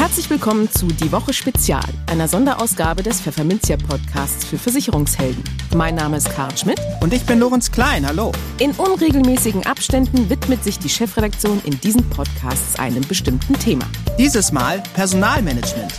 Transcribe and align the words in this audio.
Herzlich 0.00 0.30
willkommen 0.30 0.70
zu 0.70 0.86
Die 0.86 1.12
Woche 1.12 1.34
Spezial, 1.34 1.84
einer 2.06 2.26
Sonderausgabe 2.26 3.02
des 3.02 3.20
Pfefferminzia 3.20 3.76
Podcasts 3.76 4.46
für 4.46 4.56
Versicherungshelden. 4.56 5.44
Mein 5.76 5.94
Name 5.94 6.16
ist 6.16 6.30
Karl 6.30 6.56
Schmidt. 6.56 6.80
Und 7.02 7.12
ich 7.12 7.26
bin 7.26 7.38
Lorenz 7.38 7.70
Klein. 7.70 8.06
Hallo. 8.06 8.32
In 8.58 8.70
unregelmäßigen 8.70 9.66
Abständen 9.66 10.30
widmet 10.30 10.64
sich 10.64 10.78
die 10.78 10.88
Chefredaktion 10.88 11.60
in 11.66 11.78
diesen 11.80 12.08
Podcasts 12.08 12.78
einem 12.78 13.06
bestimmten 13.06 13.52
Thema. 13.58 13.84
Dieses 14.18 14.52
Mal 14.52 14.82
Personalmanagement. 14.94 15.92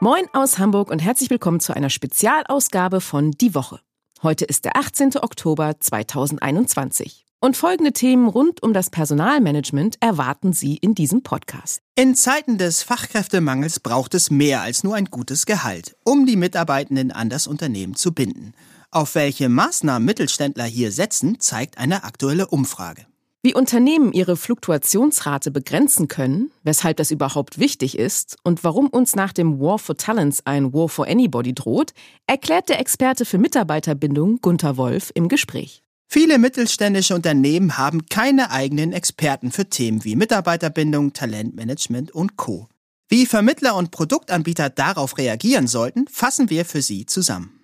Moin 0.00 0.26
aus 0.34 0.58
Hamburg 0.58 0.90
und 0.90 0.98
herzlich 0.98 1.30
willkommen 1.30 1.60
zu 1.60 1.74
einer 1.74 1.88
Spezialausgabe 1.88 3.00
von 3.00 3.30
Die 3.30 3.54
Woche. 3.54 3.80
Heute 4.22 4.44
ist 4.44 4.64
der 4.64 4.76
18. 4.76 5.16
Oktober 5.16 5.80
2021. 5.80 7.26
Und 7.40 7.56
folgende 7.56 7.92
Themen 7.92 8.28
rund 8.28 8.62
um 8.62 8.72
das 8.72 8.88
Personalmanagement 8.88 9.96
erwarten 10.00 10.52
Sie 10.52 10.76
in 10.76 10.94
diesem 10.94 11.24
Podcast. 11.24 11.80
In 11.96 12.14
Zeiten 12.14 12.56
des 12.56 12.84
Fachkräftemangels 12.84 13.80
braucht 13.80 14.14
es 14.14 14.30
mehr 14.30 14.60
als 14.60 14.84
nur 14.84 14.94
ein 14.94 15.06
gutes 15.06 15.44
Gehalt, 15.44 15.96
um 16.04 16.24
die 16.24 16.36
Mitarbeitenden 16.36 17.10
an 17.10 17.30
das 17.30 17.48
Unternehmen 17.48 17.96
zu 17.96 18.12
binden. 18.12 18.54
Auf 18.92 19.16
welche 19.16 19.48
Maßnahmen 19.48 20.06
Mittelständler 20.06 20.66
hier 20.66 20.92
setzen, 20.92 21.40
zeigt 21.40 21.78
eine 21.78 22.04
aktuelle 22.04 22.46
Umfrage. 22.46 23.06
Wie 23.44 23.54
Unternehmen 23.54 24.12
ihre 24.12 24.36
Fluktuationsrate 24.36 25.50
begrenzen 25.50 26.06
können, 26.06 26.52
weshalb 26.62 26.98
das 26.98 27.10
überhaupt 27.10 27.58
wichtig 27.58 27.98
ist 27.98 28.36
und 28.44 28.62
warum 28.62 28.86
uns 28.86 29.16
nach 29.16 29.32
dem 29.32 29.58
War 29.58 29.80
for 29.80 29.96
Talents 29.96 30.46
ein 30.46 30.72
War 30.72 30.88
for 30.88 31.08
Anybody 31.08 31.52
droht, 31.52 31.92
erklärt 32.28 32.68
der 32.68 32.78
Experte 32.78 33.24
für 33.24 33.38
Mitarbeiterbindung 33.38 34.38
Gunther 34.40 34.76
Wolf 34.76 35.10
im 35.16 35.26
Gespräch. 35.26 35.82
Viele 36.08 36.38
mittelständische 36.38 37.16
Unternehmen 37.16 37.78
haben 37.78 38.06
keine 38.06 38.52
eigenen 38.52 38.92
Experten 38.92 39.50
für 39.50 39.68
Themen 39.68 40.04
wie 40.04 40.14
Mitarbeiterbindung, 40.14 41.12
Talentmanagement 41.12 42.12
und 42.12 42.36
Co. 42.36 42.68
Wie 43.08 43.26
Vermittler 43.26 43.74
und 43.74 43.90
Produktanbieter 43.90 44.70
darauf 44.70 45.18
reagieren 45.18 45.66
sollten, 45.66 46.06
fassen 46.06 46.48
wir 46.48 46.64
für 46.64 46.80
Sie 46.80 47.06
zusammen. 47.06 47.61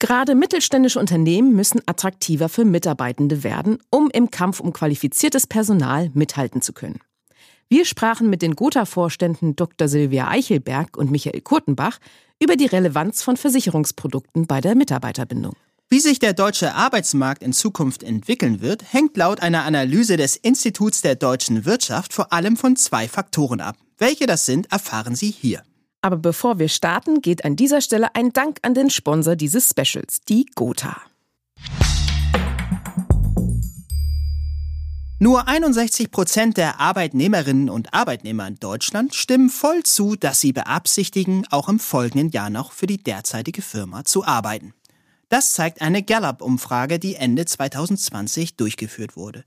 Gerade 0.00 0.34
mittelständische 0.34 0.98
Unternehmen 0.98 1.54
müssen 1.54 1.82
attraktiver 1.84 2.48
für 2.48 2.64
Mitarbeitende 2.64 3.44
werden, 3.44 3.78
um 3.90 4.08
im 4.10 4.30
Kampf 4.30 4.58
um 4.58 4.72
qualifiziertes 4.72 5.46
Personal 5.46 6.10
mithalten 6.14 6.62
zu 6.62 6.72
können. 6.72 7.00
Wir 7.68 7.84
sprachen 7.84 8.30
mit 8.30 8.40
den 8.40 8.56
Gotha-Vorständen 8.56 9.56
Dr. 9.56 9.88
Silvia 9.88 10.28
Eichelberg 10.28 10.96
und 10.96 11.10
Michael 11.10 11.42
Kurtenbach 11.42 11.98
über 12.42 12.56
die 12.56 12.64
Relevanz 12.64 13.22
von 13.22 13.36
Versicherungsprodukten 13.36 14.46
bei 14.46 14.62
der 14.62 14.74
Mitarbeiterbindung. 14.74 15.54
Wie 15.90 16.00
sich 16.00 16.18
der 16.18 16.32
deutsche 16.32 16.74
Arbeitsmarkt 16.74 17.42
in 17.42 17.52
Zukunft 17.52 18.02
entwickeln 18.02 18.62
wird, 18.62 18.90
hängt 18.90 19.18
laut 19.18 19.42
einer 19.42 19.64
Analyse 19.64 20.16
des 20.16 20.34
Instituts 20.36 21.02
der 21.02 21.14
deutschen 21.14 21.66
Wirtschaft 21.66 22.14
vor 22.14 22.32
allem 22.32 22.56
von 22.56 22.74
zwei 22.76 23.06
Faktoren 23.06 23.60
ab. 23.60 23.76
Welche 23.98 24.26
das 24.26 24.46
sind, 24.46 24.72
erfahren 24.72 25.14
Sie 25.14 25.30
hier. 25.30 25.62
Aber 26.02 26.16
bevor 26.16 26.58
wir 26.58 26.68
starten, 26.68 27.20
geht 27.20 27.44
an 27.44 27.56
dieser 27.56 27.80
Stelle 27.80 28.14
ein 28.14 28.32
Dank 28.32 28.58
an 28.62 28.74
den 28.74 28.90
Sponsor 28.90 29.36
dieses 29.36 29.68
Specials, 29.68 30.20
die 30.22 30.46
Gotha. 30.54 30.96
Nur 35.22 35.46
61 35.46 36.10
Prozent 36.10 36.56
der 36.56 36.80
Arbeitnehmerinnen 36.80 37.68
und 37.68 37.92
Arbeitnehmer 37.92 38.48
in 38.48 38.54
Deutschland 38.54 39.14
stimmen 39.14 39.50
voll 39.50 39.82
zu, 39.82 40.16
dass 40.16 40.40
sie 40.40 40.54
beabsichtigen, 40.54 41.46
auch 41.50 41.68
im 41.68 41.78
folgenden 41.78 42.30
Jahr 42.30 42.48
noch 42.48 42.72
für 42.72 42.86
die 42.86 43.02
derzeitige 43.02 43.60
Firma 43.60 44.06
zu 44.06 44.24
arbeiten. 44.24 44.72
Das 45.28 45.52
zeigt 45.52 45.82
eine 45.82 46.02
Gallup-Umfrage, 46.02 46.98
die 46.98 47.16
Ende 47.16 47.44
2020 47.44 48.56
durchgeführt 48.56 49.14
wurde. 49.14 49.44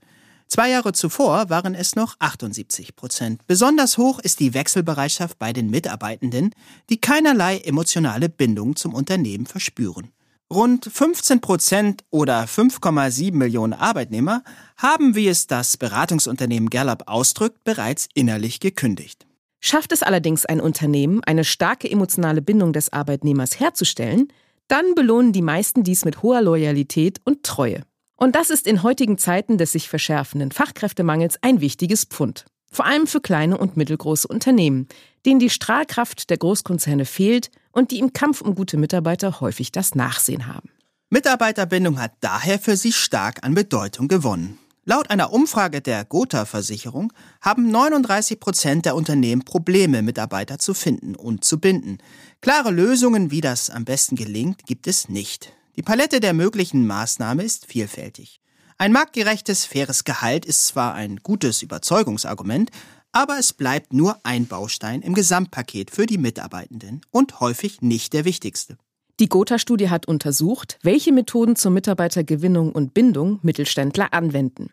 Zwei 0.54 0.70
Jahre 0.70 0.92
zuvor 0.92 1.50
waren 1.50 1.74
es 1.74 1.96
noch 1.96 2.14
78 2.20 2.94
Prozent. 2.94 3.44
Besonders 3.48 3.98
hoch 3.98 4.20
ist 4.20 4.38
die 4.38 4.54
Wechselbereitschaft 4.54 5.36
bei 5.36 5.52
den 5.52 5.68
Mitarbeitenden, 5.68 6.54
die 6.90 7.00
keinerlei 7.00 7.58
emotionale 7.58 8.28
Bindung 8.28 8.76
zum 8.76 8.94
Unternehmen 8.94 9.46
verspüren. 9.46 10.12
Rund 10.52 10.84
15 10.84 11.40
Prozent 11.40 12.04
oder 12.10 12.44
5,7 12.44 13.34
Millionen 13.34 13.72
Arbeitnehmer 13.72 14.44
haben, 14.76 15.16
wie 15.16 15.26
es 15.26 15.48
das 15.48 15.76
Beratungsunternehmen 15.76 16.70
Gallup 16.70 17.02
ausdrückt, 17.08 17.64
bereits 17.64 18.08
innerlich 18.14 18.60
gekündigt. 18.60 19.26
Schafft 19.58 19.90
es 19.90 20.04
allerdings 20.04 20.46
ein 20.46 20.60
Unternehmen, 20.60 21.20
eine 21.24 21.42
starke 21.42 21.90
emotionale 21.90 22.42
Bindung 22.42 22.72
des 22.72 22.92
Arbeitnehmers 22.92 23.58
herzustellen, 23.58 24.28
dann 24.68 24.94
belohnen 24.94 25.32
die 25.32 25.42
meisten 25.42 25.82
dies 25.82 26.04
mit 26.04 26.22
hoher 26.22 26.42
Loyalität 26.42 27.20
und 27.24 27.42
Treue. 27.42 27.82
Und 28.16 28.36
das 28.36 28.50
ist 28.50 28.66
in 28.66 28.82
heutigen 28.82 29.18
Zeiten 29.18 29.58
des 29.58 29.72
sich 29.72 29.88
verschärfenden 29.88 30.52
Fachkräftemangels 30.52 31.38
ein 31.42 31.60
wichtiges 31.60 32.04
Pfund. 32.04 32.44
Vor 32.70 32.86
allem 32.86 33.06
für 33.06 33.20
kleine 33.20 33.56
und 33.56 33.76
mittelgroße 33.76 34.26
Unternehmen, 34.26 34.88
denen 35.26 35.40
die 35.40 35.50
Strahlkraft 35.50 36.30
der 36.30 36.38
Großkonzerne 36.38 37.04
fehlt 37.04 37.50
und 37.72 37.90
die 37.90 37.98
im 37.98 38.12
Kampf 38.12 38.40
um 38.40 38.54
gute 38.54 38.76
Mitarbeiter 38.76 39.40
häufig 39.40 39.72
das 39.72 39.94
Nachsehen 39.94 40.46
haben. 40.46 40.70
Mitarbeiterbindung 41.10 42.00
hat 42.00 42.12
daher 42.20 42.58
für 42.58 42.76
sie 42.76 42.92
stark 42.92 43.44
an 43.44 43.54
Bedeutung 43.54 44.08
gewonnen. 44.08 44.58
Laut 44.86 45.08
einer 45.08 45.32
Umfrage 45.32 45.80
der 45.80 46.04
Gotha-Versicherung 46.04 47.12
haben 47.40 47.70
39 47.70 48.38
Prozent 48.38 48.84
der 48.84 48.96
Unternehmen 48.96 49.44
Probleme, 49.44 50.02
Mitarbeiter 50.02 50.58
zu 50.58 50.74
finden 50.74 51.14
und 51.14 51.44
zu 51.44 51.58
binden. 51.58 51.98
Klare 52.42 52.70
Lösungen, 52.70 53.30
wie 53.30 53.40
das 53.40 53.70
am 53.70 53.84
besten 53.84 54.16
gelingt, 54.16 54.66
gibt 54.66 54.86
es 54.86 55.08
nicht. 55.08 55.52
Die 55.76 55.82
Palette 55.82 56.20
der 56.20 56.34
möglichen 56.34 56.86
Maßnahmen 56.86 57.44
ist 57.44 57.66
vielfältig. 57.66 58.40
Ein 58.78 58.92
marktgerechtes, 58.92 59.64
faires 59.64 60.04
Gehalt 60.04 60.44
ist 60.44 60.66
zwar 60.66 60.94
ein 60.94 61.16
gutes 61.16 61.62
Überzeugungsargument, 61.62 62.70
aber 63.10 63.38
es 63.38 63.52
bleibt 63.52 63.92
nur 63.92 64.18
ein 64.22 64.46
Baustein 64.46 65.02
im 65.02 65.14
Gesamtpaket 65.14 65.90
für 65.90 66.06
die 66.06 66.18
Mitarbeitenden 66.18 67.00
und 67.10 67.40
häufig 67.40 67.82
nicht 67.82 68.12
der 68.12 68.24
wichtigste. 68.24 68.76
Die 69.20 69.28
Gotha-Studie 69.28 69.90
hat 69.90 70.06
untersucht, 70.06 70.78
welche 70.82 71.12
Methoden 71.12 71.56
zur 71.56 71.70
Mitarbeitergewinnung 71.72 72.72
und 72.72 72.94
Bindung 72.94 73.40
Mittelständler 73.42 74.12
anwenden. 74.12 74.72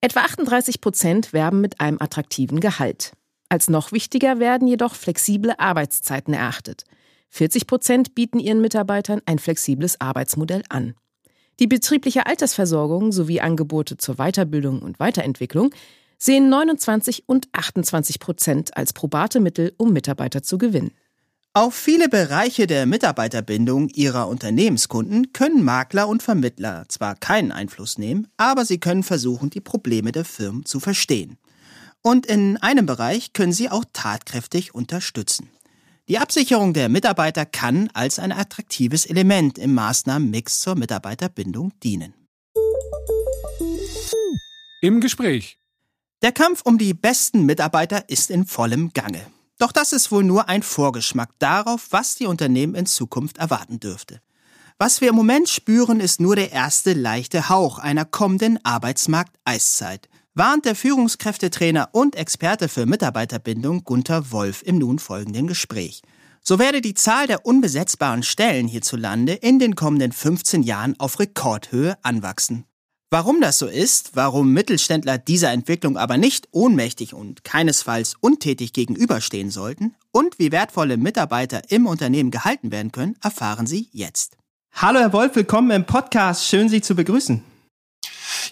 Etwa 0.00 0.20
38 0.20 0.80
Prozent 0.80 1.32
werben 1.32 1.60
mit 1.60 1.80
einem 1.80 2.00
attraktiven 2.00 2.60
Gehalt. 2.60 3.12
Als 3.48 3.68
noch 3.68 3.92
wichtiger 3.92 4.38
werden 4.38 4.66
jedoch 4.66 4.94
flexible 4.94 5.54
Arbeitszeiten 5.58 6.34
erachtet. 6.34 6.84
40 7.28 7.66
Prozent 7.66 8.14
bieten 8.14 8.38
ihren 8.38 8.60
Mitarbeitern 8.60 9.20
ein 9.26 9.38
flexibles 9.38 10.00
Arbeitsmodell 10.00 10.62
an. 10.68 10.94
Die 11.58 11.66
betriebliche 11.66 12.26
Altersversorgung 12.26 13.12
sowie 13.12 13.40
Angebote 13.40 13.96
zur 13.96 14.16
Weiterbildung 14.16 14.82
und 14.82 15.00
Weiterentwicklung 15.00 15.70
sehen 16.18 16.48
29 16.48 17.24
und 17.26 17.48
28 17.52 18.20
Prozent 18.20 18.76
als 18.76 18.92
probate 18.92 19.40
Mittel, 19.40 19.72
um 19.76 19.92
Mitarbeiter 19.92 20.42
zu 20.42 20.58
gewinnen. 20.58 20.92
Auf 21.56 21.74
viele 21.74 22.10
Bereiche 22.10 22.66
der 22.66 22.84
Mitarbeiterbindung 22.84 23.88
ihrer 23.88 24.28
Unternehmenskunden 24.28 25.32
können 25.32 25.64
Makler 25.64 26.06
und 26.06 26.22
Vermittler 26.22 26.84
zwar 26.88 27.14
keinen 27.14 27.50
Einfluss 27.50 27.96
nehmen, 27.96 28.28
aber 28.36 28.66
sie 28.66 28.78
können 28.78 29.02
versuchen, 29.02 29.48
die 29.48 29.62
Probleme 29.62 30.12
der 30.12 30.26
Firmen 30.26 30.66
zu 30.66 30.80
verstehen. 30.80 31.38
Und 32.02 32.26
in 32.26 32.58
einem 32.58 32.84
Bereich 32.84 33.32
können 33.32 33.54
sie 33.54 33.70
auch 33.70 33.86
tatkräftig 33.94 34.74
unterstützen. 34.74 35.48
Die 36.08 36.18
Absicherung 36.18 36.72
der 36.72 36.88
Mitarbeiter 36.88 37.44
kann 37.44 37.90
als 37.92 38.20
ein 38.20 38.30
attraktives 38.30 39.06
Element 39.06 39.58
im 39.58 39.74
Maßnahmenmix 39.74 40.60
zur 40.60 40.76
Mitarbeiterbindung 40.76 41.72
dienen. 41.82 42.14
Im 44.82 45.00
Gespräch. 45.00 45.58
Der 46.22 46.30
Kampf 46.30 46.62
um 46.64 46.78
die 46.78 46.94
besten 46.94 47.44
Mitarbeiter 47.44 48.08
ist 48.08 48.30
in 48.30 48.46
vollem 48.46 48.92
Gange. 48.92 49.20
Doch 49.58 49.72
das 49.72 49.92
ist 49.92 50.12
wohl 50.12 50.22
nur 50.22 50.48
ein 50.48 50.62
Vorgeschmack 50.62 51.30
darauf, 51.40 51.88
was 51.90 52.14
die 52.14 52.26
Unternehmen 52.26 52.76
in 52.76 52.86
Zukunft 52.86 53.38
erwarten 53.38 53.80
dürfte. 53.80 54.20
Was 54.78 55.00
wir 55.00 55.08
im 55.08 55.16
Moment 55.16 55.48
spüren, 55.48 55.98
ist 55.98 56.20
nur 56.20 56.36
der 56.36 56.52
erste 56.52 56.92
leichte 56.92 57.48
Hauch 57.48 57.80
einer 57.80 58.04
kommenden 58.04 58.64
Arbeitsmarkt-Eiszeit 58.64 60.08
warnt 60.36 60.66
der 60.66 60.76
Führungskräftetrainer 60.76 61.88
und 61.92 62.14
Experte 62.14 62.68
für 62.68 62.84
Mitarbeiterbindung 62.84 63.84
Gunther 63.84 64.30
Wolf 64.30 64.62
im 64.62 64.76
nun 64.76 64.98
folgenden 64.98 65.46
Gespräch. 65.46 66.02
So 66.42 66.58
werde 66.58 66.82
die 66.82 66.92
Zahl 66.92 67.26
der 67.26 67.46
unbesetzbaren 67.46 68.22
Stellen 68.22 68.68
hierzulande 68.68 69.32
in 69.32 69.58
den 69.58 69.74
kommenden 69.74 70.12
15 70.12 70.62
Jahren 70.62 70.94
auf 71.00 71.18
Rekordhöhe 71.18 71.96
anwachsen. 72.02 72.66
Warum 73.10 73.40
das 73.40 73.58
so 73.58 73.66
ist, 73.66 74.10
warum 74.14 74.52
Mittelständler 74.52 75.16
dieser 75.16 75.52
Entwicklung 75.52 75.96
aber 75.96 76.18
nicht 76.18 76.48
ohnmächtig 76.50 77.14
und 77.14 77.42
keinesfalls 77.42 78.14
untätig 78.20 78.74
gegenüberstehen 78.74 79.50
sollten 79.50 79.94
und 80.12 80.38
wie 80.38 80.52
wertvolle 80.52 80.98
Mitarbeiter 80.98 81.62
im 81.70 81.86
Unternehmen 81.86 82.30
gehalten 82.30 82.70
werden 82.70 82.92
können, 82.92 83.16
erfahren 83.22 83.66
Sie 83.66 83.88
jetzt. 83.92 84.36
Hallo 84.74 84.98
Herr 84.98 85.14
Wolf, 85.14 85.34
willkommen 85.34 85.70
im 85.70 85.86
Podcast. 85.86 86.44
Schön 86.46 86.68
Sie 86.68 86.82
zu 86.82 86.94
begrüßen. 86.94 87.55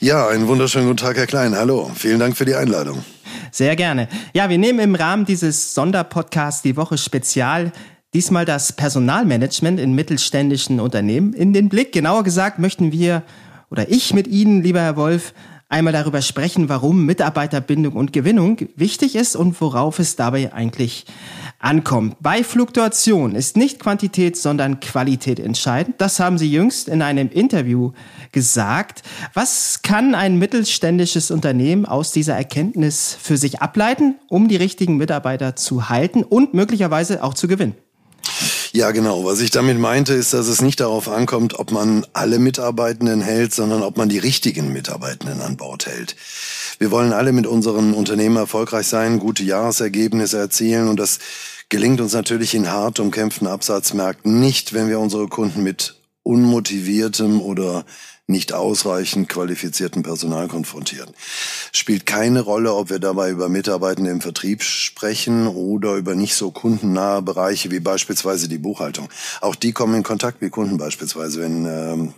Ja, 0.00 0.29
einen 0.29 0.49
wunderschönen 0.49 0.87
guten 0.87 0.99
Tag, 0.99 1.17
Herr 1.17 1.26
Klein. 1.26 1.56
Hallo, 1.56 1.91
vielen 1.94 2.19
Dank 2.19 2.37
für 2.37 2.44
die 2.44 2.55
Einladung. 2.55 3.05
Sehr 3.50 3.76
gerne. 3.76 4.08
Ja, 4.35 4.50
wir 4.50 4.58
nehmen 4.58 4.81
im 4.81 4.94
Rahmen 4.94 5.25
dieses 5.25 5.75
Sonderpodcasts 5.75 6.62
die 6.62 6.76
Woche 6.76 6.99
Spezial 6.99 7.73
diesmal 8.12 8.44
das 8.44 8.73
Personalmanagement 8.73 9.81
in 9.81 9.94
mittelständischen 9.94 10.81
Unternehmen 10.81 11.32
in 11.32 11.52
den 11.52 11.69
Blick. 11.69 11.93
Genauer 11.93 12.25
gesagt 12.25 12.58
möchten 12.58 12.93
wir 12.93 13.23
oder 13.70 13.91
ich 13.91 14.14
mit 14.14 14.26
Ihnen, 14.26 14.62
lieber 14.62 14.81
Herr 14.81 14.96
Wolf, 14.96 15.35
einmal 15.69 15.93
darüber 15.93 16.23
sprechen, 16.23 16.69
warum 16.69 17.06
Mitarbeiterbindung 17.06 17.94
und 17.94 18.12
Gewinnung 18.12 18.58
wichtig 18.76 19.17
ist 19.17 19.35
und 19.35 19.61
worauf 19.61 19.99
es 19.99 20.17
dabei 20.17 20.52
eigentlich 20.52 21.06
ankommt. 21.65 22.17
Bei 22.21 22.45
Fluktuation 22.45 23.35
ist 23.35 23.57
nicht 23.57 23.81
Quantität, 23.81 24.37
sondern 24.37 24.81
Qualität 24.81 25.41
entscheidend. 25.41 25.97
Das 25.99 26.21
haben 26.21 26.39
Sie 26.39 26.51
jüngst 26.51 26.89
in 26.89 27.03
einem 27.03 27.31
Interview 27.31 27.93
gesagt. 28.33 29.03
Was 29.33 29.81
kann 29.83 30.15
ein 30.15 30.39
mittelständisches 30.39 31.31
Unternehmen 31.31 31.87
aus 31.87 32.13
dieser 32.13 32.35
Erkenntnis 32.35 33.17
für 33.21 33.37
sich 33.37 33.63
ableiten, 33.63 34.17
um 34.29 34.49
die 34.49 34.57
richtigen 34.57 34.97
Mitarbeiter 34.97 35.57
zu 35.57 35.89
halten 35.89 36.23
und 36.23 36.55
möglicherweise 36.55 37.25
auch 37.25 37.35
zu 37.35 37.49
gewinnen? 37.49 37.75
Ja, 38.73 38.91
genau. 38.91 39.25
Was 39.25 39.41
ich 39.41 39.53
damit 39.53 39.79
meinte, 39.79 40.15
ist, 40.15 40.35
dass 40.35 40.49
es 40.49 40.61
nicht 40.61 40.81
darauf 40.81 41.09
ankommt, 41.09 41.59
ob 41.61 41.71
man 41.71 42.05
alle 42.13 42.41
Mitarbeitenden 42.41 43.21
hält, 43.21 43.55
sondern 43.55 43.83
ob 43.83 43.97
man 43.97 44.09
die 44.09 44.19
richtigen 44.19 44.73
Mitarbeitenden 44.73 45.41
an 45.43 45.57
Bord 45.57 45.87
hält. 45.87 46.17
Wir 46.79 46.91
wollen 46.91 47.13
alle 47.13 47.31
mit 47.31 47.47
unseren 47.47 47.95
Unternehmen 47.95 48.37
erfolgreich 48.37 48.89
sein, 48.89 49.21
gute 49.21 49.45
Jahresergebnisse 49.45 50.39
erzielen 50.39 50.89
und 50.89 50.99
das 50.99 51.21
gelingt 51.69 52.01
uns 52.01 52.13
natürlich 52.13 52.55
in 52.55 52.71
hart 52.71 53.01
umkämpften 53.01 53.47
Absatzmärkten 53.47 54.41
nicht, 54.41 54.73
wenn 54.73 54.89
wir 54.89 55.01
unsere 55.01 55.29
Kunden 55.29 55.63
mit 55.63 55.97
unmotiviertem 56.23 57.41
oder 57.41 57.85
nicht 58.27 58.55
ausreichend 58.55 59.29
qualifizierten 59.29 60.03
Personal 60.03 60.49
konfrontieren. 60.49 61.11
Spielt 61.73 62.07
keine 62.07 62.41
Rolle, 62.41 62.73
ob 62.73 62.89
wir 62.89 62.99
dabei 62.99 63.31
über 63.31 63.51
Mitarbeitende 63.51 64.11
im 64.11 64.23
Vertrieb 64.23 64.63
sprechen 64.63 65.47
oder 65.47 65.97
über 65.97 66.15
nicht 66.15 66.35
so 66.35 66.51
kundennahe 66.51 67.21
Bereiche 67.21 67.71
wie 67.71 67.81
beispielsweise 67.81 68.49
die 68.49 68.59
Buchhaltung. 68.59 69.11
Auch 69.43 69.55
die 69.55 69.73
kommen 69.73 69.97
in 69.97 70.03
Kontakt 70.03 70.41
mit 70.41 70.53
Kunden 70.53 70.79
beispielsweise, 70.79 71.41
wenn 71.43 71.67
ähm, 71.67 72.15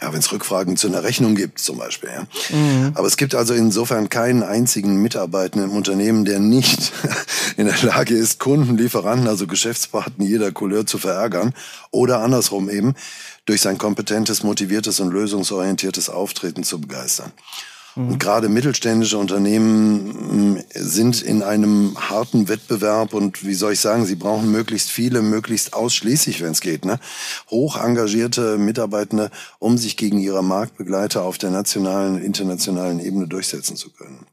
ja, 0.00 0.12
wenn 0.12 0.18
es 0.18 0.32
Rückfragen 0.32 0.76
zu 0.76 0.88
einer 0.88 1.04
Rechnung 1.04 1.34
gibt 1.34 1.60
zum 1.60 1.78
Beispiel. 1.78 2.10
Ja. 2.10 2.56
Mhm. 2.56 2.92
Aber 2.94 3.06
es 3.06 3.16
gibt 3.16 3.34
also 3.34 3.54
insofern 3.54 4.08
keinen 4.08 4.42
einzigen 4.42 4.96
Mitarbeitenden 4.96 5.70
im 5.70 5.76
Unternehmen, 5.76 6.24
der 6.24 6.40
nicht 6.40 6.92
in 7.56 7.66
der 7.66 7.80
Lage 7.82 8.14
ist, 8.14 8.40
Kunden, 8.40 8.76
Lieferanten, 8.76 9.28
also 9.28 9.46
Geschäftspartner 9.46 10.24
jeder 10.24 10.50
Couleur 10.52 10.84
zu 10.86 10.98
verärgern 10.98 11.54
oder 11.90 12.20
andersrum 12.20 12.68
eben 12.68 12.94
durch 13.46 13.60
sein 13.60 13.78
kompetentes, 13.78 14.42
motiviertes 14.42 15.00
und 15.00 15.12
lösungsorientiertes 15.12 16.10
Auftreten 16.10 16.64
zu 16.64 16.80
begeistern. 16.80 17.32
Mhm. 17.96 18.12
Und 18.12 18.18
gerade 18.18 18.48
mittelständische 18.48 19.18
Unternehmen 19.18 20.54
mm, 20.54 20.58
sind 20.74 21.22
in 21.22 21.42
einem 21.42 21.96
harten 21.96 22.48
Wettbewerb 22.48 23.14
und 23.14 23.44
wie 23.44 23.54
soll 23.54 23.74
ich 23.74 23.80
sagen, 23.80 24.04
sie 24.04 24.16
brauchen 24.16 24.50
möglichst 24.50 24.90
viele, 24.90 25.22
möglichst 25.22 25.74
ausschließlich, 25.74 26.42
wenn 26.42 26.52
es 26.52 26.60
geht, 26.60 26.84
ne? 26.84 26.98
hoch 27.50 27.76
engagierte 27.76 28.58
Mitarbeitende, 28.58 29.30
um 29.58 29.78
sich 29.78 29.96
gegen 29.96 30.18
ihre 30.18 30.42
Marktbegleiter 30.42 31.22
auf 31.22 31.38
der 31.38 31.50
nationalen, 31.50 32.20
internationalen 32.20 33.00
Ebene 33.00 33.28
durchsetzen 33.28 33.76
zu 33.76 33.90
können. 33.90 34.26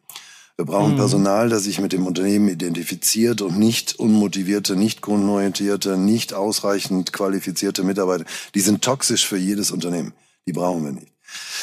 Wir 0.58 0.66
brauchen 0.66 0.94
mhm. 0.94 0.98
Personal, 0.98 1.50
das 1.50 1.64
sich 1.64 1.80
mit 1.80 1.92
dem 1.92 2.06
Unternehmen 2.06 2.48
identifiziert 2.48 3.42
und 3.42 3.58
nicht 3.58 3.98
unmotivierte, 3.98 4.76
nicht 4.76 5.02
kundenorientierte, 5.02 5.98
nicht 5.98 6.34
ausreichend 6.34 7.14
qualifizierte 7.14 7.84
Mitarbeiter. 7.84 8.26
Die 8.54 8.60
sind 8.60 8.84
toxisch 8.84 9.26
für 9.26 9.38
jedes 9.38 9.72
Unternehmen. 9.72 10.14
Die 10.46 10.54
brauchen 10.54 10.84
wir 10.84 10.92
nicht. 10.92 11.11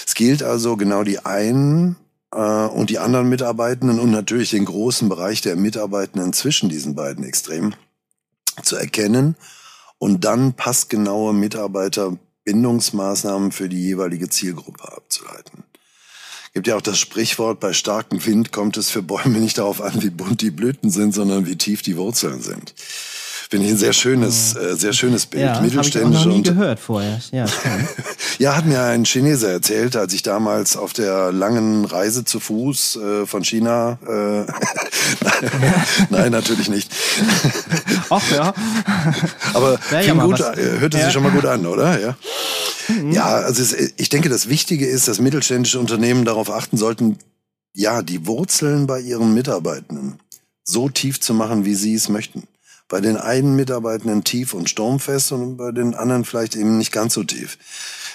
Es 0.06 0.14
gilt 0.14 0.42
also 0.42 0.76
genau 0.76 1.04
die 1.04 1.24
einen 1.24 1.96
äh, 2.32 2.38
und 2.38 2.90
die 2.90 2.98
anderen 2.98 3.28
Mitarbeitenden 3.28 4.00
und 4.00 4.10
natürlich 4.10 4.50
den 4.50 4.64
großen 4.64 5.08
Bereich 5.08 5.40
der 5.40 5.54
Mitarbeitenden 5.56 6.32
zwischen 6.32 6.68
diesen 6.68 6.94
beiden 6.94 7.24
Extremen 7.24 7.74
zu 8.62 8.76
erkennen 8.76 9.36
und 9.98 10.24
dann 10.24 10.54
passgenaue 10.54 11.32
Mitarbeiterbindungsmaßnahmen 11.32 13.52
für 13.52 13.68
die 13.68 13.82
jeweilige 13.82 14.28
Zielgruppe 14.28 14.92
abzuleiten 14.92 15.64
gibt 16.58 16.66
ja 16.66 16.74
auch 16.74 16.82
das 16.82 16.98
Sprichwort, 16.98 17.60
bei 17.60 17.72
starkem 17.72 18.26
Wind 18.26 18.50
kommt 18.50 18.76
es 18.78 18.90
für 18.90 19.00
Bäume 19.00 19.38
nicht 19.38 19.58
darauf 19.58 19.80
an, 19.80 20.02
wie 20.02 20.10
bunt 20.10 20.42
die 20.42 20.50
Blüten 20.50 20.90
sind, 20.90 21.14
sondern 21.14 21.46
wie 21.46 21.54
tief 21.54 21.82
die 21.82 21.96
Wurzeln 21.96 22.42
sind. 22.42 22.74
Finde 23.50 23.64
ich 23.64 23.72
ein 23.72 23.78
sehr 23.78 23.94
schönes, 23.94 24.54
äh, 24.56 24.76
sehr 24.76 24.92
schönes 24.92 25.24
Bild. 25.24 25.44
Ja, 25.44 25.60
Mittelständische 25.62 26.20
ich 26.20 26.20
auch 26.20 26.26
noch 26.26 26.36
nie 26.36 26.42
gehört 26.42 26.78
vorher. 26.78 27.18
Ja, 27.32 27.46
ja, 28.38 28.54
hat 28.54 28.66
mir 28.66 28.82
ein 28.82 29.04
Chineser 29.04 29.50
erzählt, 29.50 29.96
als 29.96 30.12
ich 30.12 30.22
damals 30.22 30.76
auf 30.76 30.92
der 30.92 31.32
langen 31.32 31.86
Reise 31.86 32.26
zu 32.26 32.40
Fuß 32.40 32.96
äh, 32.96 33.26
von 33.26 33.44
China. 33.44 33.98
Äh, 34.06 34.52
Nein, 36.10 36.30
natürlich 36.30 36.68
nicht. 36.68 36.92
Ach 38.10 38.30
ja. 38.32 38.52
Aber 39.54 39.80
ja, 39.92 40.00
ja, 40.02 40.12
gut, 40.12 40.40
äh, 40.40 40.80
hörte 40.80 40.98
ja. 40.98 41.04
sich 41.04 41.14
schon 41.14 41.22
mal 41.22 41.32
gut 41.32 41.46
an, 41.46 41.64
oder? 41.64 41.98
Ja. 41.98 42.18
Mhm. 42.88 43.12
Ja, 43.12 43.28
also 43.28 43.62
es, 43.62 43.94
ich 43.96 44.10
denke, 44.10 44.28
das 44.28 44.50
Wichtige 44.50 44.86
ist, 44.86 45.08
dass 45.08 45.20
mittelständische 45.20 45.80
Unternehmen 45.80 46.26
darauf 46.26 46.50
achten 46.50 46.76
sollten, 46.76 47.16
ja, 47.72 48.02
die 48.02 48.26
Wurzeln 48.26 48.86
bei 48.86 49.00
ihren 49.00 49.32
Mitarbeitenden 49.32 50.18
so 50.64 50.90
tief 50.90 51.18
zu 51.18 51.32
machen, 51.32 51.64
wie 51.64 51.74
sie 51.74 51.94
es 51.94 52.10
möchten 52.10 52.42
bei 52.88 53.00
den 53.00 53.16
einen 53.16 53.54
Mitarbeitenden 53.54 54.24
tief 54.24 54.54
und 54.54 54.70
sturmfest 54.70 55.32
und 55.32 55.56
bei 55.56 55.72
den 55.72 55.94
anderen 55.94 56.24
vielleicht 56.24 56.56
eben 56.56 56.78
nicht 56.78 56.92
ganz 56.92 57.14
so 57.14 57.22
tief. 57.22 57.58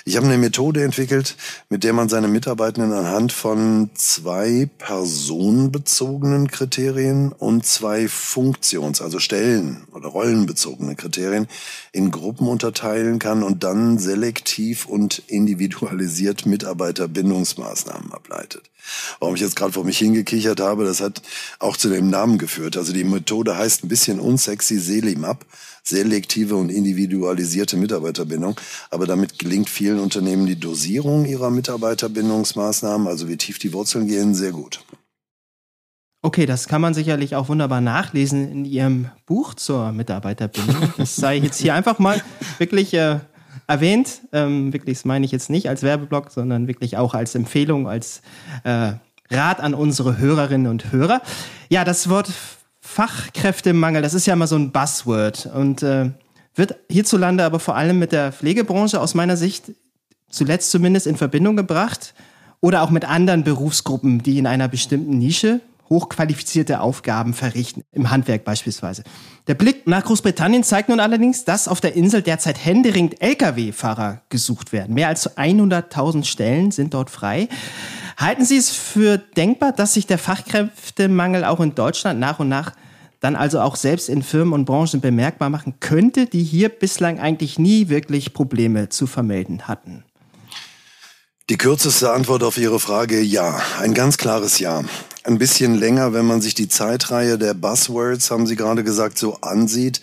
Ich 0.06 0.18
habe 0.18 0.26
eine 0.26 0.38
Methode 0.38 0.84
entwickelt, 0.84 1.38
mit 1.70 1.86
der 1.86 1.94
man 1.94 2.10
seine 2.10 2.28
Mitarbeitenden 2.28 2.92
anhand 2.92 3.32
von 3.32 3.90
zwei 3.94 4.70
personenbezogenen 4.78 6.50
Kriterien 6.50 7.32
und 7.32 7.66
zwei 7.66 8.10
Funktions-, 8.10 9.02
also 9.02 9.20
Stellen- 9.20 9.86
oder 9.94 10.10
rollenbezogene 10.10 10.96
Kriterien 10.96 11.48
in 11.94 12.12
Gruppen 12.12 12.50
unterteilen 12.50 13.18
kann 13.18 13.44
und 13.44 13.64
dann 13.64 13.98
selektiv 13.98 14.88
und 14.88 15.24
individualisiert 15.28 16.46
Mitarbeiterbindungsmaßnahmen 16.46 18.12
ableitet. 18.12 18.70
Warum 19.22 19.36
ich 19.36 19.42
jetzt 19.42 19.56
gerade 19.56 19.72
vor 19.72 19.86
mich 19.86 20.00
hingekichert 20.00 20.60
habe, 20.60 20.84
das 20.84 21.00
hat 21.00 21.22
auch 21.60 21.78
zu 21.78 21.88
dem 21.88 22.10
Namen 22.10 22.38
geführt. 22.38 22.76
Also 22.76 22.92
die 22.92 23.06
Methode 23.06 23.56
heißt 23.56 23.86
ein 23.86 23.88
bisschen 23.88 24.20
unsexy 24.20 24.80
Selimap 24.80 25.46
selektive 25.84 26.56
und 26.56 26.70
individualisierte 26.70 27.78
Mitarbeiterbindung. 27.78 28.56
Aber 28.90 29.06
damit 29.06 29.38
gelingt 29.38 29.70
vielen 29.70 30.00
Unternehmen 30.00 30.46
die 30.46 30.60
Dosierung 30.60 31.26
ihrer 31.26 31.52
Mitarbeiterbindungsmaßnahmen, 31.52 33.08
also 33.08 33.28
wie 33.28 33.38
tief 33.38 33.60
die 33.60 33.74
Wurzeln 33.74 34.08
gehen, 34.08 34.34
sehr 34.34 34.52
gut. 34.52 34.84
Okay, 36.26 36.46
das 36.46 36.70
kann 36.70 36.80
man 36.80 36.94
sicherlich 36.94 37.36
auch 37.36 37.50
wunderbar 37.50 37.82
nachlesen 37.82 38.50
in 38.50 38.64
Ihrem 38.64 39.10
Buch 39.26 39.56
zur 39.56 39.92
Mitarbeiterbindung. 39.92 40.94
Das 40.98 41.18
sei 41.18 41.36
jetzt 41.36 41.60
hier 41.60 41.74
einfach 41.74 42.00
mal 42.00 42.24
wirklich 42.60 42.94
äh, 42.94 43.20
erwähnt. 43.68 44.22
Ähm, 44.32 44.72
wirklich, 44.72 45.00
das 45.00 45.06
meine 45.06 45.26
ich 45.26 45.34
jetzt 45.34 45.50
nicht 45.50 45.68
als 45.68 45.84
Werbeblock, 45.84 46.32
sondern 46.32 46.70
wirklich 46.70 46.96
auch 46.96 47.14
als 47.14 47.36
Empfehlung, 47.36 47.90
als 47.90 48.22
äh, 48.64 48.94
Rat 49.30 49.60
an 49.60 49.74
unsere 49.74 50.18
Hörerinnen 50.18 50.68
und 50.68 50.94
Hörer. 50.94 51.22
Ja, 51.70 51.84
das 51.84 52.08
Wort 52.08 52.32
Fachkräftemangel, 52.86 54.02
das 54.02 54.14
ist 54.14 54.26
ja 54.26 54.34
immer 54.34 54.46
so 54.46 54.58
ein 54.58 54.72
Buzzword 54.72 55.50
und 55.56 55.82
äh, 55.84 56.12
wird 56.54 56.76
hierzulande 56.90 57.46
aber 57.46 57.60
vor 57.60 57.76
allem 57.76 57.98
mit 57.98 58.12
der 58.12 58.34
Pflegebranche 58.34 59.00
aus 59.00 59.16
meiner 59.16 59.38
Sicht 59.38 59.72
zuletzt 60.30 60.70
zumindest 60.70 61.08
in 61.08 61.16
Verbindung 61.16 61.56
gebracht 61.56 62.14
oder 62.60 62.84
auch 62.84 62.90
mit 62.90 63.06
anderen 63.06 63.46
Berufsgruppen, 63.46 64.22
die 64.22 64.38
in 64.38 64.46
einer 64.46 64.68
bestimmten 64.68 65.18
Nische 65.18 65.62
hochqualifizierte 65.90 66.82
Aufgaben 66.82 67.34
verrichten, 67.34 67.84
im 67.94 68.12
Handwerk 68.12 68.44
beispielsweise. 68.44 69.04
Der 69.48 69.54
Blick 69.54 69.88
nach 69.88 70.04
Großbritannien 70.04 70.64
zeigt 70.64 70.90
nun 70.90 71.00
allerdings, 71.00 71.46
dass 71.46 71.68
auf 71.68 71.82
der 71.82 71.96
Insel 71.96 72.22
derzeit 72.22 72.64
händeringend 72.64 73.22
Lkw-Fahrer 73.22 74.22
gesucht 74.30 74.74
werden. 74.74 74.94
Mehr 74.94 75.08
als 75.08 75.38
100.000 75.38 76.26
Stellen 76.26 76.72
sind 76.72 76.94
dort 76.94 77.10
frei. 77.10 77.48
Halten 78.18 78.46
Sie 78.46 78.58
es 78.58 78.70
für 78.70 79.18
denkbar, 79.18 79.72
dass 79.72 79.94
sich 79.94 80.08
der 80.08 80.18
Fachkräftemangel 80.18 81.44
auch 81.46 81.60
in 81.60 81.76
Deutschland 81.76 82.20
nach 82.20 82.40
und 82.40 82.50
nach 82.50 82.74
dann 83.20 83.36
also 83.38 83.62
auch 83.62 83.78
selbst 83.78 84.10
in 84.10 84.22
Firmen 84.22 84.54
und 84.54 84.66
Branchen 84.66 85.00
bemerkbar 85.00 85.50
machen 85.50 85.76
könnte, 85.80 86.26
die 86.26 86.44
hier 86.44 86.68
bislang 86.68 87.20
eigentlich 87.20 87.58
nie 87.58 87.88
wirklich 87.88 88.34
Probleme 88.34 88.90
zu 88.90 89.08
vermelden 89.08 89.68
hatten? 89.68 90.04
Die 91.50 91.58
kürzeste 91.58 92.12
Antwort 92.12 92.44
auf 92.44 92.58
Ihre 92.58 92.80
Frage, 92.80 93.22
ja. 93.22 93.62
Ein 93.80 93.94
ganz 93.94 94.18
klares 94.18 94.60
Ja. 94.60 94.84
Ein 95.26 95.38
bisschen 95.38 95.76
länger, 95.76 96.14
wenn 96.14 96.26
man 96.26 96.42
sich 96.42 96.54
die 96.54 96.68
Zeitreihe 96.68 97.38
der 97.38 97.54
Buzzwords, 97.54 98.30
haben 98.30 98.46
Sie 98.46 98.58
gerade 98.58 98.84
gesagt, 98.84 99.18
so 99.18 99.36
ansieht, 99.36 100.02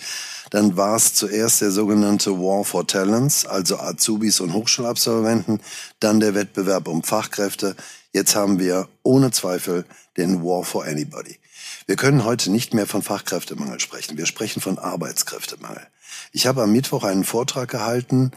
dann 0.50 0.76
war 0.76 0.96
es 0.96 1.14
zuerst 1.14 1.60
der 1.60 1.70
sogenannte 1.70 2.32
War 2.38 2.64
for 2.64 2.86
Talents, 2.86 3.46
also 3.46 3.78
Azubis 3.78 4.40
und 4.40 4.52
Hochschulabsolventen, 4.52 5.60
dann 6.00 6.20
der 6.20 6.34
Wettbewerb 6.34 6.88
um 6.88 7.02
Fachkräfte, 7.02 7.76
Jetzt 8.12 8.34
haben 8.34 8.58
wir 8.58 8.88
ohne 9.02 9.30
Zweifel 9.30 9.84
den 10.16 10.42
War 10.42 10.64
for 10.64 10.84
Anybody. 10.84 11.38
Wir 11.86 11.96
können 11.96 12.24
heute 12.24 12.50
nicht 12.50 12.74
mehr 12.74 12.86
von 12.86 13.02
Fachkräftemangel 13.02 13.80
sprechen. 13.80 14.18
Wir 14.18 14.26
sprechen 14.26 14.60
von 14.60 14.78
Arbeitskräftemangel. 14.78 15.86
Ich 16.32 16.46
habe 16.46 16.62
am 16.62 16.72
Mittwoch 16.72 17.04
einen 17.04 17.24
Vortrag 17.24 17.70
gehalten 17.70 18.32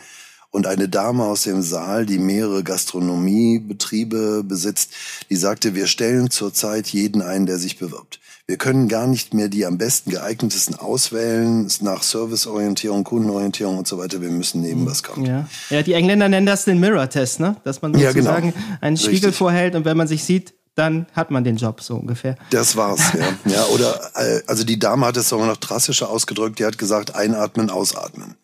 Und 0.53 0.67
eine 0.67 0.87
Dame 0.87 1.23
aus 1.23 1.41
dem 1.41 1.63
Saal, 1.63 2.05
die 2.05 2.19
mehrere 2.19 2.63
Gastronomiebetriebe 2.63 4.43
besitzt, 4.43 4.91
die 5.31 5.35
sagte, 5.35 5.73
wir 5.73 5.87
stellen 5.87 6.29
zurzeit 6.29 6.89
jeden 6.89 7.23
ein, 7.23 7.47
der 7.47 7.57
sich 7.57 7.79
bewirbt. 7.79 8.19
Wir 8.45 8.57
können 8.57 8.89
gar 8.89 9.07
nicht 9.07 9.33
mehr 9.33 9.47
die 9.47 9.65
am 9.65 9.77
besten 9.77 10.11
geeignetesten 10.11 10.75
auswählen 10.75 11.71
nach 11.79 12.03
Serviceorientierung, 12.03 13.05
Kundenorientierung 13.05 13.77
und 13.77 13.87
so 13.87 13.97
weiter. 13.97 14.19
Wir 14.19 14.31
müssen 14.31 14.61
nehmen, 14.61 14.81
mhm. 14.81 14.87
was 14.87 15.01
kommt. 15.01 15.25
Ja, 15.25 15.47
ja 15.69 15.81
die 15.81 15.93
Engländer 15.93 16.27
nennen 16.27 16.45
das 16.45 16.65
den 16.65 16.79
Mirror-Test, 16.81 17.39
ne? 17.39 17.55
dass 17.63 17.81
man 17.81 17.93
sozusagen 17.93 18.25
ja, 18.25 18.51
genau. 18.51 18.77
einen 18.81 18.97
Spiegel 18.97 19.29
Richtig. 19.29 19.35
vorhält 19.35 19.75
und 19.75 19.85
wenn 19.85 19.95
man 19.95 20.09
sich 20.09 20.25
sieht, 20.25 20.53
dann 20.75 21.05
hat 21.13 21.31
man 21.31 21.45
den 21.45 21.55
Job 21.55 21.81
so 21.81 21.95
ungefähr. 21.95 22.35
Das 22.49 22.75
war's, 22.75 23.13
ja. 23.13 23.37
ja 23.51 23.63
oder 23.65 24.11
äh, 24.15 24.41
also 24.47 24.65
die 24.65 24.79
Dame 24.79 25.05
hat 25.05 25.15
es 25.15 25.29
sogar 25.29 25.47
noch 25.47 25.57
drastischer 25.57 26.09
ausgedrückt. 26.09 26.59
Die 26.59 26.65
hat 26.65 26.77
gesagt, 26.77 27.15
einatmen, 27.15 27.69
ausatmen. 27.69 28.35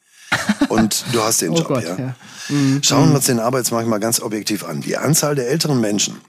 Und 0.70 1.06
du 1.12 1.22
hast 1.22 1.42
den 1.42 1.50
oh 1.54 1.58
Job, 1.58 1.68
Gott, 1.68 1.84
ja. 1.84 1.98
ja. 1.98 2.16
Mhm. 2.50 2.82
Schauen 2.84 3.02
wir 3.02 3.10
mhm. 3.10 3.16
uns 3.16 3.26
den 3.26 3.40
Arbeitsmarkt 3.40 3.90
mal 3.90 4.00
ganz 4.00 4.22
objektiv 4.22 4.64
an. 4.64 4.80
Die 4.82 4.96
Anzahl 4.96 5.36
der 5.36 5.50
älteren 5.50 5.82
Menschen, 5.82 6.22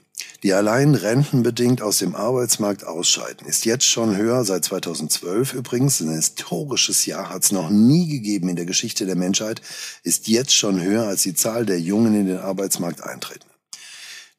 die 0.43 0.53
allein 0.53 0.95
rentenbedingt 0.95 1.81
aus 1.81 1.99
dem 1.99 2.15
Arbeitsmarkt 2.15 2.83
ausscheiden, 2.83 3.47
ist 3.47 3.65
jetzt 3.65 3.85
schon 3.85 4.17
höher, 4.17 4.43
seit 4.43 4.65
2012 4.65 5.53
übrigens, 5.53 6.01
ein 6.01 6.09
historisches 6.09 7.05
Jahr 7.05 7.29
hat 7.29 7.43
es 7.43 7.51
noch 7.51 7.69
nie 7.69 8.07
gegeben 8.07 8.49
in 8.49 8.55
der 8.55 8.65
Geschichte 8.65 9.05
der 9.05 9.15
Menschheit, 9.15 9.61
ist 10.03 10.27
jetzt 10.27 10.55
schon 10.55 10.81
höher 10.81 11.07
als 11.07 11.23
die 11.23 11.35
Zahl 11.35 11.65
der 11.65 11.79
Jungen 11.79 12.15
in 12.15 12.25
den 12.25 12.39
Arbeitsmarkt 12.39 13.03
eintreten. 13.03 13.47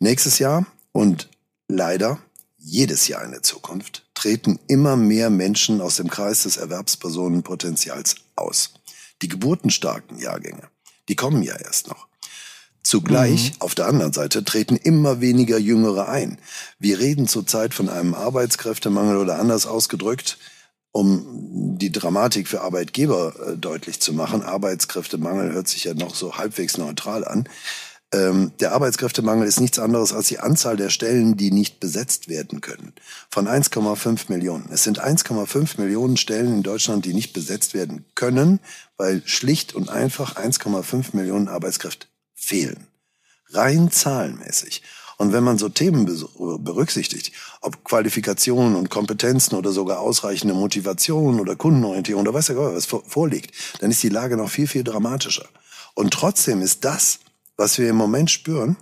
Nächstes 0.00 0.40
Jahr 0.40 0.66
und 0.90 1.28
leider 1.68 2.18
jedes 2.58 3.08
Jahr 3.08 3.24
in 3.24 3.30
der 3.30 3.42
Zukunft 3.42 4.04
treten 4.14 4.58
immer 4.68 4.96
mehr 4.96 5.30
Menschen 5.30 5.80
aus 5.80 5.96
dem 5.96 6.10
Kreis 6.10 6.42
des 6.44 6.56
Erwerbspersonenpotenzials 6.56 8.16
aus. 8.36 8.74
Die 9.20 9.28
geburtenstarken 9.28 10.18
Jahrgänge, 10.18 10.68
die 11.08 11.16
kommen 11.16 11.42
ja 11.42 11.56
erst 11.56 11.88
noch. 11.88 12.08
Zugleich, 12.82 13.52
mhm. 13.52 13.56
auf 13.60 13.74
der 13.74 13.86
anderen 13.86 14.12
Seite, 14.12 14.44
treten 14.44 14.76
immer 14.76 15.20
weniger 15.20 15.58
Jüngere 15.58 16.08
ein. 16.08 16.38
Wir 16.78 16.98
reden 16.98 17.28
zurzeit 17.28 17.74
von 17.74 17.88
einem 17.88 18.14
Arbeitskräftemangel 18.14 19.18
oder 19.18 19.38
anders 19.38 19.66
ausgedrückt, 19.66 20.38
um 20.90 21.78
die 21.78 21.92
Dramatik 21.92 22.48
für 22.48 22.62
Arbeitgeber 22.62 23.34
äh, 23.46 23.56
deutlich 23.56 24.00
zu 24.00 24.12
machen. 24.12 24.42
Arbeitskräftemangel 24.42 25.52
hört 25.52 25.68
sich 25.68 25.84
ja 25.84 25.94
noch 25.94 26.14
so 26.14 26.36
halbwegs 26.36 26.76
neutral 26.76 27.24
an. 27.24 27.48
Ähm, 28.12 28.52
der 28.60 28.72
Arbeitskräftemangel 28.72 29.46
ist 29.46 29.60
nichts 29.60 29.78
anderes 29.78 30.12
als 30.12 30.28
die 30.28 30.40
Anzahl 30.40 30.76
der 30.76 30.90
Stellen, 30.90 31.36
die 31.36 31.50
nicht 31.50 31.80
besetzt 31.80 32.28
werden 32.28 32.60
können. 32.60 32.92
Von 33.30 33.48
1,5 33.48 34.24
Millionen. 34.28 34.68
Es 34.70 34.84
sind 34.84 35.02
1,5 35.02 35.80
Millionen 35.80 36.18
Stellen 36.18 36.56
in 36.56 36.62
Deutschland, 36.62 37.06
die 37.06 37.14
nicht 37.14 37.32
besetzt 37.32 37.72
werden 37.72 38.04
können, 38.14 38.60
weil 38.98 39.22
schlicht 39.24 39.74
und 39.74 39.88
einfach 39.88 40.36
1,5 40.36 41.16
Millionen 41.16 41.48
Arbeitskräfte 41.48 42.06
fehlen. 42.42 42.86
Rein 43.50 43.90
zahlenmäßig. 43.90 44.82
Und 45.18 45.32
wenn 45.32 45.44
man 45.44 45.58
so 45.58 45.68
Themen 45.68 46.06
berücksichtigt, 46.64 47.32
ob 47.60 47.84
Qualifikationen 47.84 48.74
und 48.74 48.90
Kompetenzen 48.90 49.54
oder 49.54 49.70
sogar 49.70 50.00
ausreichende 50.00 50.54
Motivation 50.54 51.38
oder 51.38 51.54
Kundenorientierung 51.54 52.22
oder 52.22 52.34
weiß 52.34 52.48
ja 52.48 52.56
was 52.56 52.86
vorliegt, 52.86 53.54
dann 53.78 53.90
ist 53.90 54.02
die 54.02 54.08
Lage 54.08 54.36
noch 54.36 54.50
viel, 54.50 54.66
viel 54.66 54.82
dramatischer. 54.82 55.48
Und 55.94 56.12
trotzdem 56.12 56.60
ist 56.60 56.84
das, 56.84 57.20
was 57.56 57.78
wir 57.78 57.88
im 57.88 57.96
Moment 57.96 58.30
spüren, 58.30 58.76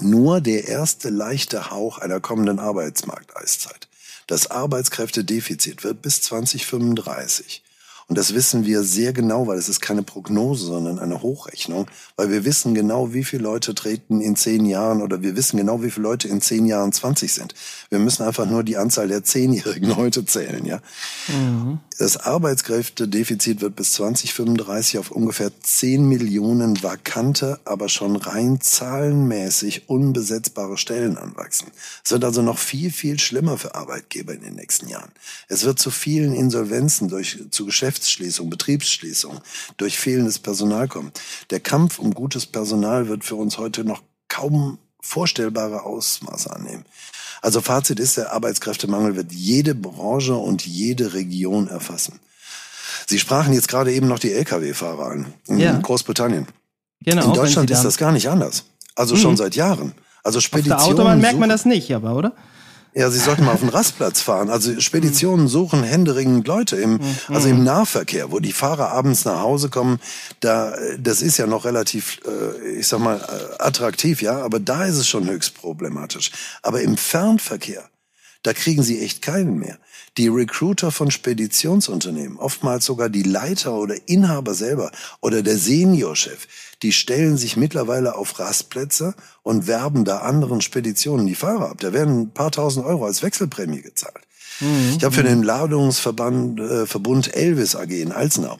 nur 0.00 0.40
der 0.40 0.68
erste 0.68 1.08
leichte 1.08 1.70
Hauch 1.70 1.98
einer 1.98 2.20
kommenden 2.20 2.58
Arbeitsmarkteiszeit. 2.58 3.88
Das 4.26 4.50
Arbeitskräftedefizit 4.50 5.82
wird 5.82 6.02
bis 6.02 6.20
2035 6.22 7.62
und 8.08 8.16
das 8.16 8.34
wissen 8.34 8.64
wir 8.64 8.82
sehr 8.84 9.12
genau, 9.12 9.46
weil 9.46 9.58
es 9.58 9.68
ist 9.68 9.80
keine 9.80 10.02
Prognose, 10.02 10.64
sondern 10.64 10.98
eine 10.98 11.20
Hochrechnung, 11.20 11.86
weil 12.16 12.30
wir 12.30 12.46
wissen 12.46 12.74
genau, 12.74 13.12
wie 13.12 13.22
viele 13.22 13.42
Leute 13.42 13.74
treten 13.74 14.22
in 14.22 14.34
zehn 14.34 14.64
Jahren 14.64 15.02
oder 15.02 15.20
wir 15.20 15.36
wissen 15.36 15.58
genau, 15.58 15.82
wie 15.82 15.90
viele 15.90 16.04
Leute 16.04 16.26
in 16.26 16.40
zehn 16.40 16.64
Jahren 16.64 16.90
20 16.90 17.32
sind. 17.32 17.54
Wir 17.90 17.98
müssen 17.98 18.22
einfach 18.22 18.46
nur 18.46 18.64
die 18.64 18.78
Anzahl 18.78 19.08
der 19.08 19.24
Zehnjährigen 19.24 19.96
heute 19.96 20.24
zählen, 20.24 20.64
ja. 20.64 20.80
Mhm. 21.28 21.80
Das 21.98 22.16
Arbeitskräftedefizit 22.16 23.60
wird 23.60 23.74
bis 23.74 23.94
2035 23.94 24.98
auf 24.98 25.10
ungefähr 25.10 25.50
10 25.60 26.08
Millionen 26.08 26.80
vakante, 26.80 27.58
aber 27.64 27.88
schon 27.88 28.14
rein 28.14 28.60
zahlenmäßig 28.60 29.88
unbesetzbare 29.88 30.78
Stellen 30.78 31.18
anwachsen. 31.18 31.72
Es 32.04 32.12
wird 32.12 32.22
also 32.22 32.40
noch 32.40 32.58
viel, 32.58 32.92
viel 32.92 33.18
schlimmer 33.18 33.58
für 33.58 33.74
Arbeitgeber 33.74 34.32
in 34.32 34.42
den 34.42 34.54
nächsten 34.54 34.88
Jahren. 34.88 35.10
Es 35.48 35.64
wird 35.64 35.80
zu 35.80 35.90
vielen 35.90 36.34
Insolvenzen 36.34 37.08
durch, 37.08 37.38
zu 37.50 37.66
Geschäfts 37.66 37.88
Geschäftsschließung, 37.88 38.48
Betriebsschließung, 38.48 39.40
durch 39.76 39.98
fehlendes 39.98 40.38
Personal 40.38 40.86
kommen. 40.86 41.10
Der 41.50 41.58
Kampf 41.58 41.98
um 41.98 42.14
gutes 42.14 42.46
Personal 42.46 43.08
wird 43.08 43.24
für 43.24 43.34
uns 43.34 43.58
heute 43.58 43.82
noch 43.82 44.02
kaum 44.28 44.78
vorstellbare 45.00 45.82
Ausmaße 45.82 46.50
annehmen. 46.54 46.84
Also 47.42 47.60
Fazit 47.60 48.00
ist, 48.00 48.16
der 48.16 48.32
Arbeitskräftemangel 48.32 49.16
wird 49.16 49.32
jede 49.32 49.74
Branche 49.74 50.34
und 50.34 50.66
jede 50.66 51.14
Region 51.14 51.68
erfassen. 51.68 52.20
Sie 53.06 53.18
sprachen 53.18 53.52
jetzt 53.52 53.68
gerade 53.68 53.92
eben 53.92 54.08
noch 54.08 54.18
die 54.18 54.32
Lkw-Fahrer 54.32 55.06
an 55.06 55.26
in 55.46 55.58
ja. 55.58 55.78
Großbritannien. 55.78 56.46
Genau, 57.00 57.26
in 57.26 57.32
Deutschland 57.32 57.70
ist 57.70 57.84
das 57.84 57.96
gar 57.96 58.12
nicht 58.12 58.28
anders. 58.28 58.64
Also 58.94 59.14
mhm. 59.14 59.20
schon 59.20 59.36
seit 59.36 59.54
Jahren. 59.54 59.92
Also 60.24 60.40
Speditionen. 60.40 60.78
Auf 60.78 60.86
der 60.86 60.94
Autobahn 60.94 61.20
merkt 61.20 61.38
man 61.38 61.48
das 61.48 61.64
nicht, 61.64 61.94
aber 61.94 62.14
oder? 62.16 62.32
Ja, 62.94 63.10
Sie 63.10 63.18
sollten 63.18 63.44
mal 63.44 63.52
auf 63.52 63.60
den 63.60 63.68
Rastplatz 63.68 64.20
fahren. 64.20 64.50
Also 64.50 64.80
Speditionen 64.80 65.46
suchen 65.46 65.82
händeringend 65.82 66.46
Leute 66.46 66.76
im, 66.76 67.00
also 67.28 67.48
im 67.48 67.62
Nahverkehr, 67.62 68.32
wo 68.32 68.40
die 68.40 68.52
Fahrer 68.52 68.90
abends 68.90 69.24
nach 69.24 69.40
Hause 69.40 69.68
kommen. 69.68 70.00
Da, 70.40 70.74
das 70.98 71.22
ist 71.22 71.36
ja 71.36 71.46
noch 71.46 71.64
relativ, 71.64 72.20
äh, 72.26 72.78
ich 72.78 72.88
sag 72.88 73.00
mal, 73.00 73.16
äh, 73.18 73.62
attraktiv, 73.62 74.22
ja, 74.22 74.42
aber 74.42 74.58
da 74.58 74.84
ist 74.84 74.96
es 74.96 75.06
schon 75.06 75.28
höchst 75.28 75.54
problematisch. 75.54 76.30
Aber 76.62 76.80
im 76.80 76.96
Fernverkehr, 76.96 77.88
da 78.42 78.52
kriegen 78.52 78.82
Sie 78.82 79.00
echt 79.00 79.22
keinen 79.22 79.58
mehr. 79.58 79.78
Die 80.16 80.28
Recruiter 80.28 80.90
von 80.90 81.10
Speditionsunternehmen, 81.10 82.38
oftmals 82.38 82.84
sogar 82.84 83.08
die 83.08 83.22
Leiter 83.22 83.74
oder 83.74 83.96
Inhaber 84.06 84.54
selber 84.54 84.90
oder 85.20 85.42
der 85.42 85.58
Seniorchef, 85.58 86.46
die 86.82 86.92
stellen 86.92 87.36
sich 87.36 87.56
mittlerweile 87.56 88.14
auf 88.14 88.38
Rastplätze 88.38 89.14
und 89.42 89.66
werben 89.66 90.04
da 90.04 90.18
anderen 90.18 90.60
Speditionen 90.60 91.26
die 91.26 91.34
Fahrer 91.34 91.70
ab. 91.70 91.80
Da 91.80 91.92
werden 91.92 92.22
ein 92.22 92.30
paar 92.30 92.50
tausend 92.50 92.86
Euro 92.86 93.06
als 93.06 93.22
Wechselprämie 93.22 93.82
gezahlt. 93.82 94.20
Mhm. 94.60 94.94
Ich 94.96 95.04
habe 95.04 95.14
für 95.14 95.22
den 95.22 95.42
Ladungsverband 95.42 96.60
äh, 96.60 96.86
Verbund 96.86 97.34
Elvis 97.34 97.76
AG 97.76 97.90
in 97.90 98.12
Alzenau 98.12 98.58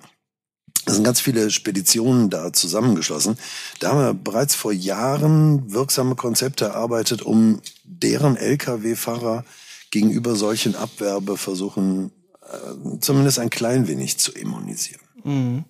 da 0.88 0.94
sind 0.94 1.04
ganz 1.04 1.20
viele 1.20 1.50
Speditionen 1.50 2.30
da 2.30 2.50
zusammengeschlossen. 2.50 3.37
Da 3.78 3.90
haben 3.90 4.00
wir 4.00 4.14
bereits 4.14 4.54
vor 4.54 4.73
Jahren 4.73 5.70
wirksame 5.70 6.14
Konzepte 6.14 6.64
erarbeitet, 6.64 7.20
um 7.20 7.61
deren 7.85 8.37
Lkw-Fahrer 8.37 9.44
gegenüber 9.90 10.35
solchen 10.35 10.75
Abwerbeversuchen 10.75 12.11
äh, 12.42 12.99
zumindest 13.00 13.38
ein 13.38 13.50
klein 13.50 13.88
wenig 13.88 14.18
zu 14.18 14.33
immunisieren. 14.33 15.02
Mhm. 15.25 15.64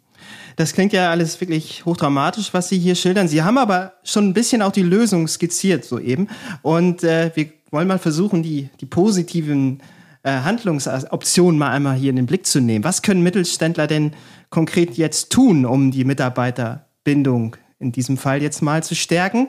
Das 0.56 0.72
klingt 0.72 0.92
ja 0.92 1.10
alles 1.10 1.40
wirklich 1.40 1.84
hochdramatisch, 1.84 2.52
was 2.52 2.68
Sie 2.68 2.78
hier 2.78 2.96
schildern. 2.96 3.28
Sie 3.28 3.42
haben 3.42 3.58
aber 3.58 3.94
schon 4.02 4.28
ein 4.28 4.34
bisschen 4.34 4.60
auch 4.60 4.72
die 4.72 4.82
Lösung 4.82 5.28
skizziert 5.28 5.84
soeben. 5.84 6.28
Und 6.62 7.04
äh, 7.04 7.30
wir 7.34 7.52
wollen 7.70 7.86
mal 7.86 8.00
versuchen, 8.00 8.42
die, 8.42 8.68
die 8.80 8.86
positiven 8.86 9.80
äh, 10.24 10.30
Handlungsoptionen 10.40 11.58
mal 11.58 11.70
einmal 11.70 11.96
hier 11.96 12.10
in 12.10 12.16
den 12.16 12.26
Blick 12.26 12.44
zu 12.44 12.60
nehmen. 12.60 12.84
Was 12.84 13.02
können 13.02 13.22
Mittelständler 13.22 13.86
denn 13.86 14.12
konkret 14.50 14.96
jetzt 14.96 15.30
tun, 15.30 15.64
um 15.64 15.92
die 15.92 16.04
Mitarbeiterbindung 16.04 17.56
in 17.78 17.92
diesem 17.92 18.16
Fall 18.16 18.42
jetzt 18.42 18.60
mal 18.60 18.82
zu 18.82 18.96
stärken? 18.96 19.48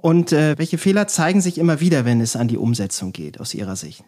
Und 0.00 0.32
äh, 0.32 0.56
welche 0.58 0.78
Fehler 0.78 1.08
zeigen 1.08 1.40
sich 1.40 1.58
immer 1.58 1.80
wieder, 1.80 2.04
wenn 2.04 2.20
es 2.20 2.36
an 2.36 2.48
die 2.48 2.58
Umsetzung 2.58 3.12
geht, 3.12 3.40
aus 3.40 3.54
Ihrer 3.54 3.76
Sicht? 3.76 4.04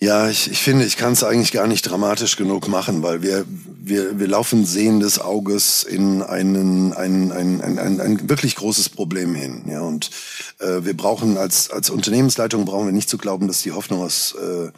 Ja, 0.00 0.28
ich, 0.28 0.50
ich 0.50 0.60
finde, 0.60 0.84
ich 0.84 0.96
kann 0.96 1.12
es 1.12 1.24
eigentlich 1.24 1.52
gar 1.52 1.66
nicht 1.66 1.82
dramatisch 1.82 2.36
genug 2.36 2.68
machen, 2.68 3.02
weil 3.02 3.22
wir, 3.22 3.44
wir, 3.48 4.18
wir 4.18 4.26
laufen 4.26 4.66
sehendes 4.66 5.20
Auges 5.20 5.82
in 5.82 6.20
einen, 6.20 6.92
ein, 6.92 7.32
ein, 7.32 7.60
ein, 7.62 7.78
ein, 7.78 8.00
ein 8.00 8.28
wirklich 8.28 8.56
großes 8.56 8.88
Problem 8.88 9.34
hin. 9.34 9.64
Ja, 9.68 9.80
und 9.80 10.10
äh, 10.58 10.84
wir 10.84 10.96
brauchen 10.96 11.38
als, 11.38 11.70
als 11.70 11.90
Unternehmensleitung 11.90 12.64
brauchen 12.64 12.86
wir 12.86 12.92
nicht 12.92 13.08
zu 13.08 13.18
glauben, 13.18 13.46
dass 13.46 13.62
die 13.62 13.72
Hoffnung 13.72 14.02
aus 14.02 14.34
äh, 14.34 14.70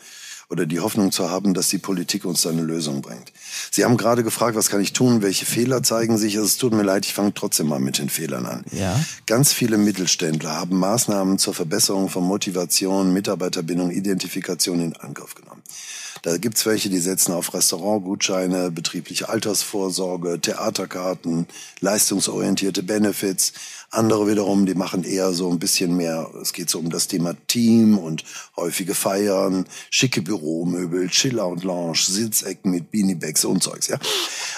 oder 0.49 0.67
die 0.67 0.81
Hoffnung 0.81 1.11
zu 1.13 1.31
haben, 1.31 1.55
dass 1.55 1.69
die 1.69 1.79
Politik 1.79 2.25
uns 2.25 2.43
da 2.43 2.51
eine 2.51 2.63
Lösung 2.63 3.03
bringt. 3.03 3.33
Sie 3.71 3.85
haben 3.85 3.97
gerade 3.97 4.23
gefragt, 4.23 4.57
was 4.57 4.69
kann 4.69 4.81
ich 4.81 4.93
tun, 4.93 5.23
welche 5.23 5.45
Fehler 5.45 5.83
zeigen 5.83 6.19
sich. 6.19 6.37
Also 6.37 6.47
es 6.47 6.57
tut 6.57 6.73
mir 6.73 6.83
leid, 6.83 7.05
ich 7.05 7.15
fange 7.15 7.35
trotzdem 7.35 7.67
mal 7.69 7.81
mit 7.81 7.99
den 7.99 8.09
Fehlern 8.09 8.47
an. 8.47 8.65
Ja. 8.71 8.99
Ganz 9.27 9.53
viele 9.53 9.77
Mittelständler 9.77 10.55
haben 10.55 10.79
Maßnahmen 10.79 11.39
zur 11.39 11.55
Verbesserung 11.55 12.09
von 12.09 12.23
Motivation, 12.25 13.13
Mitarbeiterbindung, 13.13 13.91
Identifikation 13.91 14.81
in 14.81 14.97
Angriff 14.97 15.35
genommen. 15.35 15.63
Da 16.23 16.37
gibt's 16.39 16.67
welche, 16.67 16.89
die 16.89 16.99
setzen 16.99 17.33
auf 17.33 17.55
Restaurantgutscheine, 17.55 18.71
betriebliche 18.71 19.29
Altersvorsorge, 19.29 20.41
Theaterkarten, 20.41 21.47
leistungsorientierte 21.81 22.83
Benefits. 22.83 23.53
Andere 23.91 24.27
wiederum, 24.27 24.67
die 24.67 24.75
machen 24.75 25.05
eher 25.05 25.33
so 25.33 25.51
ein 25.51 25.59
bisschen 25.59 25.97
mehr, 25.97 26.29
es 26.43 26.53
geht 26.53 26.69
so 26.69 26.79
um 26.79 26.91
das 26.91 27.07
Thema 27.07 27.35
Team 27.47 27.99
und 27.99 28.25
häufige 28.57 28.95
Feiern, 28.95 29.67
schicke 29.91 30.23
Büromöbel, 30.23 31.09
Chiller 31.09 31.47
und 31.47 31.63
Lounge, 31.63 31.99
Sitzecken 32.05 32.73
mit 32.73 32.91
Beaniebags 32.91 33.45
und 33.45 33.63
Zeugs, 33.63 33.87
ja. 33.87 33.99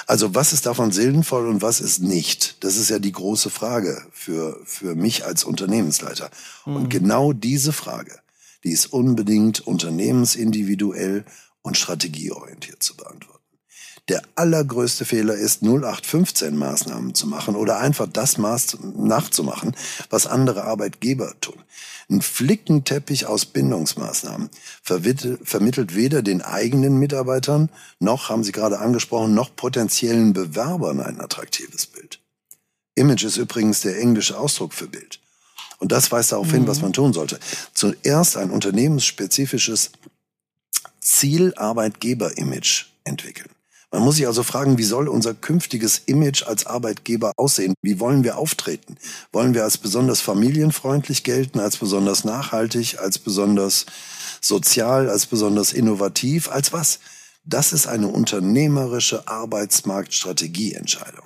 Also 0.06 0.34
was 0.34 0.54
ist 0.54 0.64
davon 0.64 0.92
sinnvoll 0.92 1.46
und 1.46 1.60
was 1.60 1.80
ist 1.80 2.00
nicht? 2.00 2.56
Das 2.64 2.76
ist 2.76 2.88
ja 2.88 2.98
die 2.98 3.12
große 3.12 3.50
Frage 3.50 4.02
für, 4.10 4.58
für 4.64 4.94
mich 4.94 5.26
als 5.26 5.44
Unternehmensleiter. 5.44 6.30
Mhm. 6.64 6.76
Und 6.76 6.88
genau 6.88 7.34
diese 7.34 7.74
Frage, 7.74 8.18
die 8.64 8.70
ist 8.70 8.86
unbedingt 8.86 9.60
unternehmensindividuell 9.60 11.24
und 11.68 11.76
strategieorientiert 11.76 12.82
zu 12.82 12.96
beantworten. 12.96 13.38
Der 14.08 14.22
allergrößte 14.36 15.04
Fehler 15.04 15.34
ist, 15.34 15.62
0815 15.62 16.56
Maßnahmen 16.56 17.14
zu 17.14 17.26
machen 17.26 17.54
oder 17.54 17.78
einfach 17.78 18.08
das 18.10 18.38
Maß 18.38 18.78
nachzumachen, 18.96 19.76
was 20.08 20.26
andere 20.26 20.64
Arbeitgeber 20.64 21.34
tun. 21.40 21.62
Ein 22.10 22.22
Flickenteppich 22.22 23.26
aus 23.26 23.44
Bindungsmaßnahmen 23.44 24.48
vermittelt 24.82 25.94
weder 25.94 26.22
den 26.22 26.40
eigenen 26.40 26.98
Mitarbeitern, 26.98 27.68
noch, 27.98 28.30
haben 28.30 28.44
Sie 28.44 28.52
gerade 28.52 28.78
angesprochen, 28.78 29.34
noch 29.34 29.54
potenziellen 29.54 30.32
Bewerbern 30.32 31.00
ein 31.00 31.20
attraktives 31.20 31.86
Bild. 31.86 32.20
Image 32.94 33.24
ist 33.24 33.36
übrigens 33.36 33.82
der 33.82 33.98
englische 34.00 34.38
Ausdruck 34.38 34.72
für 34.72 34.88
Bild. 34.88 35.20
Und 35.80 35.92
das 35.92 36.10
weist 36.10 36.32
darauf 36.32 36.50
hin, 36.50 36.66
was 36.66 36.78
mhm. 36.78 36.84
man 36.84 36.92
tun 36.94 37.12
sollte. 37.12 37.38
Zuerst 37.72 38.36
ein 38.36 38.50
unternehmensspezifisches 38.50 39.92
Ziel-Arbeitgeber-Image 41.08 42.86
entwickeln. 43.04 43.48
Man 43.90 44.02
muss 44.02 44.16
sich 44.16 44.26
also 44.26 44.42
fragen, 44.42 44.76
wie 44.76 44.84
soll 44.84 45.08
unser 45.08 45.32
künftiges 45.32 46.02
Image 46.04 46.42
als 46.42 46.66
Arbeitgeber 46.66 47.32
aussehen? 47.36 47.72
Wie 47.80 47.98
wollen 47.98 48.22
wir 48.22 48.36
auftreten? 48.36 48.98
Wollen 49.32 49.54
wir 49.54 49.64
als 49.64 49.78
besonders 49.78 50.20
familienfreundlich 50.20 51.24
gelten, 51.24 51.58
als 51.58 51.78
besonders 51.78 52.24
nachhaltig, 52.24 52.98
als 53.00 53.18
besonders 53.18 53.86
sozial, 54.42 55.08
als 55.08 55.24
besonders 55.24 55.72
innovativ, 55.72 56.50
als 56.50 56.74
was? 56.74 56.98
Das 57.44 57.72
ist 57.72 57.86
eine 57.86 58.08
unternehmerische 58.08 59.26
Arbeitsmarktstrategieentscheidung. 59.26 61.24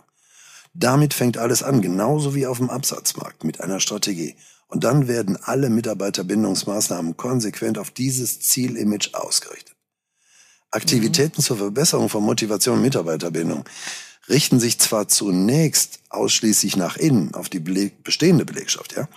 Damit 0.73 1.15
fängt 1.15 1.37
alles 1.37 1.65
an, 1.65 1.83
genauso 1.83 2.37
wie 2.37 2.47
auf 2.47 2.59
dem 2.59 2.71
Absatzmarkt 2.71 3.43
mit 3.43 3.61
einer 3.61 3.81
Strategie. 3.81 4.37
Und 4.69 4.85
dann 4.85 5.09
werden 5.09 5.37
alle 5.43 5.69
Mitarbeiterbindungsmaßnahmen 5.69 7.17
konsequent 7.17 7.77
auf 7.77 7.91
dieses 7.91 8.39
Zielimage 8.39 9.11
ausgerichtet. 9.13 9.72
Aktivitäten 10.73 11.41
mhm. 11.41 11.45
zur 11.45 11.57
Verbesserung 11.59 12.09
von 12.09 12.25
Motivation 12.25 12.77
und 12.77 12.83
Mitarbeiterbindung 12.83 13.65
richten 14.29 14.61
sich 14.61 14.79
zwar 14.79 15.09
zunächst 15.09 16.01
ausschließlich 16.09 16.77
nach 16.77 16.97
innen, 16.97 17.35
auf 17.35 17.49
die 17.49 17.61
Beleg 17.61 18.03
bestehende 18.03 18.45
Belegschaft, 18.45 18.95
ja. 18.97 19.09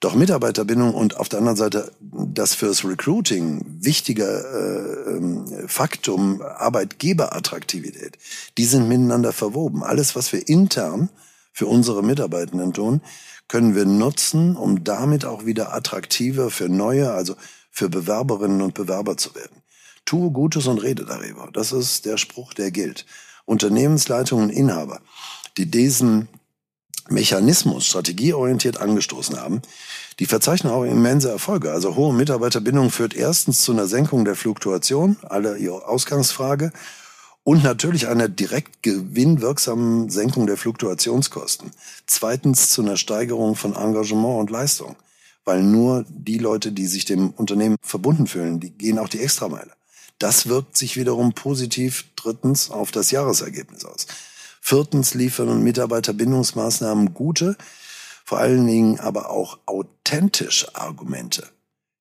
Doch 0.00 0.14
Mitarbeiterbindung 0.14 0.92
und 0.92 1.16
auf 1.16 1.30
der 1.30 1.38
anderen 1.38 1.56
Seite 1.56 1.90
das 2.00 2.54
fürs 2.54 2.84
Recruiting 2.84 3.64
wichtige 3.80 4.24
äh, 4.24 5.10
ähm, 5.10 5.46
Faktum 5.68 6.42
Arbeitgeberattraktivität, 6.42 8.18
die 8.58 8.66
sind 8.66 8.88
miteinander 8.88 9.32
verwoben. 9.32 9.82
Alles, 9.82 10.14
was 10.14 10.34
wir 10.34 10.46
intern 10.48 11.08
für 11.50 11.66
unsere 11.66 12.02
Mitarbeitenden 12.02 12.74
tun, 12.74 13.00
können 13.48 13.74
wir 13.74 13.86
nutzen, 13.86 14.54
um 14.54 14.84
damit 14.84 15.24
auch 15.24 15.46
wieder 15.46 15.74
attraktiver 15.74 16.50
für 16.50 16.68
neue, 16.68 17.12
also 17.12 17.34
für 17.70 17.88
Bewerberinnen 17.88 18.60
und 18.60 18.74
Bewerber 18.74 19.16
zu 19.16 19.34
werden. 19.34 19.55
Tue 20.06 20.30
Gutes 20.30 20.66
und 20.66 20.78
rede 20.78 21.04
darüber. 21.04 21.50
Das 21.52 21.72
ist 21.72 22.06
der 22.06 22.16
Spruch, 22.16 22.54
der 22.54 22.70
gilt. 22.70 23.04
Unternehmensleitungen 23.44 24.46
und 24.46 24.50
Inhaber, 24.50 25.00
die 25.58 25.70
diesen 25.70 26.28
Mechanismus 27.08 27.86
strategieorientiert 27.86 28.80
angestoßen 28.80 29.38
haben, 29.38 29.62
die 30.18 30.26
verzeichnen 30.26 30.72
auch 30.72 30.84
immense 30.84 31.30
Erfolge. 31.30 31.72
Also 31.72 31.94
hohe 31.94 32.14
Mitarbeiterbindung 32.14 32.90
führt 32.90 33.14
erstens 33.14 33.60
zu 33.60 33.72
einer 33.72 33.86
Senkung 33.86 34.24
der 34.24 34.34
Fluktuation, 34.34 35.16
alle 35.22 35.58
ihre 35.58 35.86
Ausgangsfrage, 35.86 36.72
und 37.44 37.62
natürlich 37.62 38.08
einer 38.08 38.28
direkt 38.28 38.82
gewinnwirksamen 38.82 40.10
Senkung 40.10 40.48
der 40.48 40.56
Fluktuationskosten. 40.56 41.70
Zweitens 42.06 42.70
zu 42.70 42.82
einer 42.82 42.96
Steigerung 42.96 43.54
von 43.54 43.76
Engagement 43.76 44.40
und 44.40 44.50
Leistung, 44.50 44.96
weil 45.44 45.62
nur 45.62 46.04
die 46.08 46.38
Leute, 46.38 46.72
die 46.72 46.86
sich 46.86 47.04
dem 47.04 47.30
Unternehmen 47.30 47.76
verbunden 47.82 48.26
fühlen, 48.26 48.58
die 48.58 48.70
gehen 48.70 48.98
auch 48.98 49.08
die 49.08 49.20
Extrameile. 49.20 49.70
Das 50.18 50.48
wirkt 50.48 50.76
sich 50.76 50.96
wiederum 50.96 51.32
positiv 51.32 52.06
drittens 52.16 52.70
auf 52.70 52.90
das 52.90 53.10
Jahresergebnis 53.10 53.84
aus. 53.84 54.06
Viertens 54.60 55.14
liefern 55.14 55.62
Mitarbeiterbindungsmaßnahmen 55.62 57.14
gute, 57.14 57.56
vor 58.24 58.38
allen 58.38 58.66
Dingen 58.66 58.98
aber 58.98 59.30
auch 59.30 59.58
authentische 59.66 60.74
Argumente, 60.74 61.46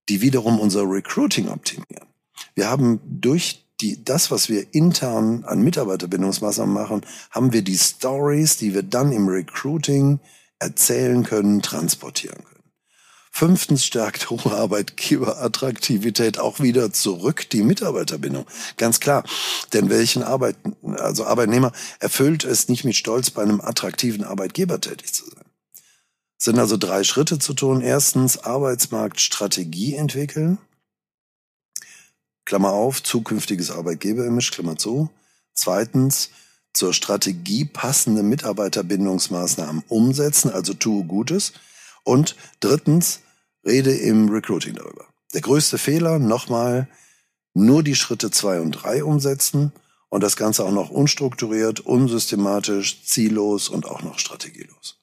die 0.09 0.21
wiederum 0.21 0.59
unser 0.59 0.89
Recruiting 0.89 1.49
optimieren. 1.49 2.07
Wir 2.55 2.69
haben 2.69 2.99
durch 3.05 3.65
die, 3.81 4.03
das, 4.03 4.31
was 4.31 4.49
wir 4.49 4.73
intern 4.73 5.43
an 5.43 5.61
Mitarbeiterbindungsmaßnahmen 5.61 6.73
machen, 6.73 7.01
haben 7.29 7.53
wir 7.53 7.61
die 7.61 7.77
Stories, 7.77 8.57
die 8.57 8.73
wir 8.73 8.83
dann 8.83 9.11
im 9.11 9.27
Recruiting 9.27 10.19
erzählen 10.59 11.23
können, 11.23 11.61
transportieren 11.61 12.43
können. 12.43 12.54
Fünftens 13.37 13.85
stärkt 13.85 14.29
hohe 14.29 14.53
Arbeitgeberattraktivität 14.53 16.39
auch 16.39 16.61
wieder 16.61 16.93
zurück 16.93 17.49
die 17.49 17.63
Mitarbeiterbindung. 17.63 18.45
Ganz 18.77 19.01
klar. 19.01 19.25
Denn 19.73 19.89
welchen 19.89 20.23
Arbeit, 20.23 20.55
also 20.99 21.25
Arbeitnehmer 21.25 21.73
erfüllt 21.99 22.45
es 22.45 22.69
nicht 22.69 22.85
mit 22.85 22.95
Stolz, 22.95 23.31
bei 23.31 23.41
einem 23.41 23.59
attraktiven 23.59 24.23
Arbeitgeber 24.23 24.79
tätig 24.79 25.13
zu 25.13 25.25
sein? 25.25 25.43
Es 26.39 26.45
sind 26.45 26.57
also 26.59 26.77
drei 26.77 27.03
Schritte 27.03 27.37
zu 27.37 27.53
tun. 27.53 27.81
Erstens 27.81 28.37
Arbeitsmarktstrategie 28.37 29.95
entwickeln. 29.95 30.57
Klammer 32.45 32.71
auf, 32.71 33.03
zukünftiges 33.03 33.69
Arbeitgeberimage, 33.69 34.51
Klammer 34.51 34.77
zu. 34.77 35.09
Zweitens, 35.53 36.29
zur 36.71 36.93
Strategie 36.93 37.65
passende 37.65 38.23
Mitarbeiterbindungsmaßnahmen 38.23 39.83
umsetzen, 39.89 40.51
also 40.51 40.73
tue 40.73 41.03
Gutes. 41.03 41.51
Und 42.05 42.37
drittens, 42.61 43.19
rede 43.65 43.93
im 43.93 44.29
Recruiting 44.29 44.75
darüber. 44.75 45.05
Der 45.33 45.41
größte 45.41 45.77
Fehler, 45.77 46.19
nochmal, 46.19 46.87
nur 47.53 47.83
die 47.83 47.95
Schritte 47.95 48.31
zwei 48.31 48.59
und 48.59 48.71
drei 48.71 49.03
umsetzen 49.03 49.71
und 50.09 50.21
das 50.21 50.35
Ganze 50.35 50.63
auch 50.63 50.71
noch 50.71 50.89
unstrukturiert, 50.89 51.79
unsystematisch, 51.79 53.03
ziellos 53.03 53.69
und 53.69 53.85
auch 53.85 54.03
noch 54.03 54.19
strategielos. 54.19 54.99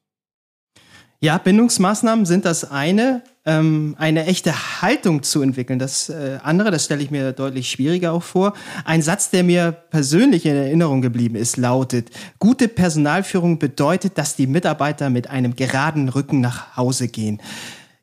Ja, 1.20 1.38
Bindungsmaßnahmen 1.38 2.26
sind 2.26 2.44
das 2.44 2.68
eine, 2.68 3.22
ähm, 3.44 3.94
eine 3.96 4.26
echte 4.26 4.82
Haltung 4.82 5.22
zu 5.22 5.40
entwickeln. 5.40 5.78
Das 5.78 6.08
äh, 6.08 6.40
andere, 6.42 6.72
das 6.72 6.84
stelle 6.84 7.00
ich 7.00 7.12
mir 7.12 7.30
deutlich 7.30 7.70
schwieriger 7.70 8.12
auch 8.12 8.24
vor. 8.24 8.54
Ein 8.84 9.02
Satz, 9.02 9.30
der 9.30 9.44
mir 9.44 9.70
persönlich 9.70 10.46
in 10.46 10.56
Erinnerung 10.56 11.00
geblieben 11.00 11.36
ist, 11.36 11.56
lautet, 11.58 12.10
gute 12.40 12.66
Personalführung 12.66 13.60
bedeutet, 13.60 14.18
dass 14.18 14.34
die 14.34 14.48
Mitarbeiter 14.48 15.10
mit 15.10 15.30
einem 15.30 15.54
geraden 15.54 16.08
Rücken 16.08 16.40
nach 16.40 16.76
Hause 16.76 17.06
gehen. 17.06 17.40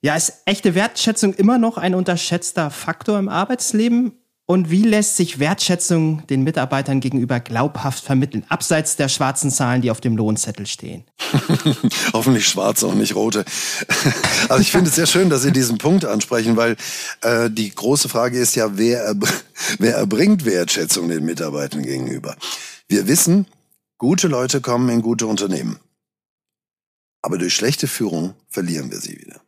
Ja, 0.01 0.15
ist 0.15 0.33
echte 0.45 0.75
Wertschätzung 0.75 1.33
immer 1.33 1.57
noch 1.57 1.77
ein 1.77 1.93
unterschätzter 1.93 2.71
Faktor 2.71 3.19
im 3.19 3.27
Arbeitsleben? 3.27 4.13
Und 4.45 4.71
wie 4.71 4.81
lässt 4.81 5.15
sich 5.15 5.37
Wertschätzung 5.37 6.25
den 6.25 6.41
Mitarbeitern 6.41 7.01
gegenüber 7.01 7.39
glaubhaft 7.39 8.03
vermitteln, 8.03 8.45
abseits 8.49 8.95
der 8.95 9.07
schwarzen 9.07 9.51
Zahlen, 9.51 9.83
die 9.83 9.91
auf 9.91 10.01
dem 10.01 10.17
Lohnzettel 10.17 10.65
stehen? 10.65 11.03
Hoffentlich 12.13 12.47
schwarze 12.47 12.87
und 12.87 12.97
nicht 12.97 13.13
rote. 13.13 13.45
also 14.49 14.61
ich 14.61 14.71
finde 14.71 14.89
es 14.89 14.95
sehr 14.95 15.05
schön, 15.05 15.29
dass 15.29 15.43
Sie 15.43 15.51
diesen 15.51 15.77
Punkt 15.77 16.03
ansprechen, 16.03 16.57
weil 16.57 16.77
äh, 17.21 17.51
die 17.51 17.69
große 17.69 18.09
Frage 18.09 18.39
ist 18.39 18.55
ja, 18.55 18.75
wer, 18.75 19.03
erbr 19.03 19.27
wer 19.77 19.97
erbringt 19.97 20.45
Wertschätzung 20.45 21.09
den 21.09 21.25
Mitarbeitern 21.25 21.83
gegenüber? 21.83 22.35
Wir 22.87 23.07
wissen, 23.07 23.45
gute 23.99 24.27
Leute 24.27 24.61
kommen 24.61 24.89
in 24.89 25.03
gute 25.03 25.27
Unternehmen. 25.27 25.77
Aber 27.21 27.37
durch 27.37 27.53
schlechte 27.53 27.87
Führung 27.87 28.33
verlieren 28.47 28.89
wir 28.89 28.97
sie 28.97 29.19
wieder. 29.19 29.41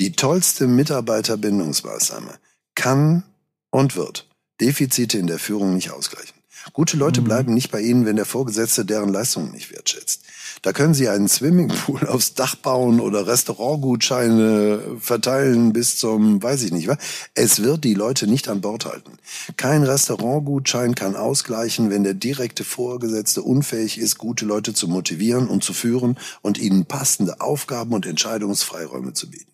Die 0.00 0.12
tollste 0.12 0.66
Mitarbeiterbindungsmaßnahme 0.66 2.34
kann 2.74 3.22
und 3.70 3.96
wird 3.96 4.28
Defizite 4.60 5.18
in 5.18 5.26
der 5.26 5.38
Führung 5.38 5.74
nicht 5.74 5.90
ausgleichen. 5.90 6.34
Gute 6.72 6.96
Leute 6.96 7.20
mhm. 7.20 7.24
bleiben 7.24 7.54
nicht 7.54 7.70
bei 7.70 7.80
Ihnen, 7.80 8.06
wenn 8.06 8.16
der 8.16 8.24
Vorgesetzte 8.24 8.84
deren 8.84 9.10
Leistungen 9.10 9.52
nicht 9.52 9.70
wertschätzt. 9.70 10.22
Da 10.62 10.72
können 10.72 10.94
Sie 10.94 11.08
einen 11.08 11.28
Swimmingpool 11.28 12.06
aufs 12.08 12.34
Dach 12.34 12.56
bauen 12.56 13.00
oder 13.00 13.26
Restaurantgutscheine 13.26 14.96
verteilen 14.98 15.72
bis 15.72 15.98
zum, 15.98 16.42
weiß 16.42 16.62
ich 16.62 16.72
nicht, 16.72 16.88
was. 16.88 16.96
Es 17.34 17.62
wird 17.62 17.84
die 17.84 17.94
Leute 17.94 18.26
nicht 18.26 18.48
an 18.48 18.62
Bord 18.62 18.86
halten. 18.86 19.12
Kein 19.56 19.82
Restaurantgutschein 19.82 20.94
kann 20.94 21.16
ausgleichen, 21.16 21.90
wenn 21.90 22.04
der 22.04 22.14
direkte 22.14 22.64
Vorgesetzte 22.64 23.42
unfähig 23.42 23.98
ist, 23.98 24.18
gute 24.18 24.46
Leute 24.46 24.72
zu 24.72 24.88
motivieren 24.88 25.48
und 25.48 25.62
zu 25.62 25.74
führen 25.74 26.16
und 26.40 26.58
ihnen 26.58 26.86
passende 26.86 27.40
Aufgaben 27.40 27.92
und 27.92 28.06
Entscheidungsfreiräume 28.06 29.12
zu 29.12 29.30
bieten. 29.30 29.53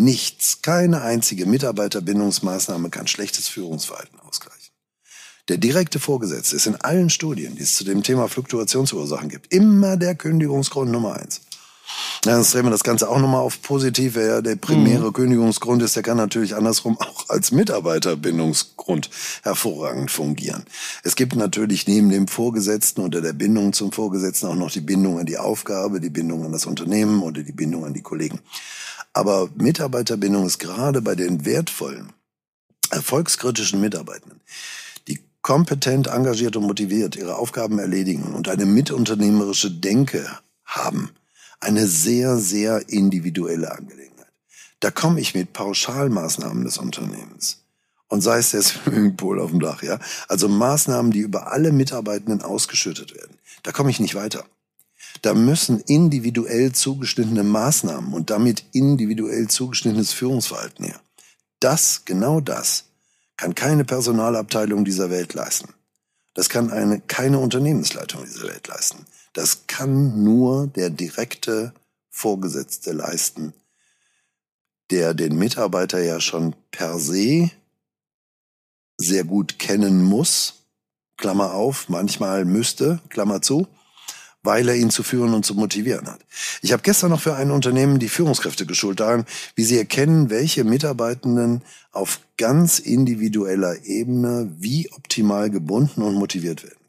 Nichts, 0.00 0.62
keine 0.62 1.02
einzige 1.02 1.44
Mitarbeiterbindungsmaßnahme 1.44 2.88
kann 2.88 3.06
schlechtes 3.06 3.48
Führungsverhalten 3.48 4.18
ausgleichen. 4.20 4.70
Der 5.50 5.58
direkte 5.58 6.00
Vorgesetzte 6.00 6.56
ist 6.56 6.66
in 6.66 6.76
allen 6.76 7.10
Studien, 7.10 7.54
die 7.54 7.64
es 7.64 7.74
zu 7.74 7.84
dem 7.84 8.02
Thema 8.02 8.26
Fluktuationsursachen 8.28 9.28
gibt, 9.28 9.52
immer 9.52 9.98
der 9.98 10.14
Kündigungsgrund 10.14 10.90
Nummer 10.90 11.16
eins. 11.16 11.42
Ja, 12.24 12.32
dann 12.32 12.44
drehen 12.44 12.64
wir 12.64 12.70
das 12.70 12.82
Ganze 12.82 13.10
auch 13.10 13.18
nochmal 13.18 13.42
auf 13.42 13.60
positiv. 13.60 14.14
Wer 14.14 14.40
der 14.40 14.56
primäre 14.56 15.08
mhm. 15.08 15.12
Kündigungsgrund 15.12 15.82
ist, 15.82 15.96
der 15.96 16.02
kann 16.02 16.16
natürlich 16.16 16.56
andersrum 16.56 16.98
auch 16.98 17.28
als 17.28 17.52
Mitarbeiterbindungsgrund 17.52 19.10
hervorragend 19.42 20.10
fungieren. 20.10 20.64
Es 21.02 21.14
gibt 21.14 21.36
natürlich 21.36 21.86
neben 21.88 22.08
dem 22.08 22.26
Vorgesetzten 22.26 23.02
oder 23.02 23.20
der 23.20 23.34
Bindung 23.34 23.74
zum 23.74 23.92
Vorgesetzten 23.92 24.46
auch 24.46 24.54
noch 24.54 24.70
die 24.70 24.80
Bindung 24.80 25.18
an 25.18 25.26
die 25.26 25.36
Aufgabe, 25.36 26.00
die 26.00 26.08
Bindung 26.08 26.46
an 26.46 26.52
das 26.52 26.64
Unternehmen 26.64 27.22
oder 27.22 27.42
die 27.42 27.52
Bindung 27.52 27.84
an 27.84 27.92
die 27.92 28.02
Kollegen. 28.02 28.40
Aber 29.12 29.50
Mitarbeiterbindung 29.56 30.46
ist 30.46 30.58
gerade 30.58 31.02
bei 31.02 31.14
den 31.14 31.44
wertvollen, 31.44 32.12
erfolgskritischen 32.90 33.80
Mitarbeitenden, 33.80 34.40
die 35.08 35.20
kompetent, 35.42 36.06
engagiert 36.06 36.56
und 36.56 36.64
motiviert 36.64 37.16
ihre 37.16 37.36
Aufgaben 37.36 37.78
erledigen 37.78 38.34
und 38.34 38.48
eine 38.48 38.66
mitunternehmerische 38.66 39.70
Denke 39.70 40.26
haben, 40.64 41.10
eine 41.58 41.86
sehr, 41.86 42.36
sehr 42.36 42.88
individuelle 42.88 43.72
Angelegenheit. 43.72 44.10
Da 44.80 44.90
komme 44.90 45.20
ich 45.20 45.34
mit 45.34 45.52
Pauschalmaßnahmen 45.52 46.64
des 46.64 46.78
Unternehmens. 46.78 47.58
Und 48.08 48.22
sei 48.22 48.38
es 48.38 48.50
der 48.50 48.62
Swimmingpool 48.62 49.40
auf 49.40 49.50
dem 49.50 49.60
Dach, 49.60 49.82
ja. 49.82 49.98
Also 50.28 50.48
Maßnahmen, 50.48 51.12
die 51.12 51.20
über 51.20 51.52
alle 51.52 51.72
Mitarbeitenden 51.72 52.42
ausgeschüttet 52.42 53.14
werden. 53.14 53.36
Da 53.62 53.72
komme 53.72 53.90
ich 53.90 54.00
nicht 54.00 54.14
weiter. 54.14 54.44
Da 55.22 55.34
müssen 55.34 55.80
individuell 55.80 56.72
zugeschnittene 56.72 57.42
Maßnahmen 57.42 58.12
und 58.12 58.30
damit 58.30 58.64
individuell 58.72 59.48
zugeschnittenes 59.48 60.12
Führungsverhalten 60.12 60.86
her. 60.86 61.00
Das, 61.60 62.04
genau 62.04 62.40
das, 62.40 62.84
kann 63.36 63.54
keine 63.54 63.84
Personalabteilung 63.84 64.84
dieser 64.84 65.10
Welt 65.10 65.34
leisten. 65.34 65.74
Das 66.34 66.48
kann 66.48 66.70
eine, 66.70 67.00
keine 67.00 67.38
Unternehmensleitung 67.38 68.24
dieser 68.24 68.48
Welt 68.48 68.66
leisten. 68.68 69.06
Das 69.32 69.66
kann 69.66 70.22
nur 70.22 70.66
der 70.66 70.90
direkte 70.90 71.74
Vorgesetzte 72.08 72.92
leisten, 72.92 73.52
der 74.90 75.14
den 75.14 75.36
Mitarbeiter 75.36 76.00
ja 76.00 76.20
schon 76.20 76.54
per 76.70 76.98
se 76.98 77.50
sehr 78.96 79.24
gut 79.24 79.58
kennen 79.58 80.02
muss, 80.02 80.66
Klammer 81.16 81.54
auf, 81.54 81.88
manchmal 81.88 82.44
müsste, 82.44 83.00
Klammer 83.08 83.40
zu, 83.40 83.66
weil 84.42 84.68
er 84.68 84.76
ihn 84.76 84.90
zu 84.90 85.02
führen 85.02 85.34
und 85.34 85.44
zu 85.44 85.54
motivieren 85.54 86.06
hat. 86.06 86.20
Ich 86.62 86.72
habe 86.72 86.82
gestern 86.82 87.10
noch 87.10 87.20
für 87.20 87.36
ein 87.36 87.50
Unternehmen 87.50 87.98
die 87.98 88.08
Führungskräfte 88.08 88.66
geschult 88.66 89.00
daran, 89.00 89.26
wie 89.54 89.64
sie 89.64 89.78
erkennen, 89.78 90.30
welche 90.30 90.64
Mitarbeitenden 90.64 91.62
auf 91.92 92.20
ganz 92.36 92.78
individueller 92.78 93.84
Ebene 93.84 94.50
wie 94.58 94.90
optimal 94.92 95.50
gebunden 95.50 96.02
und 96.02 96.14
motiviert 96.14 96.62
werden 96.62 96.80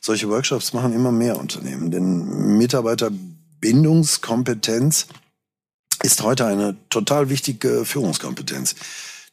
solche 0.00 0.28
Workshops 0.28 0.72
machen 0.72 0.94
immer 0.94 1.12
mehr 1.12 1.38
Unternehmen, 1.38 1.90
denn 1.90 2.56
Mitarbeiterbindungskompetenz 2.56 5.06
ist 6.02 6.22
heute 6.22 6.46
eine 6.46 6.76
total 6.90 7.28
wichtige 7.28 7.84
Führungskompetenz, 7.84 8.76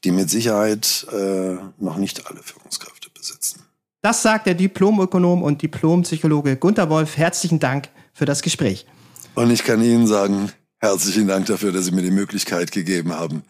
die 0.04 0.12
mit 0.12 0.30
Sicherheit 0.30 1.08
äh, 1.12 1.56
noch 1.78 1.96
nicht 1.98 2.28
alle 2.28 2.44
Führungskräfte 2.44 3.10
besitzen. 3.12 3.65
Das 4.06 4.22
sagt 4.22 4.46
der 4.46 4.54
Diplomökonom 4.54 5.42
und 5.42 5.64
Diplompsychologe 5.64 6.58
Gunter 6.58 6.92
Wolf. 6.92 7.18
Herzlichen 7.18 7.60
Dank 7.60 7.90
für 8.14 8.26
das 8.26 8.44
Gespräch. 8.44 8.86
Und 9.34 9.50
ich 9.50 9.64
kann 9.64 9.84
Ihnen 9.84 10.06
sagen, 10.06 10.52
herzlichen 10.78 11.28
Dank 11.28 11.48
dafür, 11.48 11.72
dass 11.72 11.86
Sie 11.86 11.92
mir 11.92 12.04
die 12.04 12.12
Möglichkeit 12.12 12.72
gegeben 12.72 13.14
haben, 13.14 13.42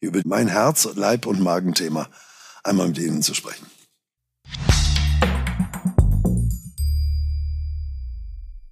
über 0.00 0.22
mein 0.24 0.48
Herz, 0.48 0.88
Leib 0.94 1.26
und 1.26 1.42
Magenthema 1.42 2.08
einmal 2.64 2.88
mit 2.88 2.96
Ihnen 2.96 3.20
zu 3.20 3.34
sprechen. 3.34 3.66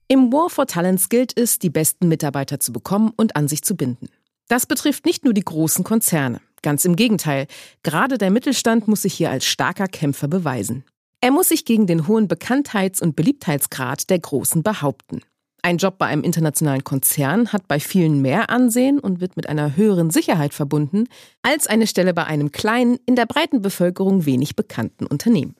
Im 0.08 0.32
War 0.32 0.48
for 0.48 0.66
Talents 0.66 1.10
gilt 1.10 1.38
es, 1.38 1.58
die 1.58 1.68
besten 1.68 2.08
Mitarbeiter 2.08 2.60
zu 2.60 2.72
bekommen 2.72 3.12
und 3.14 3.36
an 3.36 3.46
sich 3.46 3.60
zu 3.60 3.76
binden. 3.76 4.08
Das 4.48 4.64
betrifft 4.64 5.04
nicht 5.04 5.24
nur 5.24 5.34
die 5.34 5.44
großen 5.44 5.84
Konzerne. 5.84 6.40
Ganz 6.62 6.86
im 6.86 6.96
Gegenteil. 6.96 7.46
Gerade 7.82 8.16
der 8.16 8.30
Mittelstand 8.30 8.88
muss 8.88 9.02
sich 9.02 9.12
hier 9.12 9.30
als 9.30 9.44
starker 9.44 9.86
Kämpfer 9.86 10.28
beweisen. 10.28 10.86
Er 11.20 11.30
muss 11.30 11.48
sich 11.48 11.64
gegen 11.64 11.86
den 11.86 12.06
hohen 12.06 12.28
Bekanntheits- 12.28 13.00
und 13.00 13.16
Beliebtheitsgrad 13.16 14.10
der 14.10 14.18
Großen 14.18 14.62
behaupten. 14.62 15.22
Ein 15.62 15.78
Job 15.78 15.98
bei 15.98 16.06
einem 16.06 16.22
internationalen 16.22 16.84
Konzern 16.84 17.52
hat 17.52 17.66
bei 17.66 17.80
vielen 17.80 18.22
mehr 18.22 18.50
Ansehen 18.50 19.00
und 19.00 19.20
wird 19.20 19.36
mit 19.36 19.48
einer 19.48 19.76
höheren 19.76 20.10
Sicherheit 20.10 20.54
verbunden 20.54 21.08
als 21.42 21.66
eine 21.66 21.88
Stelle 21.88 22.14
bei 22.14 22.24
einem 22.24 22.52
kleinen, 22.52 22.98
in 23.04 23.16
der 23.16 23.26
breiten 23.26 23.62
Bevölkerung 23.62 24.26
wenig 24.26 24.54
bekannten 24.54 25.06
Unternehmen. 25.06 25.56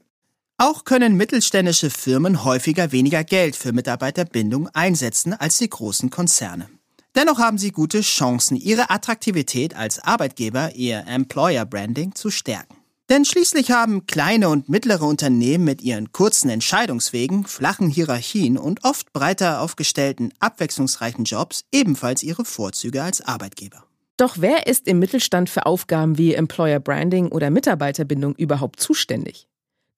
Auch 0.59 0.85
können 0.85 1.17
mittelständische 1.17 1.91
Firmen 1.91 2.45
häufiger 2.45 2.93
weniger 2.93 3.25
Geld 3.25 3.57
für 3.57 3.73
Mitarbeiterbindung 3.73 4.69
einsetzen 4.69 5.35
als 5.35 5.59
die 5.59 5.69
großen 5.69 6.09
Konzerne. 6.11 6.69
Dennoch 7.17 7.39
haben 7.39 7.59
sie 7.59 7.73
gute 7.73 8.03
Chancen, 8.03 8.57
ihre 8.57 8.91
Attraktivität 8.91 9.75
als 9.75 9.99
Arbeitgeber, 9.99 10.75
ihr 10.77 11.05
Employer 11.09 11.67
Branding 11.67 12.15
zu 12.15 12.31
stärken. 12.31 12.76
Denn 13.09 13.25
schließlich 13.25 13.71
haben 13.71 14.07
kleine 14.07 14.49
und 14.49 14.69
mittlere 14.69 15.05
Unternehmen 15.05 15.65
mit 15.65 15.81
ihren 15.81 16.11
kurzen 16.11 16.51
Entscheidungswegen, 16.51 17.45
flachen 17.45 17.89
Hierarchien 17.89 18.59
und 18.59 18.83
oft 18.85 19.13
breiter 19.13 19.61
aufgestellten, 19.61 20.35
abwechslungsreichen 20.41 21.25
Jobs 21.25 21.65
ebenfalls 21.71 22.25
ihre 22.25 22.45
Vorzüge 22.45 23.03
als 23.05 23.21
Arbeitgeber. 23.21 23.85
Doch 24.17 24.37
wer 24.41 24.67
ist 24.67 24.89
im 24.89 24.99
Mittelstand 24.99 25.51
für 25.51 25.67
Aufgaben 25.67 26.19
wie 26.19 26.35
Employer 26.35 26.81
Branding 26.81 27.29
oder 27.29 27.51
Mitarbeiterbindung 27.51 28.35
überhaupt 28.35 28.81
zuständig? 28.81 29.47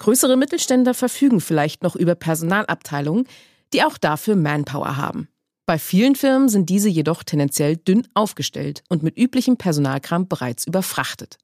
Größere 0.01 0.37
Mittelständler 0.37 0.93
verfügen 0.93 1.41
vielleicht 1.41 1.83
noch 1.83 1.97
über 1.97 2.15
Personalabteilungen, 2.15 3.27
die 3.73 3.85
auch 3.85 3.97
dafür 3.97 4.37
Manpower 4.37 4.97
haben. 4.97 5.29
Bei 5.67 5.79
vielen 5.79 6.15
Firmen 6.15 6.49
sind 6.49 6.69
diese 6.69 6.89
jedoch 6.89 7.23
tendenziell 7.23 7.77
dünn 7.77 8.07
aufgestellt 8.15 8.83
und 8.89 9.03
mit 9.03 9.17
üblichem 9.17 9.57
Personalkram 9.57 10.27
bereits 10.27 10.67
überfrachtet. 10.67 11.39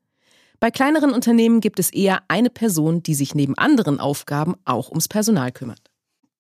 Bei 0.65 0.71
kleineren 0.71 1.13
Unternehmen 1.13 1.61
gibt 1.61 1.79
es 1.79 1.91
eher 1.91 2.23
eine 2.29 2.49
Person, 2.49 3.03
die 3.03 3.15
sich 3.15 3.35
neben 3.35 3.55
anderen 3.59 4.01
Aufgaben 4.01 4.55
auch 4.65 4.89
ums 4.89 5.09
Personal 5.09 5.53
kümmert. 5.53 5.91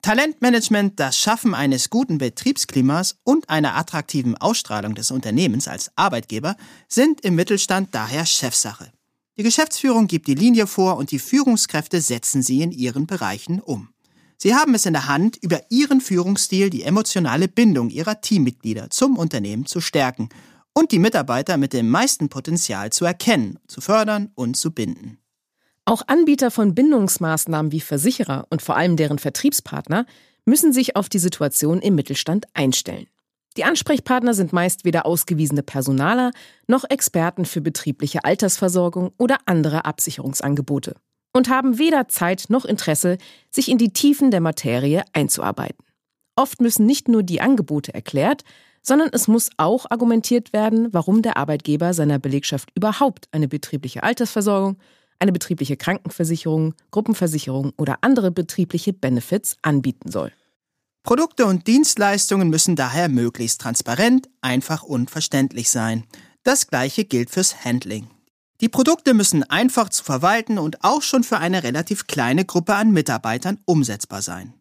Talentmanagement, 0.01 0.99
das 0.99 1.19
Schaffen 1.19 1.53
eines 1.53 1.91
guten 1.91 2.17
Betriebsklimas 2.17 3.19
und 3.23 3.51
einer 3.51 3.77
attraktiven 3.77 4.35
Ausstrahlung 4.35 4.95
des 4.95 5.11
Unternehmens 5.11 5.69
als 5.69 5.91
Arbeitgeber 5.97 6.57
sind 6.89 7.21
im 7.21 7.35
Mittelstand 7.35 7.95
daher 7.95 8.25
Chefsache. 8.25 8.91
Die 9.37 9.43
Geschäftsführung 9.43 10.07
gibt 10.07 10.27
die 10.27 10.35
Linie 10.35 10.67
vor 10.67 10.97
und 10.97 11.11
die 11.11 11.19
Führungskräfte 11.19 12.01
setzen 12.01 12.43
sie 12.43 12.63
in 12.63 12.73
ihren 12.73 13.07
Bereichen 13.07 13.61
um. 13.61 13.91
Sie 14.39 14.55
haben 14.55 14.75
es 14.75 14.87
in 14.87 14.95
der 14.95 15.07
Hand, 15.07 15.37
über 15.43 15.61
ihren 15.69 16.01
Führungsstil 16.01 16.71
die 16.71 16.85
emotionale 16.85 17.47
Bindung 17.47 17.91
ihrer 17.91 18.23
Teammitglieder 18.23 18.89
zum 18.89 19.19
Unternehmen 19.19 19.67
zu 19.67 19.83
stärken 19.83 20.31
und 20.75 20.93
die 20.93 20.99
Mitarbeiter 20.99 21.57
mit 21.57 21.73
dem 21.73 21.89
meisten 21.89 22.29
Potenzial 22.29 22.91
zu 22.91 23.05
erkennen, 23.05 23.59
zu 23.67 23.81
fördern 23.81 24.31
und 24.35 24.57
zu 24.57 24.73
binden. 24.73 25.19
Auch 25.87 26.03
Anbieter 26.07 26.51
von 26.51 26.75
Bindungsmaßnahmen 26.75 27.73
wie 27.73 27.81
Versicherer 27.81 28.47
und 28.51 28.63
vor 28.63 28.77
allem 28.77 28.97
deren 28.97 29.19
Vertriebspartner 29.19 30.07
müssen 30.45 30.73
sich 30.73 30.97
auf 30.97 31.09
die 31.09 31.19
Situation 31.19 31.81
im 31.81 31.95
Mittelstand 31.95 32.47
einstellen. 32.55 33.07
Die 33.57 33.65
Ansprechpartner 33.65 34.35
sind 34.35 34.53
meist 34.53 34.85
weder 34.85 35.07
ausgewiesene 35.07 35.63
Personaler 35.63 36.33
noch 36.67 36.85
Experten 36.89 37.45
für 37.45 37.61
betriebliche 37.61 38.25
Altersversorgung 38.25 39.13
oder 39.17 39.39
andere 39.47 39.85
Absicherungsangebote 39.85 40.97
und 41.33 41.49
haben 41.49 41.79
weder 41.79 42.09
Zeit 42.09 42.47
noch 42.49 42.65
Interesse, 42.65 43.19
sich 43.51 43.69
in 43.69 43.79
die 43.79 43.93
Tiefen 43.93 44.31
der 44.31 44.41
Materie 44.41 45.05
einzuarbeiten. 45.13 45.85
Oft 46.37 46.61
müssen 46.61 46.87
nicht 46.87 47.09
nur 47.09 47.23
die 47.23 47.41
Angebote 47.41 47.95
erklärt, 47.95 48.43
sondern 48.85 49.09
es 49.12 49.27
muss 49.27 49.51
auch 49.57 49.87
argumentiert 49.90 50.53
werden, 50.53 50.92
warum 50.92 51.23
der 51.23 51.37
Arbeitgeber 51.37 51.94
seiner 51.94 52.20
Belegschaft 52.20 52.70
überhaupt 52.77 53.29
eine 53.33 53.49
betriebliche 53.49 54.03
Altersversorgung, 54.05 54.77
eine 55.18 55.33
betriebliche 55.33 55.77
Krankenversicherung, 55.77 56.75
Gruppenversicherung 56.90 57.73
oder 57.79 57.99
andere 58.03 58.31
betriebliche 58.31 58.92
Benefits 58.92 59.57
anbieten 59.62 60.12
soll. 60.12 60.31
Produkte 61.03 61.47
und 61.47 61.66
Dienstleistungen 61.66 62.49
müssen 62.49 62.77
daher 62.77 63.09
möglichst 63.09 63.61
transparent, 63.61 64.29
einfach 64.40 64.83
und 64.83 65.11
verständlich 65.11 65.70
sein. 65.70 66.05
Das 66.44 66.66
gleiche 66.68 67.05
gilt 67.05 67.31
fürs 67.31 67.64
Handling. 67.64 68.07
Die 68.61 68.68
Produkte 68.68 69.14
müssen 69.14 69.42
einfach 69.42 69.88
zu 69.88 70.05
verwalten 70.05 70.59
und 70.59 70.85
auch 70.85 71.03
schon 71.03 71.25
für 71.25 71.38
eine 71.38 71.62
relativ 71.62 72.07
kleine 72.07 72.44
Gruppe 72.44 72.75
an 72.75 72.92
Mitarbeitern 72.92 73.59
umsetzbar 73.66 74.23
sein. 74.23 74.55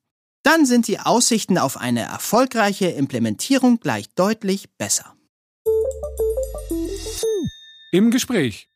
Dann 0.43 0.65
sind 0.65 0.88
die 0.89 0.99
Aussichten 0.99 1.58
auf 1.58 1.77
eine 1.77 2.01
erfolgreiche 2.01 2.88
Implementierung 2.88 3.79
gleich 3.79 4.13
deutlich 4.13 4.69
besser. 4.77 5.15
Im 7.93 8.12
Gespräch. 8.12 8.67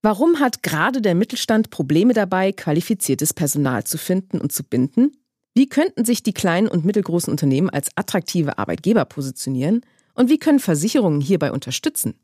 Warum 0.00 0.40
hat 0.40 0.62
gerade 0.62 1.02
der 1.02 1.14
Mittelstand 1.14 1.68
Probleme 1.68 2.14
dabei, 2.14 2.52
qualifiziertes 2.52 3.34
Personal 3.34 3.84
zu 3.84 3.98
finden 3.98 4.40
und 4.40 4.52
zu 4.52 4.64
binden? 4.64 5.12
Wie 5.54 5.68
könnten 5.68 6.06
sich 6.06 6.22
die 6.22 6.32
kleinen 6.32 6.66
und 6.66 6.86
mittelgroßen 6.86 7.30
Unternehmen 7.30 7.68
als 7.68 7.90
attraktive 7.94 8.56
Arbeitgeber 8.56 9.04
positionieren? 9.04 9.82
Und 10.14 10.30
wie 10.30 10.38
können 10.38 10.60
Versicherungen 10.60 11.20
hierbei 11.20 11.52
unterstützen? 11.52 12.14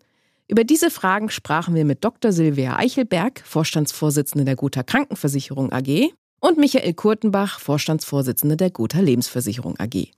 Über 0.48 0.64
diese 0.64 0.90
Fragen 0.90 1.28
sprachen 1.28 1.74
wir 1.74 1.84
mit 1.84 2.04
Dr. 2.04 2.32
Silvia 2.32 2.78
Eichelberg, 2.78 3.42
Vorstandsvorsitzende 3.44 4.46
der 4.46 4.56
Gotha 4.56 4.82
Krankenversicherung 4.82 5.72
AG, 5.72 6.14
Und 6.40 6.56
Michael 6.56 6.94
Kurtenbach, 6.94 7.58
Vorstandsvorsitzender 7.58 8.56
der 8.56 8.70
Gotha 8.70 9.00
Lebensversicherung 9.00 9.76
AG. 9.78 10.12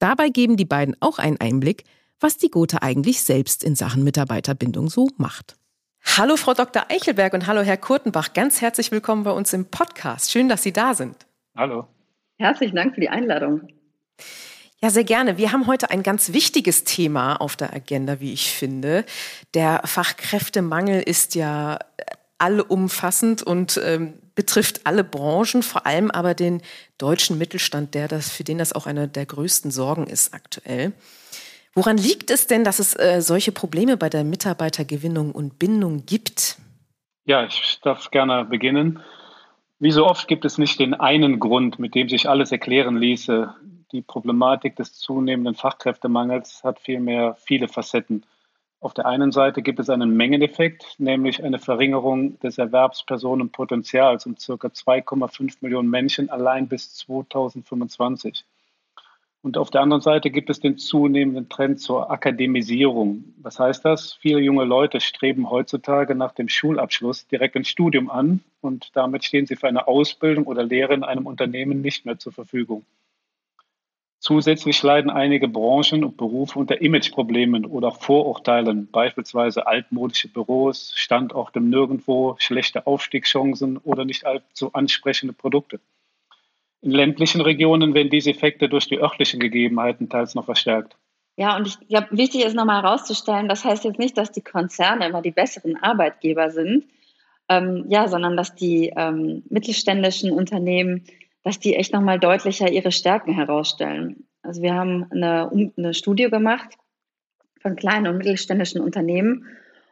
Dabei 0.00 0.28
geben 0.28 0.56
die 0.56 0.64
beiden 0.64 0.96
auch 0.98 1.18
einen 1.18 1.40
Einblick, 1.40 1.84
was 2.18 2.36
die 2.38 2.50
Gotha 2.50 2.78
eigentlich 2.78 3.22
selbst 3.22 3.62
in 3.62 3.76
Sachen 3.76 4.02
Mitarbeiterbindung 4.02 4.90
so 4.90 5.08
macht. 5.16 5.56
Hallo 6.16 6.36
Frau 6.36 6.54
Dr. 6.54 6.86
Eichelberg 6.88 7.34
und 7.34 7.46
hallo 7.46 7.60
Herr 7.60 7.76
Kurtenbach, 7.76 8.32
ganz 8.32 8.60
herzlich 8.60 8.90
willkommen 8.90 9.22
bei 9.22 9.30
uns 9.30 9.52
im 9.52 9.66
Podcast. 9.66 10.32
Schön, 10.32 10.48
dass 10.48 10.64
Sie 10.64 10.72
da 10.72 10.94
sind. 10.94 11.14
Hallo. 11.54 11.86
Herzlichen 12.38 12.74
Dank 12.74 12.94
für 12.94 13.00
die 13.00 13.10
Einladung. 13.10 13.68
Ja, 14.82 14.90
sehr 14.90 15.04
gerne. 15.04 15.36
Wir 15.36 15.52
haben 15.52 15.66
heute 15.66 15.90
ein 15.90 16.02
ganz 16.02 16.32
wichtiges 16.32 16.84
Thema 16.84 17.36
auf 17.36 17.54
der 17.54 17.72
Agenda, 17.72 18.18
wie 18.18 18.32
ich 18.32 18.50
finde. 18.50 19.04
Der 19.54 19.82
Fachkräftemangel 19.84 21.02
ist 21.02 21.34
ja 21.34 21.78
allumfassend 22.38 23.42
und 23.42 23.78
ähm, 23.84 24.14
betrifft 24.34 24.86
alle 24.86 25.04
Branchen, 25.04 25.62
vor 25.62 25.86
allem 25.86 26.10
aber 26.10 26.34
den 26.34 26.62
deutschen 26.98 27.38
Mittelstand, 27.38 27.94
der 27.94 28.08
das, 28.08 28.30
für 28.30 28.44
den 28.44 28.58
das 28.58 28.72
auch 28.72 28.86
eine 28.86 29.08
der 29.08 29.26
größten 29.26 29.70
Sorgen 29.70 30.06
ist 30.06 30.34
aktuell. 30.34 30.92
Woran 31.74 31.96
liegt 31.96 32.30
es 32.30 32.46
denn, 32.46 32.64
dass 32.64 32.78
es 32.78 32.98
äh, 32.98 33.20
solche 33.20 33.52
Probleme 33.52 33.96
bei 33.96 34.08
der 34.08 34.24
Mitarbeitergewinnung 34.24 35.32
und 35.32 35.58
Bindung 35.58 36.04
gibt? 36.04 36.56
Ja, 37.24 37.44
ich 37.44 37.78
darf 37.82 38.10
gerne 38.10 38.44
beginnen. 38.44 39.00
Wie 39.78 39.92
so 39.92 40.06
oft 40.06 40.28
gibt 40.28 40.44
es 40.44 40.58
nicht 40.58 40.80
den 40.80 40.94
einen 40.94 41.38
Grund, 41.38 41.78
mit 41.78 41.94
dem 41.94 42.08
sich 42.08 42.28
alles 42.28 42.52
erklären 42.52 42.96
ließe. 42.96 43.54
Die 43.92 44.02
Problematik 44.02 44.76
des 44.76 44.94
zunehmenden 44.94 45.54
Fachkräftemangels 45.54 46.62
hat 46.64 46.80
vielmehr 46.80 47.36
viele 47.40 47.68
Facetten. 47.68 48.24
Auf 48.82 48.94
der 48.94 49.04
einen 49.04 49.30
Seite 49.30 49.60
gibt 49.60 49.78
es 49.78 49.90
einen 49.90 50.16
Mengeneffekt, 50.16 50.98
nämlich 50.98 51.44
eine 51.44 51.58
Verringerung 51.58 52.40
des 52.40 52.56
Erwerbspersonenpotenzials 52.56 54.24
um 54.24 54.36
ca. 54.36 54.68
2,5 54.68 55.58
Millionen 55.60 55.90
Menschen 55.90 56.30
allein 56.30 56.66
bis 56.66 56.94
2025. 56.94 58.46
Und 59.42 59.58
auf 59.58 59.68
der 59.68 59.82
anderen 59.82 60.00
Seite 60.00 60.30
gibt 60.30 60.48
es 60.48 60.60
den 60.60 60.78
zunehmenden 60.78 61.50
Trend 61.50 61.80
zur 61.80 62.10
Akademisierung. 62.10 63.24
Was 63.42 63.58
heißt 63.58 63.84
das? 63.84 64.14
Viele 64.14 64.40
junge 64.40 64.64
Leute 64.64 65.00
streben 65.00 65.50
heutzutage 65.50 66.14
nach 66.14 66.32
dem 66.32 66.48
Schulabschluss 66.48 67.26
direkt 67.26 67.56
ein 67.56 67.64
Studium 67.64 68.10
an 68.10 68.40
und 68.62 68.96
damit 68.96 69.24
stehen 69.24 69.46
sie 69.46 69.56
für 69.56 69.68
eine 69.68 69.88
Ausbildung 69.88 70.44
oder 70.44 70.62
Lehre 70.62 70.94
in 70.94 71.04
einem 71.04 71.26
Unternehmen 71.26 71.82
nicht 71.82 72.06
mehr 72.06 72.18
zur 72.18 72.32
Verfügung. 72.32 72.84
Zusätzlich 74.20 74.82
leiden 74.82 75.10
einige 75.10 75.48
Branchen 75.48 76.04
und 76.04 76.18
Berufe 76.18 76.58
unter 76.58 76.82
Imageproblemen 76.82 77.64
oder 77.64 77.90
Vorurteilen, 77.90 78.86
beispielsweise 78.90 79.66
altmodische 79.66 80.28
Büros, 80.28 80.92
Standorte 80.94 81.58
Nirgendwo, 81.58 82.36
schlechte 82.38 82.86
Aufstiegschancen 82.86 83.78
oder 83.78 84.04
nicht 84.04 84.26
allzu 84.26 84.74
ansprechende 84.74 85.32
Produkte. 85.32 85.80
In 86.82 86.90
ländlichen 86.90 87.40
Regionen 87.40 87.94
werden 87.94 88.10
diese 88.10 88.30
Effekte 88.30 88.68
durch 88.68 88.88
die 88.88 89.00
örtlichen 89.00 89.40
Gegebenheiten 89.40 90.10
teils 90.10 90.34
noch 90.34 90.44
verstärkt. 90.44 90.98
Ja, 91.36 91.56
und 91.56 91.66
ich 91.66 91.88
glaube, 91.88 92.08
wichtig 92.10 92.44
ist 92.44 92.54
nochmal 92.54 92.82
herauszustellen, 92.82 93.48
das 93.48 93.64
heißt 93.64 93.84
jetzt 93.84 93.98
nicht, 93.98 94.18
dass 94.18 94.30
die 94.30 94.42
Konzerne 94.42 95.06
immer 95.06 95.22
die 95.22 95.30
besseren 95.30 95.82
Arbeitgeber 95.82 96.50
sind, 96.50 96.84
ähm, 97.48 97.86
ja, 97.88 98.06
sondern 98.06 98.36
dass 98.36 98.54
die 98.54 98.92
ähm, 98.94 99.44
mittelständischen 99.48 100.30
Unternehmen 100.30 101.04
dass 101.42 101.58
die 101.58 101.76
echt 101.76 101.92
nochmal 101.92 102.18
deutlicher 102.18 102.70
ihre 102.70 102.92
Stärken 102.92 103.32
herausstellen. 103.32 104.26
Also 104.42 104.62
wir 104.62 104.74
haben 104.74 105.06
eine, 105.10 105.72
eine 105.76 105.94
Studie 105.94 106.28
gemacht 106.30 106.76
von 107.60 107.76
kleinen 107.76 108.06
und 108.06 108.18
mittelständischen 108.18 108.80
Unternehmen 108.80 109.46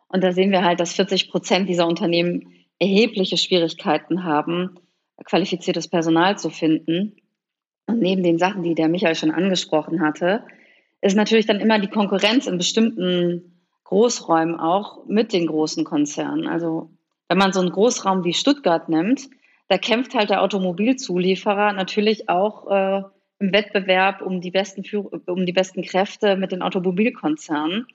und 0.08 0.24
da 0.24 0.32
sehen 0.32 0.50
wir 0.50 0.64
halt, 0.64 0.80
dass 0.80 0.94
40 0.94 1.30
Prozent 1.30 1.68
dieser 1.68 1.86
Unternehmen 1.86 2.52
erhebliche 2.78 3.36
Schwierigkeiten 3.36 4.24
haben, 4.24 4.78
qualifiziertes 5.24 5.88
Personal 5.88 6.38
zu 6.38 6.50
finden. 6.50 7.16
Und 7.86 8.00
neben 8.00 8.22
den 8.22 8.38
Sachen, 8.38 8.62
die 8.62 8.74
der 8.74 8.88
Michael 8.88 9.14
schon 9.14 9.30
angesprochen 9.30 10.00
hatte, 10.00 10.44
ist 11.00 11.16
natürlich 11.16 11.46
dann 11.46 11.60
immer 11.60 11.78
die 11.78 11.88
Konkurrenz 11.88 12.46
in 12.46 12.58
bestimmten 12.58 13.64
Großräumen 13.84 14.58
auch 14.58 15.06
mit 15.06 15.32
den 15.32 15.46
großen 15.46 15.84
Konzernen. 15.84 16.46
Also 16.46 16.90
wenn 17.28 17.38
man 17.38 17.52
so 17.52 17.60
einen 17.60 17.70
Großraum 17.70 18.24
wie 18.24 18.34
Stuttgart 18.34 18.88
nimmt, 18.88 19.28
da 19.68 19.78
kämpft 19.78 20.14
halt 20.14 20.30
der 20.30 20.42
Automobilzulieferer 20.42 21.72
natürlich 21.72 22.28
auch 22.28 22.70
äh, 22.70 23.02
im 23.38 23.52
Wettbewerb 23.52 24.22
um 24.22 24.40
die 24.40 24.50
besten 24.50 24.82
um 25.26 25.46
die 25.46 25.52
besten 25.52 25.82
Kräfte 25.82 26.36
mit 26.36 26.52
den 26.52 26.62
Automobilkonzernen. 26.62 27.86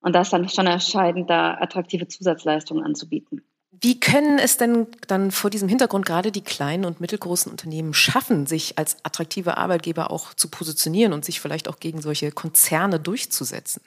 Und 0.00 0.14
da 0.14 0.20
ist 0.20 0.32
dann 0.32 0.48
schon 0.48 0.66
entscheidend, 0.66 1.28
da 1.28 1.54
attraktive 1.54 2.06
Zusatzleistungen 2.06 2.84
anzubieten. 2.84 3.42
Wie 3.72 4.00
können 4.00 4.38
es 4.38 4.56
denn 4.56 4.86
dann 5.06 5.30
vor 5.30 5.50
diesem 5.50 5.68
Hintergrund 5.68 6.06
gerade 6.06 6.32
die 6.32 6.44
kleinen 6.44 6.84
und 6.84 7.00
mittelgroßen 7.00 7.50
Unternehmen 7.50 7.92
schaffen, 7.92 8.46
sich 8.46 8.78
als 8.78 8.96
attraktive 9.04 9.58
Arbeitgeber 9.58 10.10
auch 10.10 10.32
zu 10.32 10.48
positionieren 10.48 11.12
und 11.12 11.24
sich 11.24 11.40
vielleicht 11.40 11.68
auch 11.68 11.78
gegen 11.78 12.00
solche 12.00 12.30
Konzerne 12.30 12.98
durchzusetzen? 12.98 13.82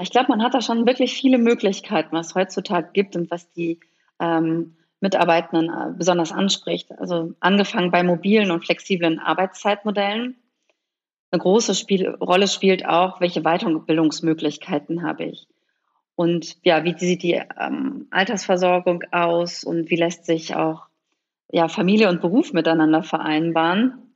Ich 0.00 0.10
glaube, 0.10 0.28
man 0.28 0.42
hat 0.42 0.54
da 0.54 0.60
schon 0.60 0.86
wirklich 0.86 1.14
viele 1.14 1.38
Möglichkeiten, 1.38 2.14
was 2.14 2.28
es 2.28 2.34
heutzutage 2.34 2.90
gibt 2.92 3.16
und 3.16 3.30
was 3.30 3.50
die 3.52 3.80
ähm, 4.20 4.76
Mitarbeitenden 5.02 5.68
äh, 5.68 5.92
besonders 5.96 6.32
anspricht. 6.32 6.92
Also 6.98 7.34
angefangen 7.40 7.90
bei 7.90 8.02
mobilen 8.02 8.50
und 8.50 8.64
flexiblen 8.64 9.18
Arbeitszeitmodellen. 9.18 10.36
Eine 11.30 11.42
große 11.42 11.74
Spiel 11.74 12.08
Rolle 12.08 12.46
spielt 12.46 12.86
auch, 12.86 13.20
welche 13.20 13.42
Weiterbildungsmöglichkeiten 13.42 15.02
habe 15.02 15.24
ich. 15.24 15.48
Und 16.14 16.56
ja, 16.64 16.84
wie 16.84 16.96
sieht 16.96 17.22
die 17.22 17.42
ähm, 17.58 18.06
Altersversorgung 18.10 19.02
aus 19.10 19.64
und 19.64 19.90
wie 19.90 19.96
lässt 19.96 20.24
sich 20.24 20.54
auch 20.54 20.86
ja, 21.50 21.68
Familie 21.68 22.08
und 22.08 22.20
Beruf 22.20 22.52
miteinander 22.52 23.02
vereinbaren? 23.02 24.14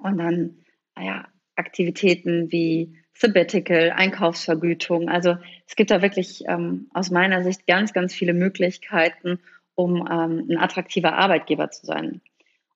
Und 0.00 0.18
dann 0.18 0.56
ja, 0.98 1.26
Aktivitäten 1.56 2.52
wie 2.52 2.96
Sabbatical, 3.14 3.90
Einkaufsvergütung. 3.90 5.08
Also 5.08 5.36
es 5.66 5.76
gibt 5.76 5.90
da 5.90 6.02
wirklich 6.02 6.42
ähm, 6.46 6.90
aus 6.92 7.10
meiner 7.10 7.42
Sicht 7.42 7.66
ganz, 7.66 7.92
ganz 7.92 8.14
viele 8.14 8.34
Möglichkeiten, 8.34 9.40
um 9.80 10.06
ähm, 10.10 10.46
ein 10.50 10.58
attraktiver 10.58 11.14
Arbeitgeber 11.14 11.70
zu 11.70 11.86
sein. 11.86 12.20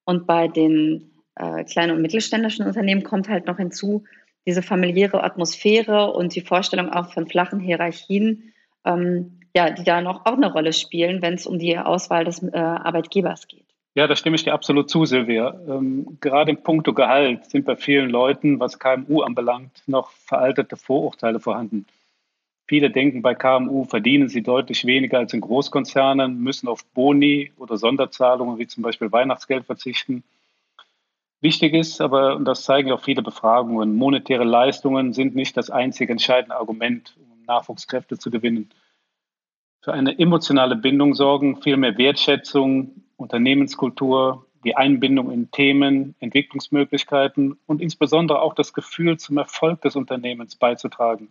Und 0.04 0.26
bei 0.26 0.48
den 0.48 1.10
äh, 1.36 1.64
kleinen 1.64 1.96
und 1.96 2.02
mittelständischen 2.02 2.66
Unternehmen 2.66 3.02
kommt 3.02 3.28
halt 3.28 3.46
noch 3.46 3.58
hinzu, 3.58 4.04
diese 4.46 4.62
familiäre 4.62 5.22
Atmosphäre 5.22 6.12
und 6.12 6.34
die 6.34 6.40
Vorstellung 6.40 6.90
auch 6.90 7.12
von 7.12 7.26
flachen 7.26 7.60
Hierarchien, 7.60 8.52
ähm, 8.84 9.40
ja, 9.56 9.70
die 9.70 9.84
da 9.84 10.00
noch 10.00 10.26
auch 10.26 10.36
eine 10.36 10.52
Rolle 10.52 10.72
spielen, 10.72 11.22
wenn 11.22 11.34
es 11.34 11.46
um 11.46 11.58
die 11.58 11.78
Auswahl 11.78 12.24
des 12.24 12.42
äh, 12.42 12.56
Arbeitgebers 12.56 13.48
geht. 13.48 13.64
Ja, 13.94 14.08
da 14.08 14.16
stimme 14.16 14.34
ich 14.34 14.42
dir 14.42 14.52
absolut 14.52 14.90
zu, 14.90 15.04
Silvia. 15.04 15.54
Ähm, 15.68 16.18
gerade 16.20 16.50
im 16.50 16.62
Punkto 16.62 16.92
Gehalt 16.92 17.44
sind 17.44 17.64
bei 17.64 17.76
vielen 17.76 18.10
Leuten, 18.10 18.58
was 18.58 18.80
KMU 18.80 19.22
anbelangt, 19.22 19.82
noch 19.86 20.10
veraltete 20.10 20.76
Vorurteile 20.76 21.38
vorhanden. 21.38 21.86
Viele 22.66 22.90
denken, 22.90 23.20
bei 23.20 23.34
KMU 23.34 23.84
verdienen 23.84 24.28
sie 24.28 24.42
deutlich 24.42 24.86
weniger 24.86 25.18
als 25.18 25.34
in 25.34 25.42
Großkonzernen, 25.42 26.40
müssen 26.40 26.66
auf 26.66 26.84
Boni 26.94 27.52
oder 27.58 27.76
Sonderzahlungen 27.76 28.58
wie 28.58 28.66
zum 28.66 28.82
Beispiel 28.82 29.12
Weihnachtsgeld 29.12 29.66
verzichten. 29.66 30.24
Wichtig 31.42 31.74
ist 31.74 32.00
aber, 32.00 32.36
und 32.36 32.46
das 32.46 32.62
zeigen 32.62 32.90
auch 32.90 33.02
viele 33.02 33.20
Befragungen, 33.20 33.96
monetäre 33.96 34.44
Leistungen 34.44 35.12
sind 35.12 35.34
nicht 35.34 35.58
das 35.58 35.68
einzige 35.68 36.12
entscheidende 36.12 36.56
Argument, 36.56 37.14
um 37.18 37.44
Nachwuchskräfte 37.44 38.18
zu 38.18 38.30
gewinnen. 38.30 38.70
Für 39.82 39.92
eine 39.92 40.18
emotionale 40.18 40.76
Bindung 40.76 41.12
sorgen 41.12 41.60
vielmehr 41.60 41.98
Wertschätzung, 41.98 43.02
Unternehmenskultur, 43.16 44.46
die 44.64 44.74
Einbindung 44.74 45.30
in 45.30 45.50
Themen, 45.50 46.14
Entwicklungsmöglichkeiten 46.20 47.58
und 47.66 47.82
insbesondere 47.82 48.40
auch 48.40 48.54
das 48.54 48.72
Gefühl, 48.72 49.18
zum 49.18 49.36
Erfolg 49.36 49.82
des 49.82 49.96
Unternehmens 49.96 50.56
beizutragen. 50.56 51.28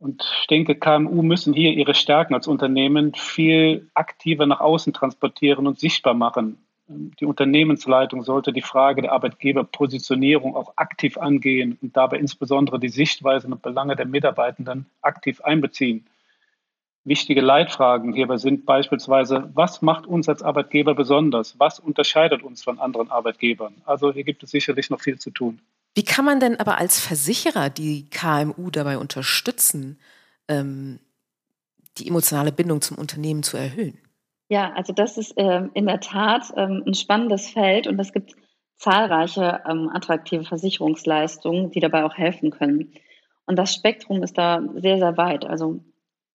Und 0.00 0.24
ich 0.40 0.46
denke, 0.46 0.76
KMU 0.76 1.22
müssen 1.22 1.54
hier 1.54 1.72
ihre 1.72 1.94
Stärken 1.94 2.34
als 2.34 2.46
Unternehmen 2.46 3.14
viel 3.14 3.88
aktiver 3.94 4.46
nach 4.46 4.60
außen 4.60 4.92
transportieren 4.92 5.66
und 5.66 5.78
sichtbar 5.78 6.14
machen. 6.14 6.58
Die 6.88 7.26
Unternehmensleitung 7.26 8.22
sollte 8.22 8.52
die 8.52 8.62
Frage 8.62 9.02
der 9.02 9.12
Arbeitgeberpositionierung 9.12 10.56
auch 10.56 10.72
aktiv 10.76 11.18
angehen 11.18 11.76
und 11.82 11.96
dabei 11.96 12.18
insbesondere 12.18 12.78
die 12.80 12.88
Sichtweisen 12.88 13.52
und 13.52 13.60
Belange 13.60 13.94
der 13.94 14.06
Mitarbeitenden 14.06 14.86
aktiv 15.02 15.42
einbeziehen. 15.42 16.06
Wichtige 17.04 17.40
Leitfragen 17.40 18.12
hierbei 18.12 18.38
sind 18.38 18.64
beispielsweise, 18.64 19.50
was 19.54 19.82
macht 19.82 20.06
uns 20.06 20.28
als 20.28 20.42
Arbeitgeber 20.42 20.94
besonders? 20.94 21.58
Was 21.58 21.78
unterscheidet 21.78 22.42
uns 22.42 22.62
von 22.62 22.78
anderen 22.78 23.10
Arbeitgebern? 23.10 23.74
Also 23.84 24.12
hier 24.12 24.24
gibt 24.24 24.42
es 24.42 24.50
sicherlich 24.50 24.90
noch 24.90 25.00
viel 25.00 25.18
zu 25.18 25.30
tun. 25.30 25.60
Wie 25.98 26.04
kann 26.04 26.24
man 26.24 26.38
denn 26.38 26.60
aber 26.60 26.78
als 26.78 27.00
Versicherer 27.00 27.70
die 27.70 28.08
KMU 28.08 28.70
dabei 28.70 28.98
unterstützen, 28.98 29.98
ähm, 30.46 31.00
die 31.96 32.06
emotionale 32.06 32.52
Bindung 32.52 32.80
zum 32.82 32.98
Unternehmen 32.98 33.42
zu 33.42 33.56
erhöhen? 33.56 33.98
Ja, 34.48 34.72
also 34.74 34.92
das 34.92 35.18
ist 35.18 35.34
ähm, 35.36 35.72
in 35.74 35.86
der 35.86 35.98
Tat 35.98 36.52
ähm, 36.56 36.84
ein 36.86 36.94
spannendes 36.94 37.48
Feld 37.48 37.88
und 37.88 37.98
es 37.98 38.12
gibt 38.12 38.36
zahlreiche 38.76 39.64
ähm, 39.68 39.90
attraktive 39.92 40.44
Versicherungsleistungen, 40.44 41.72
die 41.72 41.80
dabei 41.80 42.04
auch 42.04 42.14
helfen 42.14 42.52
können. 42.52 42.92
Und 43.46 43.56
das 43.56 43.74
Spektrum 43.74 44.22
ist 44.22 44.38
da 44.38 44.62
sehr, 44.76 44.98
sehr 44.98 45.16
weit. 45.16 45.46
Also 45.46 45.80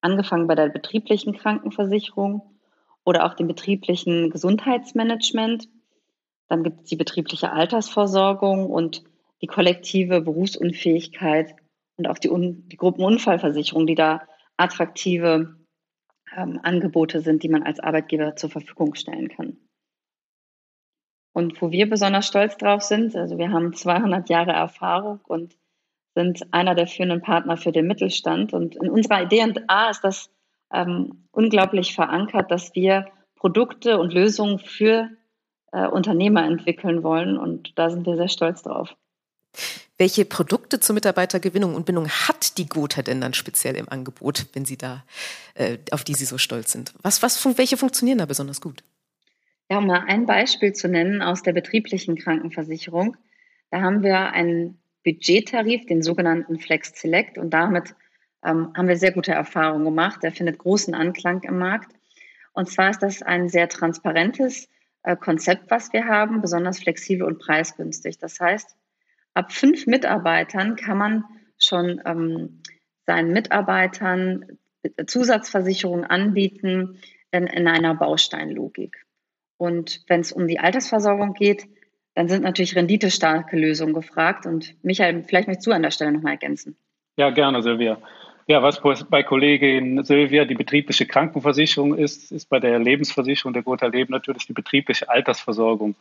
angefangen 0.01 0.47
bei 0.47 0.55
der 0.55 0.67
betrieblichen 0.67 1.37
Krankenversicherung 1.37 2.41
oder 3.05 3.25
auch 3.25 3.33
dem 3.33 3.47
betrieblichen 3.47 4.29
Gesundheitsmanagement 4.29 5.69
Dann 6.49 6.65
gibt 6.65 6.81
es 6.81 6.89
die 6.89 6.97
betriebliche 6.97 7.53
Altersversorgung 7.53 8.69
und 8.69 9.05
die 9.43 9.47
kollektive 9.47 10.21
Berufsunfähigkeit 10.21 11.53
und 11.97 12.07
auch 12.07 12.17
die, 12.17 12.29
Un 12.29 12.69
die 12.69 12.77
Gruppenunfallversicherung, 12.77 13.85
die 13.85 13.93
da 13.93 14.25
attraktive 14.55 15.57
ähm, 16.35 16.61
Angebote 16.63 17.19
sind, 17.19 17.43
die 17.43 17.49
man 17.49 17.63
als 17.63 17.81
Arbeitgeber 17.81 18.37
zur 18.37 18.49
Verfügung 18.49 18.95
stellen 18.95 19.27
kann. 19.27 19.57
Und 21.33 21.61
wo 21.61 21.71
wir 21.71 21.89
besonders 21.89 22.25
stolz 22.25 22.55
drauf 22.55 22.83
sind, 22.83 23.17
also 23.17 23.37
wir 23.37 23.51
haben 23.51 23.73
200 23.73 24.29
Jahre 24.29 24.53
Erfahrung 24.53 25.19
und 25.25 25.57
sind 26.15 26.53
einer 26.53 26.73
der 26.73 26.87
führenden 26.87 27.21
Partner 27.21 27.57
für 27.57 27.73
den 27.73 27.87
Mittelstand. 27.87 28.53
Und 28.53 28.77
in 28.77 28.89
unserer 28.89 29.27
DNA 29.27 29.89
ist 29.89 30.05
das 30.05 30.31
ähm, 30.71 31.27
unglaublich 31.31 31.95
verankert, 31.95 32.49
dass 32.49 32.73
wir 32.75 33.07
Produkte 33.35 33.99
und 33.99 34.13
Lösungen 34.13 34.59
für 34.59 35.09
äh, 35.73 35.85
Unternehmer 35.87 36.45
entwickeln 36.45 37.03
wollen. 37.03 37.37
Und 37.37 37.77
da 37.77 37.89
sind 37.89 38.05
wir 38.05 38.15
sehr 38.15 38.29
stolz 38.29 38.61
drauf. 38.61 38.95
Welche 39.97 40.25
Produkte 40.25 40.79
zur 40.79 40.95
Mitarbeitergewinnung 40.95 41.75
und 41.75 41.85
Bindung 41.85 42.09
hat 42.09 42.57
die 42.57 42.67
Gotha 42.67 43.03
denn 43.03 43.21
dann 43.21 43.33
speziell 43.33 43.75
im 43.75 43.87
Angebot, 43.89 44.47
wenn 44.53 44.65
Sie 44.65 44.77
da, 44.77 45.03
äh, 45.53 45.77
auf 45.91 46.03
die 46.03 46.15
Sie 46.15 46.25
so 46.25 46.37
stolz 46.37 46.71
sind? 46.71 46.93
Was, 47.03 47.21
was, 47.21 47.45
welche 47.57 47.77
funktionieren 47.77 48.17
da 48.17 48.25
besonders 48.25 48.59
gut? 48.59 48.83
Ja, 49.69 49.77
um 49.77 49.87
mal 49.87 50.03
ein 50.07 50.25
Beispiel 50.25 50.73
zu 50.73 50.87
nennen 50.87 51.21
aus 51.21 51.43
der 51.43 51.53
betrieblichen 51.53 52.15
Krankenversicherung. 52.15 53.17
Da 53.69 53.81
haben 53.81 54.03
wir 54.03 54.31
einen 54.33 54.79
Budgettarif, 55.03 55.85
den 55.85 56.01
sogenannten 56.01 56.59
Flex 56.59 56.99
Select, 56.99 57.37
und 57.37 57.51
damit 57.51 57.95
ähm, 58.43 58.73
haben 58.75 58.87
wir 58.87 58.97
sehr 58.97 59.11
gute 59.11 59.31
Erfahrungen 59.31 59.85
gemacht. 59.85 60.23
Der 60.23 60.31
findet 60.31 60.57
großen 60.57 60.93
Anklang 60.93 61.43
im 61.43 61.57
Markt. 61.57 61.93
Und 62.53 62.69
zwar 62.69 62.89
ist 62.89 63.01
das 63.01 63.21
ein 63.21 63.49
sehr 63.49 63.69
transparentes 63.69 64.69
äh, 65.03 65.15
Konzept, 65.15 65.71
was 65.71 65.91
wir 65.93 66.05
haben, 66.05 66.41
besonders 66.41 66.79
flexibel 66.79 67.25
und 67.25 67.39
preisgünstig. 67.39 68.17
Das 68.19 68.39
heißt, 68.39 68.75
ab 69.33 69.51
fünf 69.51 69.87
Mitarbeitern 69.87 70.75
kann 70.75 70.97
man 70.97 71.23
schon 71.59 72.01
ähm, 72.05 72.61
seinen 73.05 73.31
Mitarbeitern 73.31 74.57
Zusatzversicherungen 75.05 76.05
anbieten 76.05 76.99
in, 77.31 77.47
in 77.47 77.67
einer 77.67 77.95
Bausteinlogik. 77.95 79.05
Und 79.57 80.01
wenn 80.07 80.21
es 80.21 80.31
um 80.31 80.47
die 80.47 80.59
Altersversorgung 80.59 81.33
geht, 81.33 81.67
dann 82.15 82.27
sind 82.27 82.43
natürlich 82.43 82.75
renditestarke 82.75 83.57
Lösungen 83.57 83.93
gefragt. 83.93 84.45
Und 84.45 84.75
Michael, 84.83 85.23
vielleicht 85.23 85.47
möchtest 85.47 85.67
du 85.67 85.71
an 85.71 85.81
der 85.81 85.91
Stelle 85.91 86.11
nochmal 86.11 86.33
ergänzen. 86.33 86.75
Ja, 87.17 87.29
gerne, 87.29 87.61
Silvia. 87.61 87.97
Ja, 88.45 88.61
was 88.61 88.81
bei 89.09 89.23
Kollegin 89.23 90.03
Silvia 90.03 90.43
die 90.43 90.55
betriebliche 90.55 91.05
Krankenversicherung 91.05 91.95
ist, 91.95 92.31
ist 92.31 92.49
bei 92.49 92.59
der 92.59 92.77
Lebensversicherung 92.77 93.53
der 93.53 93.63
Gotha 93.63 93.85
Leben 93.85 94.11
natürlich 94.11 94.45
die 94.47 94.53
betriebliche 94.53 95.09
Altersversorgung. 95.09 95.95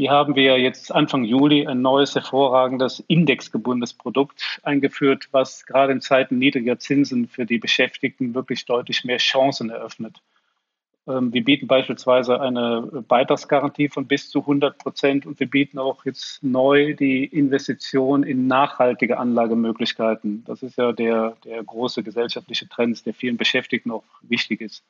Hier 0.00 0.12
haben 0.12 0.34
wir 0.34 0.58
jetzt 0.58 0.94
Anfang 0.94 1.24
Juli 1.24 1.66
ein 1.66 1.82
neues, 1.82 2.14
hervorragendes, 2.14 3.04
indexgebundenes 3.06 3.92
Produkt 3.92 4.58
eingeführt, 4.62 5.28
was 5.30 5.66
gerade 5.66 5.92
in 5.92 6.00
Zeiten 6.00 6.38
niedriger 6.38 6.78
Zinsen 6.78 7.28
für 7.28 7.44
die 7.44 7.58
Beschäftigten 7.58 8.34
wirklich 8.34 8.64
deutlich 8.64 9.04
mehr 9.04 9.18
Chancen 9.18 9.68
eröffnet. 9.68 10.22
Ähm, 11.06 11.34
wir 11.34 11.44
bieten 11.44 11.66
beispielsweise 11.66 12.40
eine 12.40 13.04
Beitragsgarantie 13.08 13.90
von 13.90 14.06
bis 14.06 14.30
zu 14.30 14.40
100 14.40 14.78
Prozent 14.78 15.26
und 15.26 15.38
wir 15.38 15.50
bieten 15.50 15.78
auch 15.78 16.06
jetzt 16.06 16.42
neu 16.42 16.94
die 16.94 17.26
Investition 17.26 18.22
in 18.22 18.46
nachhaltige 18.46 19.18
Anlagemöglichkeiten. 19.18 20.44
Das 20.46 20.62
ist 20.62 20.78
ja 20.78 20.92
der, 20.92 21.36
der 21.44 21.62
große 21.62 22.02
gesellschaftliche 22.02 22.66
Trend, 22.70 23.04
der 23.04 23.12
vielen 23.12 23.36
Beschäftigten 23.36 23.90
auch 23.90 24.04
wichtig 24.22 24.62
ist. 24.62 24.82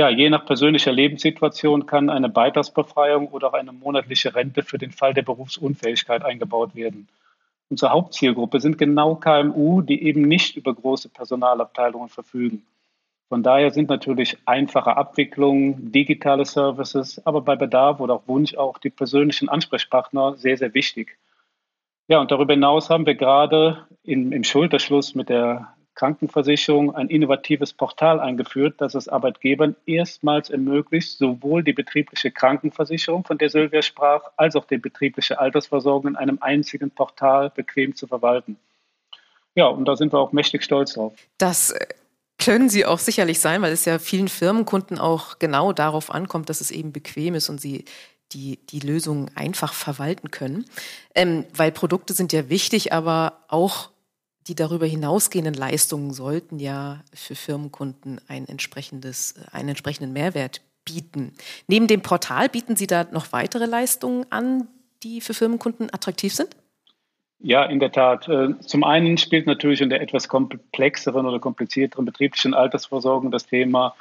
Ja, 0.00 0.08
je 0.08 0.30
nach 0.30 0.46
persönlicher 0.46 0.92
Lebenssituation 0.92 1.84
kann 1.84 2.08
eine 2.08 2.30
Beitragsbefreiung 2.30 3.28
oder 3.28 3.48
auch 3.48 3.52
eine 3.52 3.70
monatliche 3.70 4.34
Rente 4.34 4.62
für 4.62 4.78
den 4.78 4.92
Fall 4.92 5.12
der 5.12 5.20
Berufsunfähigkeit 5.20 6.24
eingebaut 6.24 6.74
werden. 6.74 7.06
Unsere 7.68 7.92
Hauptzielgruppe 7.92 8.60
sind 8.60 8.78
genau 8.78 9.16
KMU, 9.16 9.82
die 9.82 10.02
eben 10.02 10.22
nicht 10.22 10.56
über 10.56 10.72
große 10.72 11.10
Personalabteilungen 11.10 12.08
verfügen. 12.08 12.62
Von 13.28 13.42
daher 13.42 13.72
sind 13.72 13.90
natürlich 13.90 14.38
einfache 14.46 14.96
Abwicklungen, 14.96 15.92
digitale 15.92 16.46
Services, 16.46 17.20
aber 17.26 17.42
bei 17.42 17.56
Bedarf 17.56 18.00
oder 18.00 18.14
auch 18.14 18.26
Wunsch 18.26 18.54
auch 18.54 18.78
die 18.78 18.88
persönlichen 18.88 19.50
Ansprechpartner 19.50 20.34
sehr, 20.38 20.56
sehr 20.56 20.72
wichtig. 20.72 21.18
Ja, 22.08 22.22
und 22.22 22.30
darüber 22.30 22.54
hinaus 22.54 22.88
haben 22.88 23.04
wir 23.04 23.16
gerade 23.16 23.86
in, 24.02 24.32
im 24.32 24.44
Schulterschluss 24.44 25.14
mit 25.14 25.28
der 25.28 25.74
Krankenversicherung 25.94 26.94
ein 26.94 27.08
innovatives 27.08 27.72
Portal 27.72 28.20
eingeführt, 28.20 28.76
das 28.78 28.94
es 28.94 29.08
Arbeitgebern 29.08 29.76
erstmals 29.86 30.48
ermöglicht, 30.50 31.18
sowohl 31.18 31.62
die 31.62 31.72
betriebliche 31.72 32.30
Krankenversicherung, 32.30 33.24
von 33.24 33.38
der 33.38 33.50
Sylvia 33.50 33.82
sprach, 33.82 34.30
als 34.36 34.56
auch 34.56 34.64
die 34.64 34.78
betriebliche 34.78 35.38
Altersversorgung 35.38 36.12
in 36.12 36.16
einem 36.16 36.38
einzigen 36.40 36.90
Portal 36.90 37.50
bequem 37.50 37.94
zu 37.94 38.06
verwalten. 38.06 38.56
Ja, 39.54 39.66
und 39.66 39.84
da 39.84 39.96
sind 39.96 40.12
wir 40.12 40.18
auch 40.18 40.32
mächtig 40.32 40.62
stolz 40.62 40.94
drauf. 40.94 41.12
Das 41.38 41.72
äh, 41.72 41.86
können 42.38 42.68
sie 42.68 42.86
auch 42.86 42.98
sicherlich 42.98 43.40
sein, 43.40 43.62
weil 43.62 43.72
es 43.72 43.84
ja 43.84 43.98
vielen 43.98 44.28
Firmenkunden 44.28 44.98
auch 44.98 45.38
genau 45.38 45.72
darauf 45.72 46.10
ankommt, 46.10 46.48
dass 46.48 46.60
es 46.60 46.70
eben 46.70 46.92
bequem 46.92 47.34
ist 47.34 47.48
und 47.48 47.60
sie 47.60 47.84
die, 48.32 48.58
die 48.66 48.80
Lösungen 48.80 49.30
einfach 49.34 49.74
verwalten 49.74 50.30
können. 50.30 50.64
Ähm, 51.14 51.44
weil 51.54 51.72
Produkte 51.72 52.14
sind 52.14 52.32
ja 52.32 52.48
wichtig, 52.48 52.92
aber 52.92 53.44
auch 53.48 53.90
die 54.50 54.56
darüber 54.56 54.84
hinausgehenden 54.84 55.54
Leistungen 55.54 56.12
sollten 56.12 56.58
ja 56.58 57.04
für 57.14 57.36
Firmenkunden 57.36 58.20
ein 58.26 58.48
entsprechendes, 58.48 59.36
einen 59.52 59.68
entsprechenden 59.68 60.12
Mehrwert 60.12 60.60
bieten. 60.84 61.34
Neben 61.68 61.86
dem 61.86 62.02
Portal 62.02 62.48
bieten 62.48 62.74
Sie 62.74 62.88
da 62.88 63.06
noch 63.12 63.30
weitere 63.30 63.66
Leistungen 63.66 64.26
an, 64.30 64.66
die 65.04 65.20
für 65.20 65.34
Firmenkunden 65.34 65.94
attraktiv 65.94 66.34
sind? 66.34 66.56
Ja, 67.38 67.64
in 67.64 67.78
der 67.78 67.92
Tat. 67.92 68.26
Äh, 68.28 68.58
zum 68.58 68.82
einen 68.82 69.18
spielt 69.18 69.46
natürlich 69.46 69.82
in 69.82 69.88
der 69.88 70.00
etwas 70.00 70.26
komplexeren 70.26 71.26
oder 71.26 71.38
komplizierteren 71.38 72.04
betrieblichen 72.04 72.52
Altersversorgung 72.52 73.30
das 73.30 73.46
Thema 73.46 73.94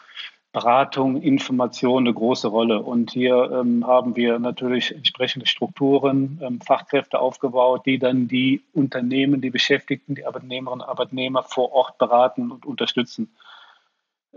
Beratung, 0.60 1.22
Information 1.22 2.04
eine 2.06 2.14
große 2.14 2.50
Rolle. 2.50 2.82
Und 2.82 3.12
hier 3.12 3.50
ähm, 3.50 3.88
haben 3.88 4.18
wir 4.18 4.40
natürlich 4.40 4.94
entsprechende 4.94 5.46
Strukturen, 5.46 6.38
ähm, 6.44 6.60
Fachkräfte 6.60 7.20
aufgebaut, 7.20 7.86
die 7.86 7.98
dann 7.98 8.28
die 8.28 8.62
Unternehmen, 8.74 9.40
die 9.40 9.52
Beschäftigten, 9.52 10.16
die 10.16 10.26
Arbeitnehmerinnen 10.26 10.82
und 10.82 10.90
Arbeitnehmer 10.90 11.44
vor 11.44 11.72
Ort 11.72 11.98
beraten 11.98 12.52
und 12.52 12.66
unterstützen. 12.66 13.30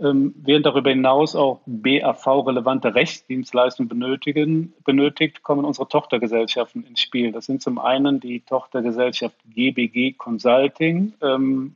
Ähm, 0.01 0.33
während 0.37 0.65
darüber 0.65 0.91
hinaus 0.91 1.35
auch 1.35 1.61
BAV-relevante 1.67 2.95
Rechtsdienstleistungen 2.95 3.89
benötigen, 3.89 4.75
benötigt, 4.85 5.43
kommen 5.43 5.65
unsere 5.65 5.89
Tochtergesellschaften 5.89 6.87
ins 6.87 7.01
Spiel. 7.01 7.33
Das 7.33 7.47
sind 7.47 7.63
zum 7.63 7.81
einen 7.81 8.21
die 8.21 8.41
Tochtergesellschaft 8.41 9.37
GBG 9.53 10.13
Consulting, 10.13 11.15
ähm, 11.21 11.75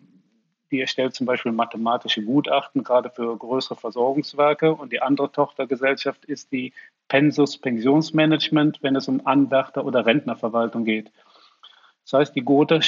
die 0.76 0.82
erstellt 0.82 1.14
zum 1.14 1.26
Beispiel 1.26 1.52
mathematische 1.52 2.22
Gutachten, 2.22 2.84
gerade 2.84 3.08
für 3.08 3.34
größere 3.36 3.76
Versorgungswerke. 3.76 4.74
Und 4.74 4.92
die 4.92 5.00
andere 5.00 5.32
Tochtergesellschaft 5.32 6.26
ist 6.26 6.52
die 6.52 6.74
Pensus 7.08 7.56
Pensionsmanagement, 7.56 8.82
wenn 8.82 8.94
es 8.94 9.08
um 9.08 9.26
Anwärter- 9.26 9.86
oder 9.86 10.04
Rentnerverwaltung 10.04 10.84
geht. 10.84 11.10
Das 12.04 12.12
heißt, 12.12 12.36
die 12.36 12.42
Gotha 12.42 12.80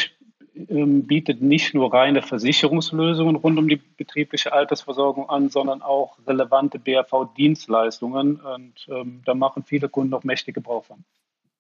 ähm, 0.68 1.07
bietet 1.07 1.40
nicht 1.40 1.72
nur 1.72 1.92
reine 1.92 2.20
Versicherungslösungen 2.20 3.37
rund 3.37 3.59
um 3.59 3.68
die 3.68 3.77
betriebliche 3.77 4.53
Altersversorgung 4.53 5.31
an, 5.31 5.48
sondern 5.48 5.81
auch 5.81 6.18
relevante 6.27 6.79
BAV-Dienstleistungen. 6.79 8.37
Und 8.37 8.87
ähm, 8.88 9.22
da 9.24 9.35
machen 9.35 9.64
viele 9.64 9.88
Kunden 9.88 10.12
auch 10.12 10.24
mächtig 10.24 10.55
Gebrauch 10.55 10.85
von. 10.85 11.05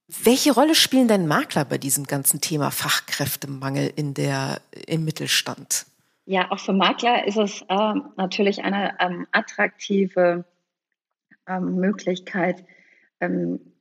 Welche 0.08 0.52
Rolle 0.52 0.74
spielen 0.74 1.08
denn 1.08 1.26
Makler 1.26 1.64
bei 1.64 1.78
diesem 1.78 2.04
ganzen 2.04 2.40
Thema 2.40 2.70
Fachkräftemangel 2.70 3.92
in 3.94 4.14
der, 4.14 4.60
im 4.86 5.04
Mittelstand? 5.04 5.86
Ja, 6.30 6.50
auch 6.50 6.58
für 6.58 6.74
Makler 6.74 7.26
ist 7.26 7.38
es 7.38 7.62
äh, 7.70 7.94
natürlich 8.18 8.62
eine 8.62 8.94
ähm, 9.00 9.26
attraktive 9.32 10.44
ähm, 11.46 11.76
Möglichkeit, 11.76 12.66
ähm, 13.18 13.72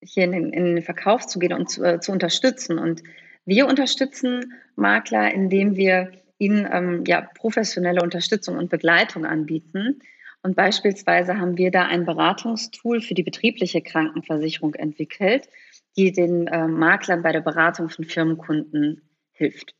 hier 0.00 0.22
in 0.22 0.30
den, 0.30 0.52
in 0.52 0.76
den, 0.76 0.82
Verkauf 0.84 1.26
zu 1.26 1.40
gehen 1.40 1.52
und 1.52 1.68
zu, 1.68 1.82
äh, 1.82 1.98
zu 1.98 2.12
unterstützen. 2.12 2.78
Und 2.78 3.02
wir 3.44 3.66
unterstützen 3.66 4.52
Makler, 4.76 5.34
indem 5.34 5.74
wir 5.74 6.12
ihnen 6.38 6.68
ähm, 6.70 7.02
ja, 7.08 7.22
professionelle 7.22 8.02
Unterstützung 8.02 8.56
und 8.56 8.70
Begleitung 8.70 9.26
anbieten. 9.26 10.00
Und 10.44 10.54
beispielsweise 10.54 11.40
haben 11.40 11.58
wir 11.58 11.72
da 11.72 11.86
ein 11.86 12.04
Beratungstool 12.04 13.00
für 13.00 13.14
die 13.14 13.24
betriebliche 13.24 13.82
Krankenversicherung 13.82 14.74
entwickelt, 14.74 15.48
die 15.96 16.12
den 16.12 16.46
äh, 16.46 16.68
Maklern 16.68 17.22
bei 17.22 17.32
der 17.32 17.40
Beratung 17.40 17.88
von 17.88 18.04
Firmenkunden 18.04 19.02
hilft. 19.32 19.75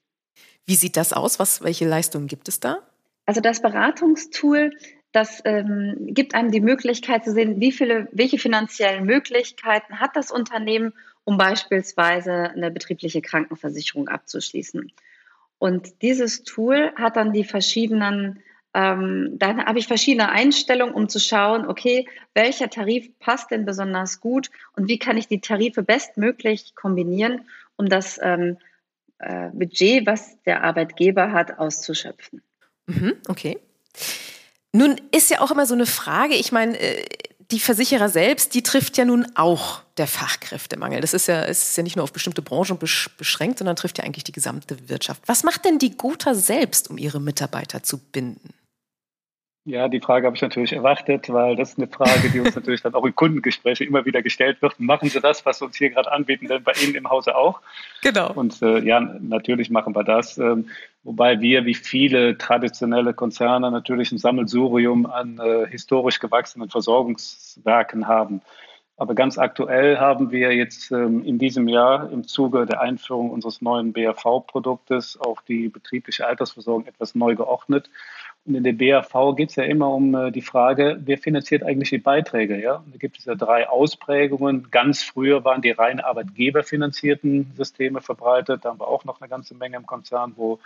Wie 0.67 0.75
sieht 0.75 0.97
das 0.97 1.13
aus? 1.13 1.39
Was, 1.39 1.63
welche 1.63 1.87
Leistungen 1.87 2.27
gibt 2.27 2.49
es 2.49 2.61
da? 2.61 2.79
Also 3.25 3.41
das 3.41 3.63
Beratungstool, 3.63 4.73
das 5.13 5.41
ähm, 5.45 5.97
gibt 6.01 6.35
einem 6.35 6.51
die 6.51 6.61
Möglichkeit 6.61 7.25
zu 7.25 7.33
sehen, 7.33 7.61
wie 7.61 7.73
viele, 7.73 8.09
welche 8.13 8.39
finanziellen 8.39 9.05
Möglichkeiten 9.05 10.01
hat 10.01 10.17
das 10.17 10.31
Unternehmen, 10.31 10.93
um 11.25 11.39
beispielsweise 11.39 12.51
eine 12.51 12.71
betriebliche 12.71 13.23
Krankenversicherung 13.23 14.09
abzuschließen. 14.09 14.93
Und 15.59 16.03
dieses 16.03 16.43
Tool 16.45 16.93
hat 16.97 17.17
dann 17.17 17.33
die 17.33 17.45
verschiedenen 17.45 18.43
ähm, 18.77 19.39
dann 19.39 19.65
habe 19.65 19.79
ich 19.79 19.87
verschiedene 19.87 20.29
Einstellungen, 20.29 20.95
um 20.95 21.09
zu 21.09 21.19
schauen, 21.19 21.67
okay, 21.67 22.07
welcher 22.35 22.69
Tarif 22.69 23.09
passt 23.21 23.51
denn 23.51 23.65
besonders 23.65 24.21
gut 24.21 24.51
und 24.77 24.87
wie 24.87 24.99
kann 24.99 25.17
ich 25.17 25.29
die 25.29 25.41
Tarife 25.41 25.83
bestmöglich 25.83 26.75
kombinieren, 26.75 27.49
um 27.77 27.89
das 27.89 28.21
ähm, 28.23 28.59
äh, 29.19 29.51
Budget, 29.53 30.07
was 30.07 30.41
der 30.43 30.63
Arbeitgeber 30.63 31.33
hat, 31.33 31.59
auszuschöpfen. 31.59 32.43
Mhm, 32.87 33.15
okay. 33.29 33.59
Nun 34.73 35.01
ist 35.11 35.31
ja 35.31 35.41
auch 35.41 35.51
immer 35.51 35.67
so 35.67 35.75
eine 35.75 35.87
Frage, 35.87 36.35
ich 36.35 36.53
meine, 36.53 36.79
äh, 36.79 37.05
die 37.51 37.61
Versicherer 37.61 38.09
selbst, 38.09 38.55
die 38.55 38.63
trifft 38.63 38.99
ja 38.99 39.05
nun 39.05 39.27
auch 39.37 39.83
der 39.97 40.07
Fachkräftemangel. 40.07 41.01
Das 41.01 41.15
ist 41.15 41.29
ja, 41.29 41.43
ist 41.43 41.77
ja 41.77 41.83
nicht 41.83 41.97
nur 41.97 42.03
auf 42.03 42.13
bestimmte 42.13 42.43
Branchen 42.43 42.79
beschränkt, 42.79 43.59
sondern 43.59 43.77
trifft 43.77 43.99
ja 43.99 44.05
eigentlich 44.05 44.25
die 44.25 44.33
gesamte 44.33 44.89
Wirtschaft. 44.89 45.23
Was 45.27 45.45
macht 45.45 45.65
denn 45.65 45.79
die 45.79 45.97
Gotha 45.97 46.35
selbst, 46.35 46.91
um 46.91 46.99
ihre 46.99 47.21
Mitarbeiter 47.21 47.83
zu 47.83 47.99
binden? 47.99 48.53
Ja, 49.67 49.89
die 49.89 49.99
Frage 49.99 50.27
habe 50.27 50.37
ich 50.37 50.43
natürlich 50.43 50.73
erwartet, 50.73 51.29
weil 51.29 51.57
das 51.57 51.71
ist 51.71 51.79
eine 51.79 51.89
Frage, 51.89 52.31
die 52.33 52.39
uns 52.39 52.55
natürlich 52.55 52.83
dann 52.83 52.95
auch 52.95 53.05
in 53.05 53.17
Kundengesprächen 53.17 53.89
immer 53.89 54.05
wieder 54.05 54.23
gestellt 54.23 54.63
wird. 54.63 54.79
Machen 54.79 55.09
Sie 55.09 55.21
das, 55.21 55.45
was 55.45 55.59
Sie 55.59 55.65
uns 55.65 55.77
hier 55.77 55.91
gerade 55.91 56.13
anbieten, 56.13 56.47
denn 56.47 56.63
bei 56.63 56.71
Ihnen 56.85 56.95
im 56.95 57.11
Hause 57.11 57.35
auch? 57.35 57.61
Genau. 58.01 58.33
Und 58.33 58.63
äh, 58.63 58.79
ja, 58.79 59.01
natürlich 59.01 59.69
machen 59.69 59.97
wir 59.97 60.05
das. 60.05 60.39
Ähm, 60.39 60.69
wobei 61.03 61.41
wir, 61.41 61.65
wie 61.65 61.75
viele 61.75 62.39
traditionelle 62.39 63.13
Konzerne, 63.13 63.73
natürlich 63.73 64.13
ein 64.13 64.19
Sammelsurium 64.19 65.05
an 65.07 65.41
äh, 65.41 65.67
historisch 65.67 66.21
gewachsenen 66.21 66.71
Versorgungswerken 66.71 68.07
haben. 68.07 68.43
Aber 68.99 69.15
ganz 69.15 69.37
aktuell 69.37 69.99
haben 69.99 70.31
wir 70.31 70.55
jetzt 70.55 70.91
ähm, 70.91 71.23
in 71.23 71.39
diesem 71.39 71.69
Jahr 71.69 72.11
im 72.11 72.27
Zuge 72.27 72.65
der 72.65 72.81
Einführung 72.81 73.31
unseres 73.31 73.61
neuen 73.61 73.93
BAV-Produktes 73.93 75.19
auch 75.21 75.43
die 75.43 75.69
betriebliche 75.69 76.27
Altersversorgung 76.27 76.87
etwas 76.87 77.15
neu 77.15 77.35
geordnet. 77.35 77.91
In 78.47 78.63
der 78.63 78.73
BAV 78.73 79.35
geht 79.35 79.51
es 79.51 79.57
ja 79.57 79.65
immer 79.65 79.93
um 79.93 80.15
äh, 80.15 80.31
die 80.31 80.43
Frage, 80.43 81.01
wer 81.05 81.19
finanziert 81.19 81.65
eigentlich 81.65 81.91
die 81.91 81.99
Beiträge? 81.99 82.61
Ja? 82.61 82.85
da 82.87 82.99
gibt 82.99 83.19
es 83.19 83.25
ja 83.25 83.35
drei 83.35 83.69
Ausprägungen. 83.69 84.69
Ganz 84.71 85.03
früher 85.03 85.45
waren 85.45 85.63
die 85.63 85.73
rein 85.73 85.99
arbeitgeberfinanzierten 85.99 87.53
Systeme 87.57 88.01
verbreitet. 88.01 88.65
Da 88.65 88.71
haben 88.71 88.81
wir 88.81 88.87
auch 88.87 89.05
noch 89.05 89.21
eine 89.21 89.29
ganze 89.29 89.55
Menge 89.55 89.77
im 89.77 89.87
Konzern, 89.87 90.35
wo 90.37 90.61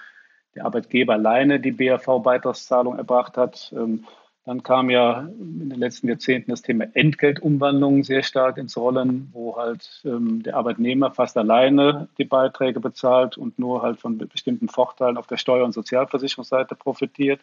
der 0.54 0.66
Arbeitgeber 0.66 1.14
alleine 1.14 1.58
die 1.58 1.72
BAV-Beitragszahlung 1.72 2.98
erbracht 2.98 3.36
hat. 3.36 3.72
Ähm, 3.74 4.04
dann 4.44 4.62
kam 4.62 4.90
ja 4.90 5.28
in 5.38 5.70
den 5.70 5.78
letzten 5.78 6.08
Jahrzehnten 6.08 6.50
das 6.50 6.62
Thema 6.62 6.86
Entgeltumwandlung 6.94 8.04
sehr 8.04 8.22
stark 8.22 8.56
ins 8.58 8.76
Rollen, 8.76 9.28
wo 9.32 9.56
halt 9.56 10.02
ähm, 10.04 10.42
der 10.42 10.56
Arbeitnehmer 10.56 11.12
fast 11.12 11.36
alleine 11.36 12.08
die 12.18 12.24
Beiträge 12.24 12.80
bezahlt 12.80 13.38
und 13.38 13.58
nur 13.58 13.82
halt 13.82 14.00
von 14.00 14.18
bestimmten 14.18 14.68
Vorteilen 14.68 15.16
auf 15.18 15.26
der 15.26 15.36
Steuer- 15.36 15.64
und 15.64 15.72
Sozialversicherungsseite 15.72 16.74
profitiert. 16.74 17.40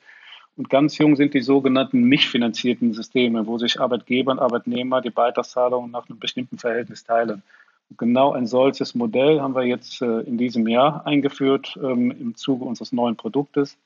Und 0.57 0.71
ganz 0.71 0.97
jung 0.97 1.15
sind 1.15 1.35
die 1.35 1.41
sogenannten 1.41 2.09
nicht 2.09 2.27
finanzierten 2.27 2.91
Systeme, 2.91 3.45
wo 3.45 3.59
sich 3.59 3.79
Arbeitgeber 3.79 4.31
und 4.31 4.39
Arbeitnehmer 4.39 5.01
die 5.01 5.11
Beitragszahlungen 5.11 5.91
nach 5.91 6.09
einem 6.09 6.17
bestimmten 6.17 6.57
Verhältnis 6.57 7.03
teilen. 7.03 7.43
Und 7.89 7.97
genau 7.99 8.33
ein 8.33 8.47
solches 8.47 8.95
Modell 8.95 9.39
haben 9.39 9.55
wir 9.55 9.63
jetzt 9.63 10.01
äh, 10.01 10.21
in 10.21 10.37
diesem 10.39 10.67
Jahr 10.67 11.05
eingeführt 11.05 11.77
ähm, 11.81 12.09
im 12.09 12.35
Zuge 12.35 12.65
unseres 12.65 12.91
neuen 12.91 13.15
Produktes. 13.15 13.77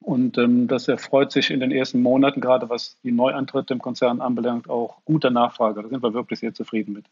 Und 0.00 0.38
ähm, 0.38 0.66
das 0.66 0.88
erfreut 0.88 1.30
sich 1.30 1.50
in 1.50 1.60
den 1.60 1.72
ersten 1.72 2.00
Monaten, 2.00 2.40
gerade 2.40 2.70
was 2.70 2.96
die 3.02 3.12
Neuantritte 3.12 3.74
im 3.74 3.80
Konzern 3.80 4.22
anbelangt, 4.22 4.70
auch 4.70 4.96
guter 5.04 5.30
Nachfrage. 5.30 5.82
Da 5.82 5.88
sind 5.88 6.02
wir 6.02 6.14
wirklich 6.14 6.40
sehr 6.40 6.54
zufrieden 6.54 6.94
mit. 6.94 7.04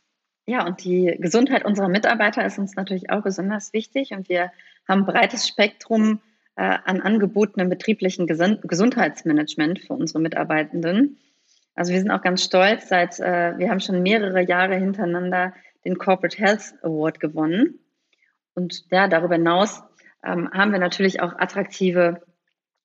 Ja, 0.47 0.65
und 0.65 0.83
die 0.85 1.17
Gesundheit 1.19 1.67
unserer 1.67 1.89
Mitarbeiter 1.89 2.47
ist 2.47 2.59
uns 2.59 2.77
natürlich 2.77 3.11
auch 3.11 3.23
besonders 3.23 3.75
wichtig. 3.75 4.13
Und 4.13 4.29
wir 4.31 4.53
haben 4.89 5.01
ein 5.01 5.07
breites 5.07 5.47
Spektrum 5.47 6.21
äh, 6.57 6.79
an 6.85 7.01
Angeboten 7.01 7.61
im 7.61 7.69
betrieblichen 7.69 8.27
Gesund 8.27 8.61
Gesundheitsmanagement 8.63 9.81
für 9.81 9.93
unsere 9.95 10.21
Mitarbeitenden. 10.21 11.19
Also 11.75 11.93
wir 11.93 12.01
sind 12.01 12.11
auch 12.11 12.23
ganz 12.23 12.43
stolz, 12.43 12.89
seit 12.89 13.21
äh, 13.21 13.59
wir 13.59 13.71
haben 13.71 13.81
schon 13.81 14.03
mehrere 14.03 14.43
Jahre 14.43 14.77
hintereinander 14.77 15.53
den 15.85 15.99
Corporate 15.99 16.39
Health 16.39 16.75
Award 16.83 17.21
gewonnen. 17.21 17.79
Und 18.55 18.85
ja, 18.91 19.07
darüber 19.07 19.35
hinaus 19.35 19.83
ähm, 20.25 20.51
haben 20.53 20.73
wir 20.73 20.79
natürlich 20.79 21.21
auch 21.21 21.35
attraktive 21.39 22.23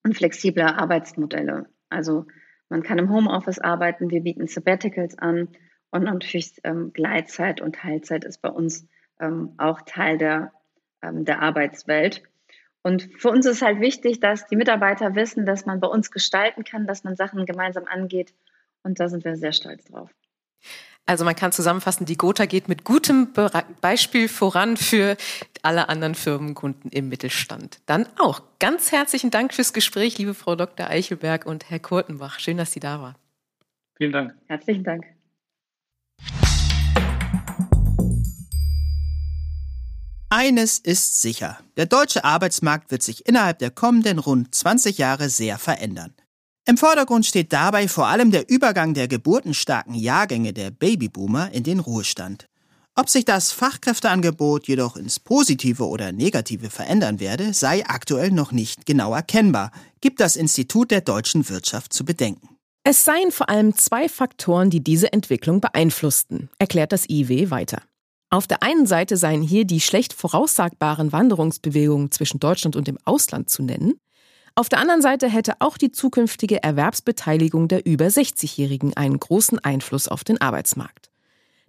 und 0.04 0.16
flexible 0.16 0.62
Arbeitsmodelle. 0.62 1.66
Also 1.88 2.26
man 2.68 2.82
kann 2.82 2.98
im 2.98 3.10
Homeoffice 3.10 3.58
arbeiten, 3.58 4.10
wir 4.10 4.22
bieten 4.22 4.46
Sabbaticals 4.46 5.18
an 5.18 5.48
und 5.90 6.04
natürlich 6.04 6.54
ähm, 6.64 6.92
Gleitzeit 6.92 7.60
und 7.60 7.76
Teilzeit 7.76 8.24
ist 8.24 8.42
bei 8.42 8.48
uns 8.48 8.86
ähm, 9.20 9.54
auch 9.58 9.82
Teil 9.82 10.18
der, 10.18 10.52
ähm, 11.02 11.24
der 11.24 11.40
Arbeitswelt. 11.42 12.22
Und 12.82 13.08
für 13.16 13.30
uns 13.30 13.46
ist 13.46 13.62
halt 13.62 13.80
wichtig, 13.80 14.20
dass 14.20 14.46
die 14.48 14.56
Mitarbeiter 14.56 15.14
wissen, 15.14 15.46
dass 15.46 15.66
man 15.66 15.80
bei 15.80 15.86
uns 15.86 16.10
gestalten 16.10 16.64
kann, 16.64 16.86
dass 16.86 17.04
man 17.04 17.16
Sachen 17.16 17.46
gemeinsam 17.46 17.84
angeht. 17.86 18.34
Und 18.82 18.98
da 18.98 19.08
sind 19.08 19.24
wir 19.24 19.36
sehr 19.36 19.52
stolz 19.52 19.84
drauf. 19.84 20.10
Also 21.04 21.24
man 21.24 21.34
kann 21.34 21.50
zusammenfassen, 21.50 22.06
die 22.06 22.16
Gotha 22.16 22.46
geht 22.46 22.68
mit 22.68 22.84
gutem 22.84 23.32
Beispiel 23.80 24.28
voran 24.28 24.76
für 24.76 25.16
alle 25.62 25.88
anderen 25.88 26.14
Firmenkunden 26.14 26.90
im 26.92 27.08
Mittelstand. 27.08 27.80
Dann 27.86 28.06
auch 28.18 28.42
ganz 28.60 28.92
herzlichen 28.92 29.30
Dank 29.30 29.52
fürs 29.52 29.72
Gespräch, 29.72 30.18
liebe 30.18 30.34
Frau 30.34 30.54
Dr. 30.54 30.86
Eichelberg 30.86 31.44
und 31.44 31.70
Herr 31.70 31.80
Kurtenbach. 31.80 32.38
Schön, 32.38 32.56
dass 32.56 32.72
Sie 32.72 32.80
da 32.80 33.00
waren. 33.00 33.16
Vielen 33.96 34.12
Dank. 34.12 34.34
Herzlichen 34.46 34.84
Dank. 34.84 35.04
Eines 40.34 40.78
ist 40.78 41.20
sicher. 41.20 41.58
Der 41.76 41.84
deutsche 41.84 42.24
Arbeitsmarkt 42.24 42.90
wird 42.90 43.02
sich 43.02 43.26
innerhalb 43.26 43.58
der 43.58 43.70
kommenden 43.70 44.18
rund 44.18 44.54
20 44.54 44.96
Jahre 44.96 45.28
sehr 45.28 45.58
verändern. 45.58 46.14
Im 46.66 46.78
Vordergrund 46.78 47.26
steht 47.26 47.52
dabei 47.52 47.86
vor 47.86 48.06
allem 48.06 48.30
der 48.30 48.48
Übergang 48.48 48.94
der 48.94 49.08
geburtenstarken 49.08 49.92
Jahrgänge 49.94 50.54
der 50.54 50.70
Babyboomer 50.70 51.52
in 51.52 51.64
den 51.64 51.80
Ruhestand. 51.80 52.48
Ob 52.94 53.10
sich 53.10 53.26
das 53.26 53.52
Fachkräfteangebot 53.52 54.68
jedoch 54.68 54.96
ins 54.96 55.20
Positive 55.20 55.86
oder 55.86 56.12
Negative 56.12 56.70
verändern 56.70 57.20
werde, 57.20 57.52
sei 57.52 57.84
aktuell 57.84 58.30
noch 58.30 58.52
nicht 58.52 58.86
genau 58.86 59.12
erkennbar, 59.12 59.70
gibt 60.00 60.18
das 60.18 60.36
Institut 60.36 60.92
der 60.92 61.02
deutschen 61.02 61.46
Wirtschaft 61.50 61.92
zu 61.92 62.06
bedenken. 62.06 62.48
Es 62.84 63.04
seien 63.04 63.32
vor 63.32 63.50
allem 63.50 63.76
zwei 63.76 64.08
Faktoren, 64.08 64.70
die 64.70 64.82
diese 64.82 65.12
Entwicklung 65.12 65.60
beeinflussten, 65.60 66.48
erklärt 66.58 66.92
das 66.92 67.06
IW 67.10 67.50
weiter. 67.50 67.82
Auf 68.32 68.46
der 68.46 68.62
einen 68.62 68.86
Seite 68.86 69.18
seien 69.18 69.42
hier 69.42 69.66
die 69.66 69.82
schlecht 69.82 70.14
voraussagbaren 70.14 71.12
Wanderungsbewegungen 71.12 72.10
zwischen 72.12 72.40
Deutschland 72.40 72.76
und 72.76 72.88
dem 72.88 72.96
Ausland 73.04 73.50
zu 73.50 73.62
nennen. 73.62 74.00
Auf 74.54 74.70
der 74.70 74.78
anderen 74.78 75.02
Seite 75.02 75.28
hätte 75.28 75.56
auch 75.58 75.76
die 75.76 75.92
zukünftige 75.92 76.62
Erwerbsbeteiligung 76.62 77.68
der 77.68 77.84
über 77.84 78.06
60-Jährigen 78.06 78.96
einen 78.96 79.20
großen 79.20 79.58
Einfluss 79.58 80.08
auf 80.08 80.24
den 80.24 80.40
Arbeitsmarkt. 80.40 81.10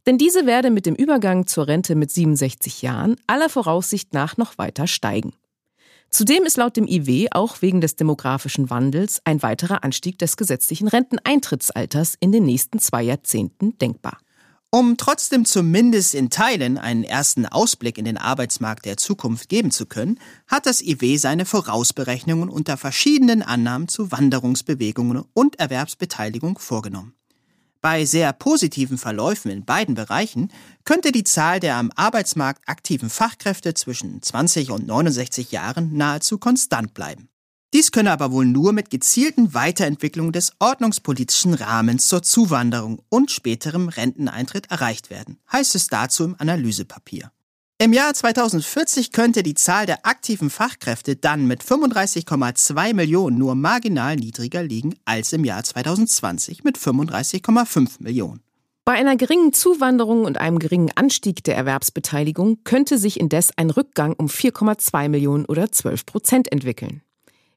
Denn 0.06 0.18
diese 0.18 0.46
werde 0.46 0.72
mit 0.72 0.86
dem 0.86 0.96
Übergang 0.96 1.48
zur 1.48 1.68
Rente 1.68 1.96
mit 1.96 2.12
67 2.12 2.82
Jahren 2.82 3.18
aller 3.28 3.50
Voraussicht 3.50 4.14
nach 4.14 4.38
noch 4.38 4.58
weiter 4.58 4.88
steigen. 4.88 5.34
Zudem 6.10 6.46
ist 6.46 6.56
laut 6.56 6.78
dem 6.78 6.88
IW 6.88 7.28
auch 7.32 7.62
wegen 7.62 7.82
des 7.82 7.98
demografischen 7.98 8.70
Wandels 8.70 9.20
ein 9.26 9.44
weiterer 9.44 9.84
Anstieg 9.84 10.18
des 10.18 10.38
gesetzlichen 10.38 10.88
Renteneintrittsalters 10.88 12.16
in 12.22 12.32
den 12.32 12.46
nächsten 12.46 12.80
zwei 12.80 13.04
Jahrzehnten 13.04 13.78
denkbar. 13.80 14.18
Um 14.76 14.98
trotzdem 14.98 15.46
zumindest 15.46 16.16
in 16.16 16.32
Teilen 16.32 16.80
einen 16.80 17.04
ersten 17.04 17.46
Ausblick 17.46 18.00
in 18.00 18.06
den 18.06 18.18
Arbeitsmarkt 18.18 18.86
der 18.86 18.98
Zukunft 18.98 19.48
geben 19.48 19.70
zu 19.70 19.86
können, 19.86 20.20
hat 20.48 20.66
das 20.66 20.82
IW 20.82 21.18
seine 21.18 21.46
Vorausberechnungen 21.46 22.50
unter 22.50 22.76
verschiedenen 22.76 23.44
Annahmen 23.44 23.88
zu 23.88 24.12
Wanderungsbewegungen 24.12 25.26
und 25.36 25.60
Erwerbsbeteiligung 25.60 26.58
vorgenommen. 26.58 27.14
Bei 27.82 28.06
sehr 28.06 28.34
positiven 28.34 28.98
Verläufen 28.98 29.52
in 29.52 29.64
beiden 29.64 29.94
Bereichen 29.94 30.52
könnte 30.86 31.12
die 31.12 31.24
Zahl 31.24 31.60
der 31.60 31.76
am 31.76 31.92
Arbeitsmarkt 31.96 32.68
aktiven 32.68 33.12
Fachkräfte 33.12 33.76
zwischen 33.76 34.24
20 34.24 34.72
und 34.72 34.88
69 34.88 35.52
Jahren 35.52 35.96
nahezu 35.96 36.40
konstant 36.40 36.96
bleiben. 36.96 37.30
Dies 37.74 37.92
könne 37.92 38.12
aber 38.12 38.32
wohl 38.32 38.46
nur 38.46 38.72
mit 38.72 38.92
gezielten 38.92 39.56
Weiterentwicklungen 39.56 40.32
des 40.32 40.54
ordnungspolitischen 40.60 41.56
Rahmens 41.56 42.08
zur 42.08 42.22
Zuwanderung 42.22 43.02
und 43.10 43.32
späterem 43.32 43.90
Renteneintritt 43.90 44.70
erreicht 44.70 45.10
werden, 45.10 45.40
heißt 45.52 45.74
es 45.74 45.88
dazu 45.88 46.24
im 46.24 46.36
Analysepapier. 46.38 47.32
Im 47.80 47.92
Jahr 47.92 48.14
2040 48.14 49.12
könnte 49.12 49.42
die 49.42 49.56
Zahl 49.56 49.88
der 49.88 50.06
aktiven 50.06 50.52
Fachkräfte 50.52 51.16
dann 51.16 51.48
mit 51.48 51.64
35,2 51.64 52.94
Millionen 52.94 53.40
nur 53.40 53.56
marginal 53.56 54.18
niedriger 54.18 54.62
liegen 54.62 54.94
als 55.06 55.34
im 55.34 55.44
Jahr 55.44 55.64
2020 55.64 56.64
mit 56.64 56.78
35,5 56.78 58.04
Millionen. 58.04 58.42
Bei 58.86 58.94
einer 58.94 59.16
geringen 59.16 59.52
Zuwanderung 59.52 60.26
und 60.26 60.38
einem 60.38 60.60
geringen 60.60 60.92
Anstieg 60.94 61.44
der 61.44 61.56
Erwerbsbeteiligung 61.56 62.60
könnte 62.64 63.00
sich 63.00 63.20
indes 63.20 63.50
ein 63.58 63.72
Rückgang 63.72 64.14
um 64.14 64.28
4,2 64.28 65.10
Millionen 65.10 65.46
oder 65.46 65.72
12 65.72 66.06
Prozent 66.06 66.52
entwickeln. 66.52 67.02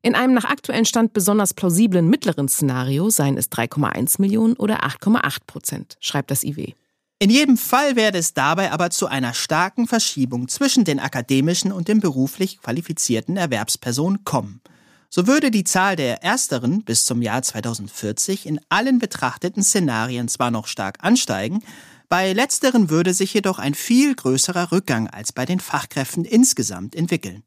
In 0.07 0.15
einem 0.15 0.35
nach 0.35 0.45
aktuellem 0.45 0.85
Stand 0.85 1.15
besonders 1.15 1.53
plausiblen 1.53 2.09
mittleren 2.09 2.47
Szenario 2.47 3.11
seien 3.11 3.37
es 3.37 3.51
3,1 3.51 4.21
Millionen 4.21 4.55
oder 4.55 4.85
8,8 4.85 5.39
Prozent, 5.49 5.97
schreibt 5.99 6.31
das 6.31 6.45
IW. 6.45 6.75
In 7.19 7.29
jedem 7.29 7.57
Fall 7.57 7.97
werde 7.97 8.19
es 8.19 8.33
dabei 8.33 8.71
aber 8.71 8.91
zu 8.91 9.09
einer 9.09 9.35
starken 9.35 9.89
Verschiebung 9.89 10.47
zwischen 10.47 10.85
den 10.85 11.01
akademischen 11.01 11.73
und 11.73 11.89
den 11.89 11.99
beruflich 11.99 12.63
qualifizierten 12.63 13.37
Erwerbspersonen 13.37 14.23
kommen. 14.23 14.61
so 15.11 15.27
würde 15.27 15.51
die 15.51 15.65
Zahl 15.65 15.97
der 15.97 16.23
ersteren 16.23 16.85
bis 16.85 17.05
zum 17.05 17.21
Jahr 17.21 17.43
2040 17.43 18.47
in 18.47 18.61
allen 18.69 19.01
betrachteten 19.01 19.65
Szenarien 19.65 20.29
zwar 20.29 20.53
noch 20.53 20.69
stark 20.69 20.99
ansteigen, 21.03 21.65
bei 22.09 22.33
letzteren 22.33 22.91
würde 22.91 23.13
sich 23.13 23.35
jedoch 23.35 23.59
ein 23.59 23.75
viel 23.75 24.15
größerer 24.15 24.71
Rückgang 24.71 25.09
als 25.09 25.33
bei 25.33 25.47
den 25.47 25.59
Fachkräften 25.59 26.25
insgesamt 26.25 26.95
entwickeln. 26.95 27.43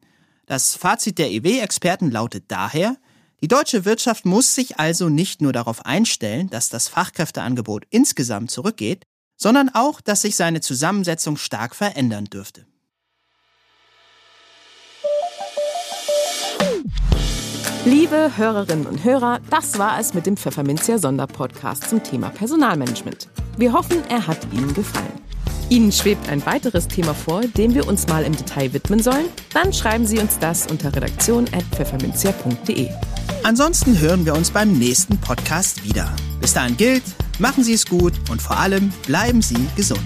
Das 0.49 0.75
Fazit 0.75 1.19
der 1.19 1.29
EW-Experten 1.29 2.09
lautet 2.09 2.45
daher, 2.47 2.97
die 3.39 3.47
deutsche 3.47 3.85
Wirtschaft 3.85 4.25
muss 4.25 4.55
sich 4.55 4.79
also 4.79 5.07
nicht 5.07 5.43
nur 5.43 5.53
darauf 5.53 5.85
einstellen, 5.85 6.49
dass 6.49 6.69
das 6.69 6.87
Fachkräfteangebot 6.87 7.85
insgesamt 7.91 8.49
zurückgeht, 8.49 9.03
sondern 9.37 9.69
auch, 9.69 10.01
dass 10.01 10.23
sich 10.23 10.35
seine 10.35 10.59
Zusammensetzung 10.59 11.37
stark 11.37 11.75
verändern 11.75 12.25
dürfte. 12.25 12.65
Liebe 17.85 18.31
Hörerinnen 18.35 18.87
und 18.87 19.03
Hörer, 19.03 19.41
das 19.51 19.77
war 19.77 19.99
es 19.99 20.15
mit 20.15 20.25
dem 20.25 20.35
Pfefferminzia 20.35 20.97
Sonderpodcast 20.97 21.87
zum 21.87 22.01
Thema 22.01 22.29
Personalmanagement. 22.31 23.29
Wir 23.57 23.71
hoffen, 23.71 24.03
er 24.09 24.25
hat 24.25 24.51
Ihnen 24.51 24.73
gefallen. 24.73 25.28
Ihnen 25.69 25.91
schwebt 25.91 26.29
ein 26.29 26.45
weiteres 26.45 26.87
Thema 26.87 27.13
vor, 27.13 27.41
dem 27.41 27.75
wir 27.75 27.87
uns 27.87 28.07
mal 28.07 28.23
im 28.23 28.35
Detail 28.35 28.73
widmen 28.73 29.01
sollen? 29.01 29.25
Dann 29.53 29.71
schreiben 29.71 30.05
Sie 30.07 30.19
uns 30.19 30.39
das 30.39 30.65
unter 30.67 30.95
redaktion.pfefferminzia.de. 30.95 32.89
Ansonsten 33.43 33.99
hören 33.99 34.25
wir 34.25 34.33
uns 34.33 34.49
beim 34.51 34.73
nächsten 34.73 35.17
Podcast 35.17 35.83
wieder. 35.83 36.11
Bis 36.41 36.53
dahin 36.53 36.75
gilt, 36.75 37.03
machen 37.37 37.63
Sie 37.63 37.73
es 37.73 37.85
gut 37.85 38.13
und 38.31 38.41
vor 38.41 38.57
allem 38.57 38.91
bleiben 39.05 39.41
Sie 39.41 39.67
gesund. 39.75 40.01